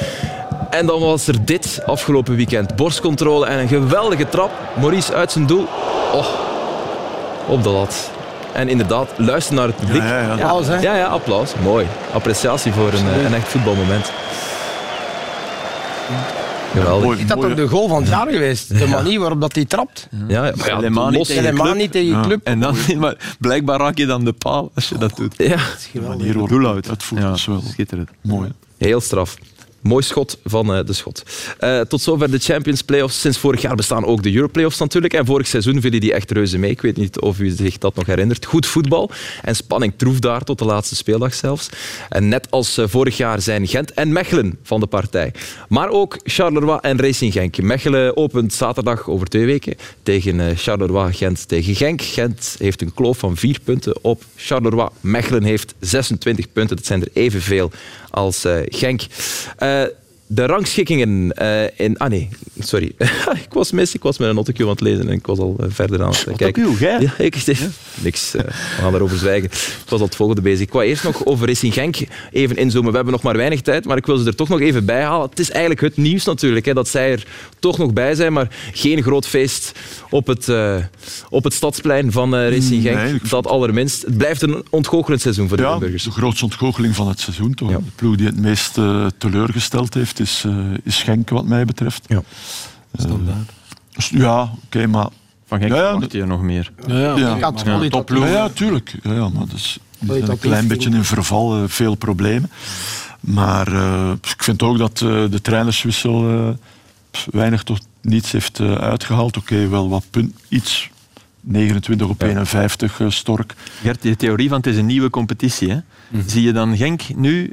[0.70, 2.76] En dan was er dit afgelopen weekend.
[2.76, 4.50] Borstcontrole en een geweldige trap.
[4.80, 5.66] Maurice uit zijn doel.
[6.12, 6.26] Oh,
[7.48, 8.10] op de lat.
[8.52, 10.02] En inderdaad, luister naar het publiek.
[10.02, 10.32] Ja, ja, ja.
[10.32, 10.78] Applaus, hè?
[10.78, 11.52] Ja, ja, applaus.
[11.62, 11.86] Mooi.
[12.12, 14.12] Appreciatie voor een, eh, een echt voetbalmoment.
[16.72, 17.18] Geweldig.
[17.18, 18.78] Is dat toch de goal van het jaar geweest?
[18.78, 20.08] De manier waarop dat hij trapt.
[20.28, 21.26] Ja, ja, maar ja, Helemaal niet
[21.92, 22.40] tegen Helemaal club.
[22.44, 25.34] En dan, maar blijkbaar raak je dan de paal als je dat doet.
[25.36, 25.56] Ja,
[25.92, 26.88] De manier waarop uit.
[26.88, 28.10] uitvoert Ja, is wel schitterend.
[28.20, 28.52] mooi.
[28.78, 29.36] heel straf.
[29.86, 31.22] Mooi schot van eh, de schot.
[31.58, 33.20] Eh, tot zover de Champions Playoffs.
[33.20, 35.12] Sinds vorig jaar bestaan ook de Euro Playoffs natuurlijk.
[35.12, 36.70] En vorig seizoen vielen die echt reuze mee.
[36.70, 38.44] Ik weet niet of u zich dat nog herinnert.
[38.44, 39.10] Goed voetbal
[39.42, 41.68] en spanning troef daar tot de laatste speeldag zelfs.
[42.08, 45.32] En net als eh, vorig jaar zijn Gent en Mechelen van de partij.
[45.68, 47.62] Maar ook Charleroi en Racing Genk.
[47.62, 52.02] Mechelen opent zaterdag over twee weken tegen Charleroi Gent tegen Genk.
[52.02, 54.88] Gent heeft een kloof van vier punten op Charleroi.
[55.00, 56.76] Mechelen heeft 26 punten.
[56.76, 57.70] Dat zijn er evenveel
[58.16, 59.02] als eh, Genk.
[60.28, 61.96] De rangschikkingen eh, in...
[61.98, 62.92] Ah nee, sorry.
[63.46, 63.94] ik was mis.
[63.94, 66.08] Ik was met een nottekje aan het lezen en ik was al eh, verder aan
[66.10, 66.72] het eh, kijken.
[66.78, 67.00] jij?
[67.00, 67.36] Ja, ik,
[68.02, 68.34] niks.
[68.34, 69.44] eh, we gaan daarover zwijgen.
[69.50, 70.60] Ik was al het volgende bezig.
[70.60, 71.96] Ik wou eerst nog over Racing Genk
[72.32, 72.90] even inzoomen.
[72.90, 75.02] We hebben nog maar weinig tijd, maar ik wil ze er toch nog even bij
[75.02, 75.28] halen.
[75.30, 77.26] Het is eigenlijk het nieuws natuurlijk, hè, dat zij er
[77.58, 79.72] toch nog bij zijn, maar geen groot feest
[80.10, 80.48] op het,
[81.30, 82.96] op het stadsplein van Racing Genk.
[82.96, 84.02] Nee, ik- Dat allerminst.
[84.02, 86.02] Het blijft een ontgoochelend seizoen voor de Ja, Limburgers.
[86.04, 87.54] de grootste ontgoocheling van het seizoen.
[87.54, 87.70] Toch?
[87.70, 87.76] Ja.
[87.76, 88.78] De ploeg die het meest
[89.18, 90.54] teleurgesteld heeft, is, eh,
[90.84, 92.04] is Genk, wat mij betreft.
[92.06, 92.22] Ja.
[93.96, 95.06] Dus, ja, oké, maar...
[95.46, 96.72] Van Genk Ja, ja, je nog meer.
[96.86, 98.94] Ja, Ik had kwalitatief- Ja, ja, tuurlijk.
[99.02, 102.50] Ja, ja, maar dat is die zijn een klein beetje in verval, eh, veel problemen.
[103.20, 106.48] Maar eh, ik vind ook dat eh, de trainerswissel eh,
[107.30, 109.36] weinig tot niets heeft eh, uitgehaald.
[109.36, 110.90] Oké, wel wat punt, iets
[111.40, 113.54] 29 op 51 uh, Stork.
[113.82, 115.70] Gert, die theorie van het is een nieuwe competitie.
[115.70, 115.78] Hè?
[116.26, 117.52] Zie je dan Genk nu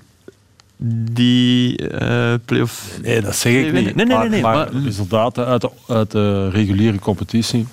[0.89, 2.99] die uh, play-off...
[3.01, 3.95] Nee, dat zeg ik niet.
[3.95, 4.29] Nee, nee, nee.
[4.29, 7.67] nee, maar, maar- maar resultaten uit de, uit de reguliere competitie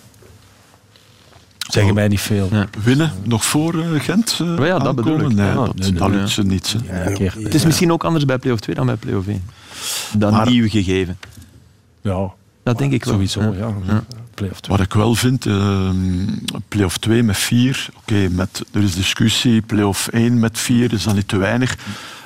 [1.58, 2.48] zeggen mij niet veel.
[2.52, 2.66] Ja.
[2.82, 5.32] Winnen nog voor eh, Gent uh, Maar ja, dat bedoel ik.
[5.32, 6.76] Nee, dat, nee, lukt ze niet.
[6.84, 7.06] hè.
[7.06, 7.34] Een keer.
[7.42, 9.42] Het is misschien ook anders bij play-off 2 dan bij play-off 1.
[10.16, 11.18] Dan Maar- nieuw gegeven.
[12.00, 12.30] Ja,
[12.62, 13.12] Dat denk ik wel.
[13.14, 13.40] sowieso.
[13.58, 13.74] Ja.
[14.40, 14.76] Play-off twee.
[14.76, 15.90] Wat ik wel vind, eh
[16.68, 21.14] play-off 2 met 4, oké, met er is discussie, play-off 1 met 4 is dan
[21.14, 21.76] niet te weinig,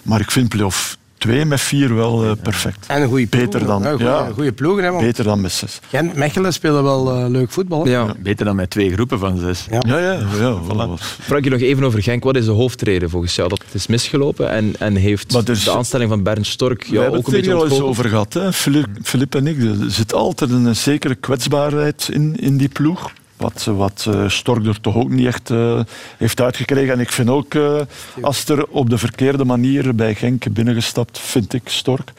[0.02, 2.86] maar ik vind play-off 2 met 4 wel eh, perfect.
[2.88, 3.66] En een goede Beter ploegen.
[3.68, 4.30] dan- Ja, goeie, ja.
[4.34, 5.80] goeie ploegen, hè, want Beter dan met 6.
[5.88, 7.86] Gent, Mechelen spelen wel eh, leuk voetbal.
[7.88, 8.14] Ja.
[8.18, 9.66] Beter dan met twee groepen van zes.
[9.70, 9.82] Ja.
[9.86, 10.56] Ja, ja, ja.
[10.62, 11.02] voilà.
[11.20, 12.24] Frankie, nog even over Genk.
[12.24, 13.48] Wat is de hoofdreden volgens jou?
[13.48, 17.00] Dat het is misgelopen en, en heeft is- de aanstelling van Bernd Stork We jou
[17.02, 18.52] hebben ook een het er beetje al eens over gehad, hè?
[18.52, 19.62] Filip, Filip en ik.
[19.62, 23.10] Er zit altijd een zekere kwetsbaarheid in, in die ploeg.
[23.36, 25.80] Wat, wat eh, Stork er toch ook niet echt eh,
[26.18, 26.92] heeft uitgekregen.
[26.92, 27.80] En ik vind ook, eh,
[28.20, 32.12] als er op de verkeerde manier bij Genk binnengestapt, vind ik Stork.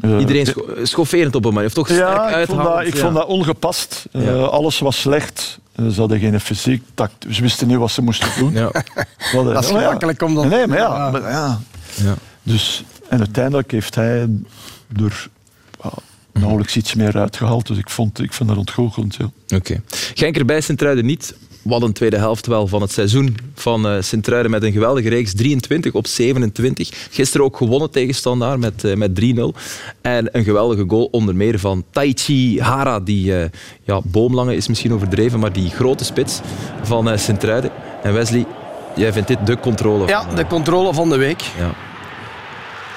[0.00, 2.00] Eh, Iedereen scho schofferend op hem, maar hij heeft toch sterk
[2.30, 3.00] ja, ik vond, dat, ik Ja.
[3.00, 4.06] vond dat ongepast.
[4.12, 4.32] Eh, Ja.
[4.34, 5.58] Alles was slecht.
[5.92, 7.26] Ze hadden geen fysiek tact.
[7.30, 8.52] Ze wisten niet wat ze moesten doen.
[8.52, 8.70] Ja.
[9.32, 9.86] Dat is oh ja.
[9.86, 10.44] gemakkelijk om dat...
[10.44, 10.96] Nee, maar ja.
[10.96, 11.10] Ja.
[11.10, 11.58] maar ja.
[11.94, 12.14] Ja.
[12.42, 14.28] Dus, en uiteindelijk heeft hij
[15.02, 15.28] er
[15.82, 15.90] ja,
[16.38, 17.66] nauwelijks iets meer uitgehaald.
[17.66, 19.16] Dus ik vond, ik vond dat ontgoochelend.
[19.16, 19.56] Ja.
[19.56, 19.82] Oké.
[20.14, 21.34] Genk erbij, Sint-Truiden niet.
[21.62, 25.34] Wat een tweede helft wel van het seizoen van eh Sint-Truiden met een geweldige reeks.
[25.34, 27.08] 23 op 27.
[27.10, 29.54] Gisteren ook gewonnen tegen Standaard met, eh, met 3-0.
[30.00, 33.00] En een geweldige goal onder meer van Taichi Hara.
[33.00, 33.50] Die eh,
[33.84, 36.40] ja, boomlange is misschien overdreven, maar die grote spits
[36.82, 37.70] van eh, Sint-Truiden.
[38.02, 38.46] En Wesley,
[38.96, 41.40] jij vindt dit de controle Ja, van, de controle van de week.
[41.58, 41.74] ja.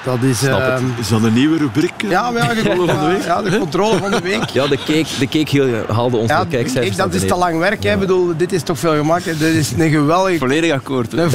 [0.04, 0.38] Dat is...
[0.38, 0.68] Snap het.
[0.68, 1.92] ehm, Is dat een nieuwe rubriek?
[2.08, 3.24] ja, maar ja, Controle van de week?
[3.24, 4.44] ja, de controle van de week.
[4.48, 7.36] ja, de cake, de cake heel- haalde ons Ja, de kijkcijfers kijk, dat is te
[7.36, 7.82] lang werk.
[7.84, 7.92] hè.
[7.92, 9.38] Ik bedoel, dit is toch veel gemakkelijk.
[9.38, 11.10] Dit is een geweldige Volledig akkoord.
[11.10, 11.32] Dat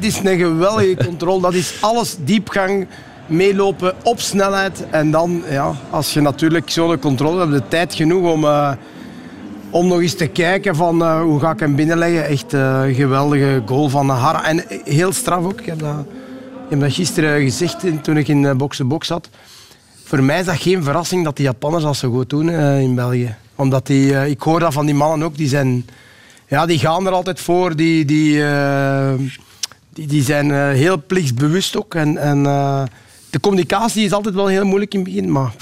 [0.00, 1.40] is een geweldige controle.
[1.40, 2.86] Dat is alles diepgang,
[3.26, 4.84] meelopen op snelheid.
[4.90, 8.70] En dan, ja, als je natuurlijk zo'n controle hebt, de tijd genoeg om, eh,
[9.70, 12.26] om nog eens te kijken van eh, hoe ga ik hem binnenleggen.
[12.26, 14.44] Echt eh, een geweldige goal van Hara.
[14.44, 15.60] En heel straf ook.
[15.60, 15.94] Ik heb dat,
[16.66, 19.28] ik heb dat gisteren gezegd toen ik in de box-to-box zat.
[20.04, 22.94] Voor mij is dat geen verrassing dat die Japanners dat zo goed doen eh, in
[22.94, 23.34] België.
[23.54, 25.86] Omdat die, eh, ik hoor dat van die mannen ook, die zijn...
[26.48, 27.76] Ja, die gaan er altijd voor.
[27.76, 29.12] Die, die, eh,
[29.92, 31.94] die, die zijn eh, heel plichtsbewust ook.
[31.94, 32.82] En, en eh,
[33.30, 35.32] de communicatie is altijd wel heel moeilijk in het begin.
[35.32, 35.52] Maar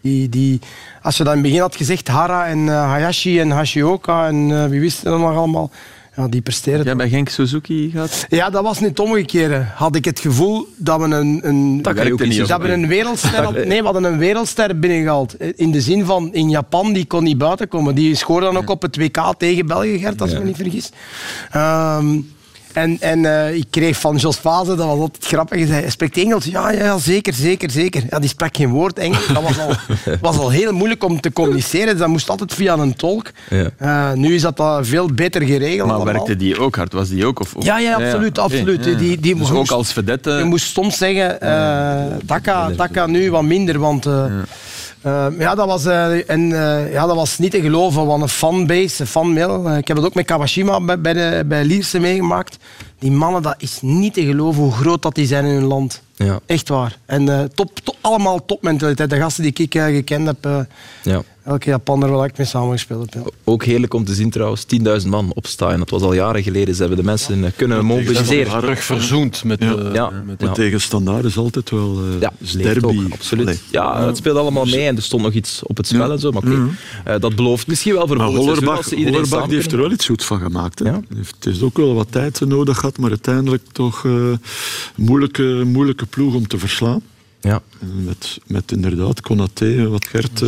[0.00, 0.60] die, die,
[1.02, 4.62] als je dat in het begin had gezegd, Hara en eh, Hayashi en Hashioka en
[4.62, 5.70] eh, wie wist dan nog allemaal.
[6.18, 6.84] Ja, die presteren.
[6.84, 8.26] Jij bij Genk Suzuki gaat?
[8.28, 9.64] Ja, dat was niet omgekeerd.
[9.74, 13.84] Had ik het gevoel dat we een, een, Dat dat we een wereldster nee, we
[13.84, 15.34] hadden een wereldster binnengehaald.
[15.56, 17.94] In de zin van, in Japan, die kon niet buiten komen.
[17.94, 20.90] Die scoorde dan ook op het WK tegen België, Gert, als ik me niet vergis.
[21.50, 22.16] Ehm,
[22.78, 25.90] en en eh, ik kreeg van Jos Vaze, dat was altijd grappig, hij zei, "Hij
[25.90, 26.44] spreekt Engels?
[26.44, 28.02] Ja, ja, ja, zeker, zeker, zeker.
[28.10, 29.26] Ja, die sprak geen woord Engels.
[29.26, 29.72] Dat was al,
[30.20, 31.86] was al heel moeilijk om te communiceren.
[31.90, 33.30] Dus dat moest altijd via een tolk.
[33.50, 33.70] Ja.
[33.78, 36.12] Eh, nu is dat uh, veel beter geregeld Maar allemaal.
[36.14, 36.92] werkte die ook hard?
[36.92, 37.40] Was die ook?
[37.40, 38.84] Of, of- Ja, ja, absoluut, absoluut.
[38.84, 38.96] ja, ja.
[38.96, 40.30] Die- die dus moest- ook als vedette...
[40.30, 44.06] Je moest soms zeggen, eh, dat, kan, dat kan nu wat minder, want
[45.02, 48.20] eh, eh, ja, dat was, eh, en, eh, ja, dat was niet te geloven, wat
[48.20, 49.68] een fanbase, een fanmail.
[49.68, 52.56] Eh, ik heb het ook met Kawashima bij, bij, de, bij Lierse meegemaakt.
[52.98, 56.02] Die mannen, dat is niet te geloven hoe groot dat die zijn in hun land.
[56.16, 56.40] Ja.
[56.46, 56.98] Echt waar.
[57.06, 59.10] En top, top, allemaal topmentaliteit.
[59.10, 60.66] De gasten die ik gekend heb,
[61.02, 61.22] Ja.
[61.48, 63.24] Elke Japaner waar ik mee samengespeeld heb.
[63.24, 63.30] ja.
[63.44, 64.64] Ook heerlijk om te zien trouwens,
[65.02, 65.78] 10.000 man opstaan.
[65.78, 66.74] Dat was al jaren geleden.
[66.74, 68.60] Ze hebben de mensen eh, kunnen mobiliseren.
[68.60, 69.74] Terug verzoend met, Ja.
[69.74, 70.78] eh, Ja, met ja.
[70.78, 72.32] Standaard is altijd wel eh Ja,
[72.62, 72.86] derby.
[72.86, 73.46] ook, absoluut.
[73.46, 73.58] Allee.
[73.70, 76.12] Ja, het speelde allemaal mee en er stond nog iets op het spel Ja.
[76.12, 76.30] en zo.
[76.30, 76.68] Maar oké,
[77.04, 80.24] eh, dat belooft misschien wel voor Maar volgend seizoen Hollerbach, heeft er wel iets goed
[80.24, 80.78] van gemaakt.
[80.78, 80.84] Hè?
[80.88, 81.00] Ja.
[81.16, 84.12] Het is ook wel wat tijd nodig gehad, maar uiteindelijk toch eh
[84.96, 87.00] moeilijke, moeilijke ploeg om te verslaan.
[87.40, 87.60] Ja.
[88.04, 90.42] Met, met inderdaad Konaté, wat Gert,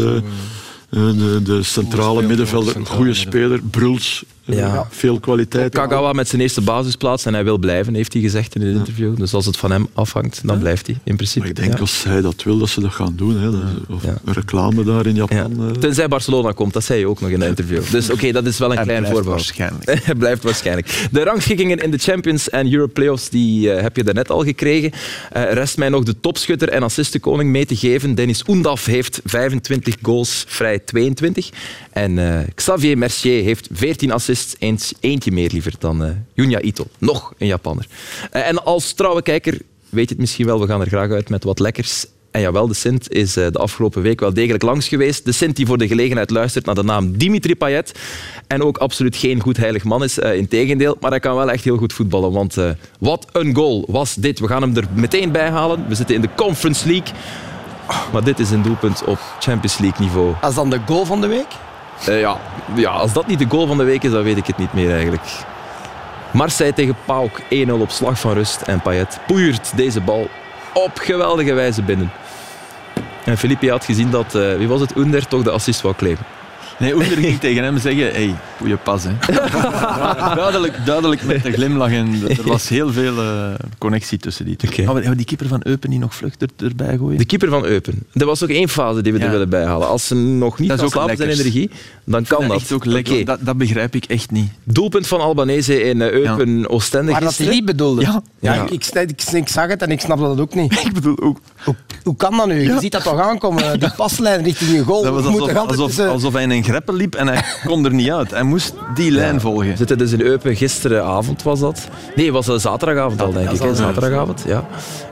[0.91, 4.87] de, de centrale middenvelder, goede speler, Bruls, eh, Ja.
[4.91, 5.73] veel kwaliteit.
[5.75, 9.17] Kagawa met zijn eerste basisplaats en hij wil blijven, heeft hij gezegd in het interview.
[9.17, 11.39] Dus als het van hem afhangt, dan blijft hij in principe.
[11.41, 11.79] Maar ik denk Ja.
[11.79, 13.37] als hij dat wil, dat ze dat gaan doen.
[13.41, 13.49] Hè.
[13.95, 14.19] Of Ja.
[14.25, 15.27] reclame daar in Ja.
[15.29, 15.69] Japan.
[15.69, 15.71] eh.
[15.81, 17.83] Tenzij Barcelona komt, dat zei je ook nog in het interview.
[17.91, 19.25] Dus oké, dat is wel een Hij klein voorbeeld.
[19.27, 19.85] waarschijnlijk.
[20.05, 21.09] Hij blijft waarschijnlijk.
[21.13, 24.91] De rangschikkingen in de Champions en Europe Playoffs die, eh, heb je daarnet al gekregen.
[25.33, 28.15] Eh, rest mij nog de topschutter en assistenkoning mee te geven.
[28.15, 31.51] Dennis Oendaf heeft 25 goals, vrij 22.
[31.93, 34.55] En eh, Xavier Mercier heeft 14 assists,
[35.01, 36.87] eentje meer liever dan eh Junya Ito.
[36.99, 37.87] Nog een Japanner.
[38.31, 41.29] Eh, en als trouwe kijker weet je het misschien wel, we gaan er graag uit
[41.29, 42.07] met wat lekkers.
[42.31, 45.25] En jawel, de Sint is de afgelopen week wel degelijk langs geweest.
[45.25, 47.93] De Sint die voor de gelegenheid luistert naar de naam Dimitri Payet.
[48.47, 50.97] En ook absoluut geen goed heilig man is, uh, integendeel.
[51.01, 52.33] Maar hij kan wel echt heel goed voetballen.
[52.33, 54.39] Want uh, wat een goal was dit.
[54.39, 55.89] We gaan hem er meteen bij halen.
[55.89, 57.15] We zitten in de Conference League.
[58.13, 60.35] Maar dit is een doelpunt op Champions League niveau.
[60.41, 61.49] Als dan de goal van de week?
[62.09, 62.37] Uh, ja,
[62.75, 64.73] ja, als dat niet de goal van de week is, dan weet ik het niet
[64.73, 65.23] meer eigenlijk.
[66.31, 68.63] Marseille tegen Pauk, 1-0 op slag van rust.
[68.63, 70.29] En Payet poeiert deze bal
[70.73, 72.13] op geweldige wijze binnen.
[73.25, 76.25] En Filippi had gezien dat, uh, wie was het, Under toch de assist wou claimen.
[76.79, 79.05] Nee, Oender ging tegen hem zeggen, hey, goeie pas.
[79.05, 79.13] Hè.
[80.35, 84.71] duidelijk, duidelijk met een glimlach en er was heel veel uh, connectie tussen die twee.
[84.73, 85.03] Okay.
[85.03, 87.19] Gaan we die keeper van Eupen niet nog vlug er, erbij gooien?
[87.19, 88.07] De keeper van Eupen.
[88.13, 89.25] Er was nog één fase die we ja.
[89.25, 89.89] er willen bijhalen.
[89.89, 91.71] Als ze nog niet kan slapen zijn energie,
[92.05, 92.61] dan kan dat.
[92.61, 92.73] dat.
[92.73, 93.13] Ook lekker.
[93.13, 93.25] Okay.
[93.25, 94.51] Dat, dat, begrijp ik echt niet.
[94.65, 96.67] Doelpunt van Albanese in uh, Eupen, ja.
[96.67, 98.01] Oostende Maar dat hij niet bedoelde.
[98.01, 98.23] Ja.
[98.41, 98.63] Ja, ja.
[98.71, 100.73] Ik, ik, ik, zag het en ik snap dat ook niet.
[100.91, 101.39] Ik bedoel ook.
[101.65, 102.63] Hoe, hoe kan dat nu?
[102.63, 105.03] Je ziet dat toch aankomen, die paslijn richting je goal.
[105.03, 106.09] Dat was alsof, alsof, tussen...
[106.09, 108.31] alsof hij in een greppel liep en hij kon er niet uit.
[108.31, 109.41] Hij moest die lijn ja.
[109.41, 109.69] volgen.
[109.69, 110.57] We zitten dus in Eupen.
[110.57, 111.89] Gisteravond was dat.
[112.15, 113.57] Nee, het was een zaterdagavond al, denk ik.
[113.57, 114.65] Zaterdagavond, ja.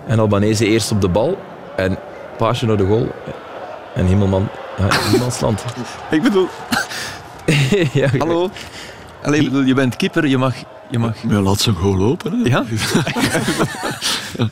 [0.07, 1.39] En Albanese eerst op de bal.
[1.77, 1.99] En
[2.37, 3.09] paasje naar de goal.
[3.95, 5.65] En Himmelman, ja, Niemandsland.
[6.11, 6.49] ik bedoel...
[7.93, 8.51] ja, Hallo?
[9.23, 10.55] Alleen, bedoel, je bent keeper, je mag...
[10.91, 11.25] Je mag...
[11.25, 12.33] Maar laat ze goal lopen.
[12.33, 12.49] Hè?
[12.49, 12.65] Ja?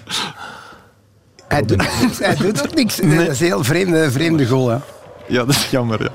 [1.49, 1.83] hij, doet,
[2.19, 3.01] hij doet ook niks.
[3.01, 3.19] Nee.
[3.19, 4.69] Dat is een heel vreemde, vreemde goal.
[4.69, 4.77] Hè.
[5.29, 6.03] Ja, dat is jammer.
[6.03, 6.11] Ja.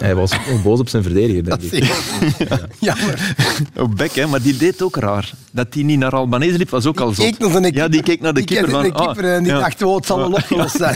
[0.00, 0.32] Hij was
[0.62, 1.84] boos op zijn verdediger, denk ik.
[1.84, 2.58] Ja.
[2.78, 3.34] Jammer.
[3.76, 5.32] Op Beck, hè, maar die deed ook raar.
[5.50, 7.30] Dat hij niet naar Albanese liep, was ook al zo.
[7.72, 8.70] Ja, die keek naar de keeper.
[8.70, 10.94] Van, de keeper en die dacht, oh, het zal wel opgelost zijn.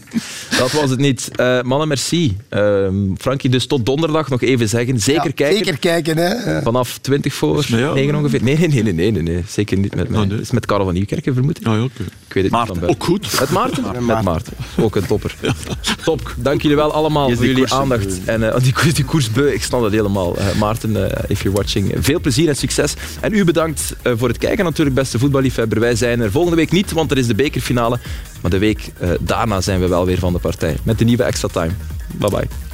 [0.58, 1.30] dat was het niet.
[1.36, 2.36] Uh, mannen, merci.
[2.50, 5.00] Uh, Frankie, dus tot donderdag nog even zeggen.
[5.00, 5.56] Zeker ja, kijken.
[5.56, 6.62] Zeker kijken, hè.
[6.62, 8.42] Vanaf 20 voor 9 ongeveer.
[8.42, 10.20] Nee, nee, nee, nee, nee, nee, zeker niet met mij.
[10.20, 10.36] Oh, nee.
[10.36, 11.66] Het is met Karel van Nieuwkerken, vermoed ik.
[11.66, 12.06] Ja, ja, okay.
[12.26, 13.40] Ik weet het Maarten, niet ook goed.
[13.40, 14.06] Met Maarten?
[14.06, 14.52] Met Maarten.
[14.78, 15.34] Ook een topper.
[16.04, 16.34] Top.
[16.36, 18.21] Dank jullie wel allemaal voor jullie aandacht.
[18.24, 20.38] En uh, die, koers, die koersbeu, ik snap dat helemaal.
[20.38, 22.94] Uh, Maarten, uh, if you're watching, veel plezier en succes.
[23.20, 25.80] En u bedankt voor het kijken natuurlijk, beste voetballiefhebber.
[25.80, 27.98] Wij zijn er volgende week niet, want er is de bekerfinale.
[28.40, 30.76] Maar de week daarna zijn we wel weer van de partij.
[30.82, 31.72] Met de nieuwe Extra Time.
[32.18, 32.71] Bye bye.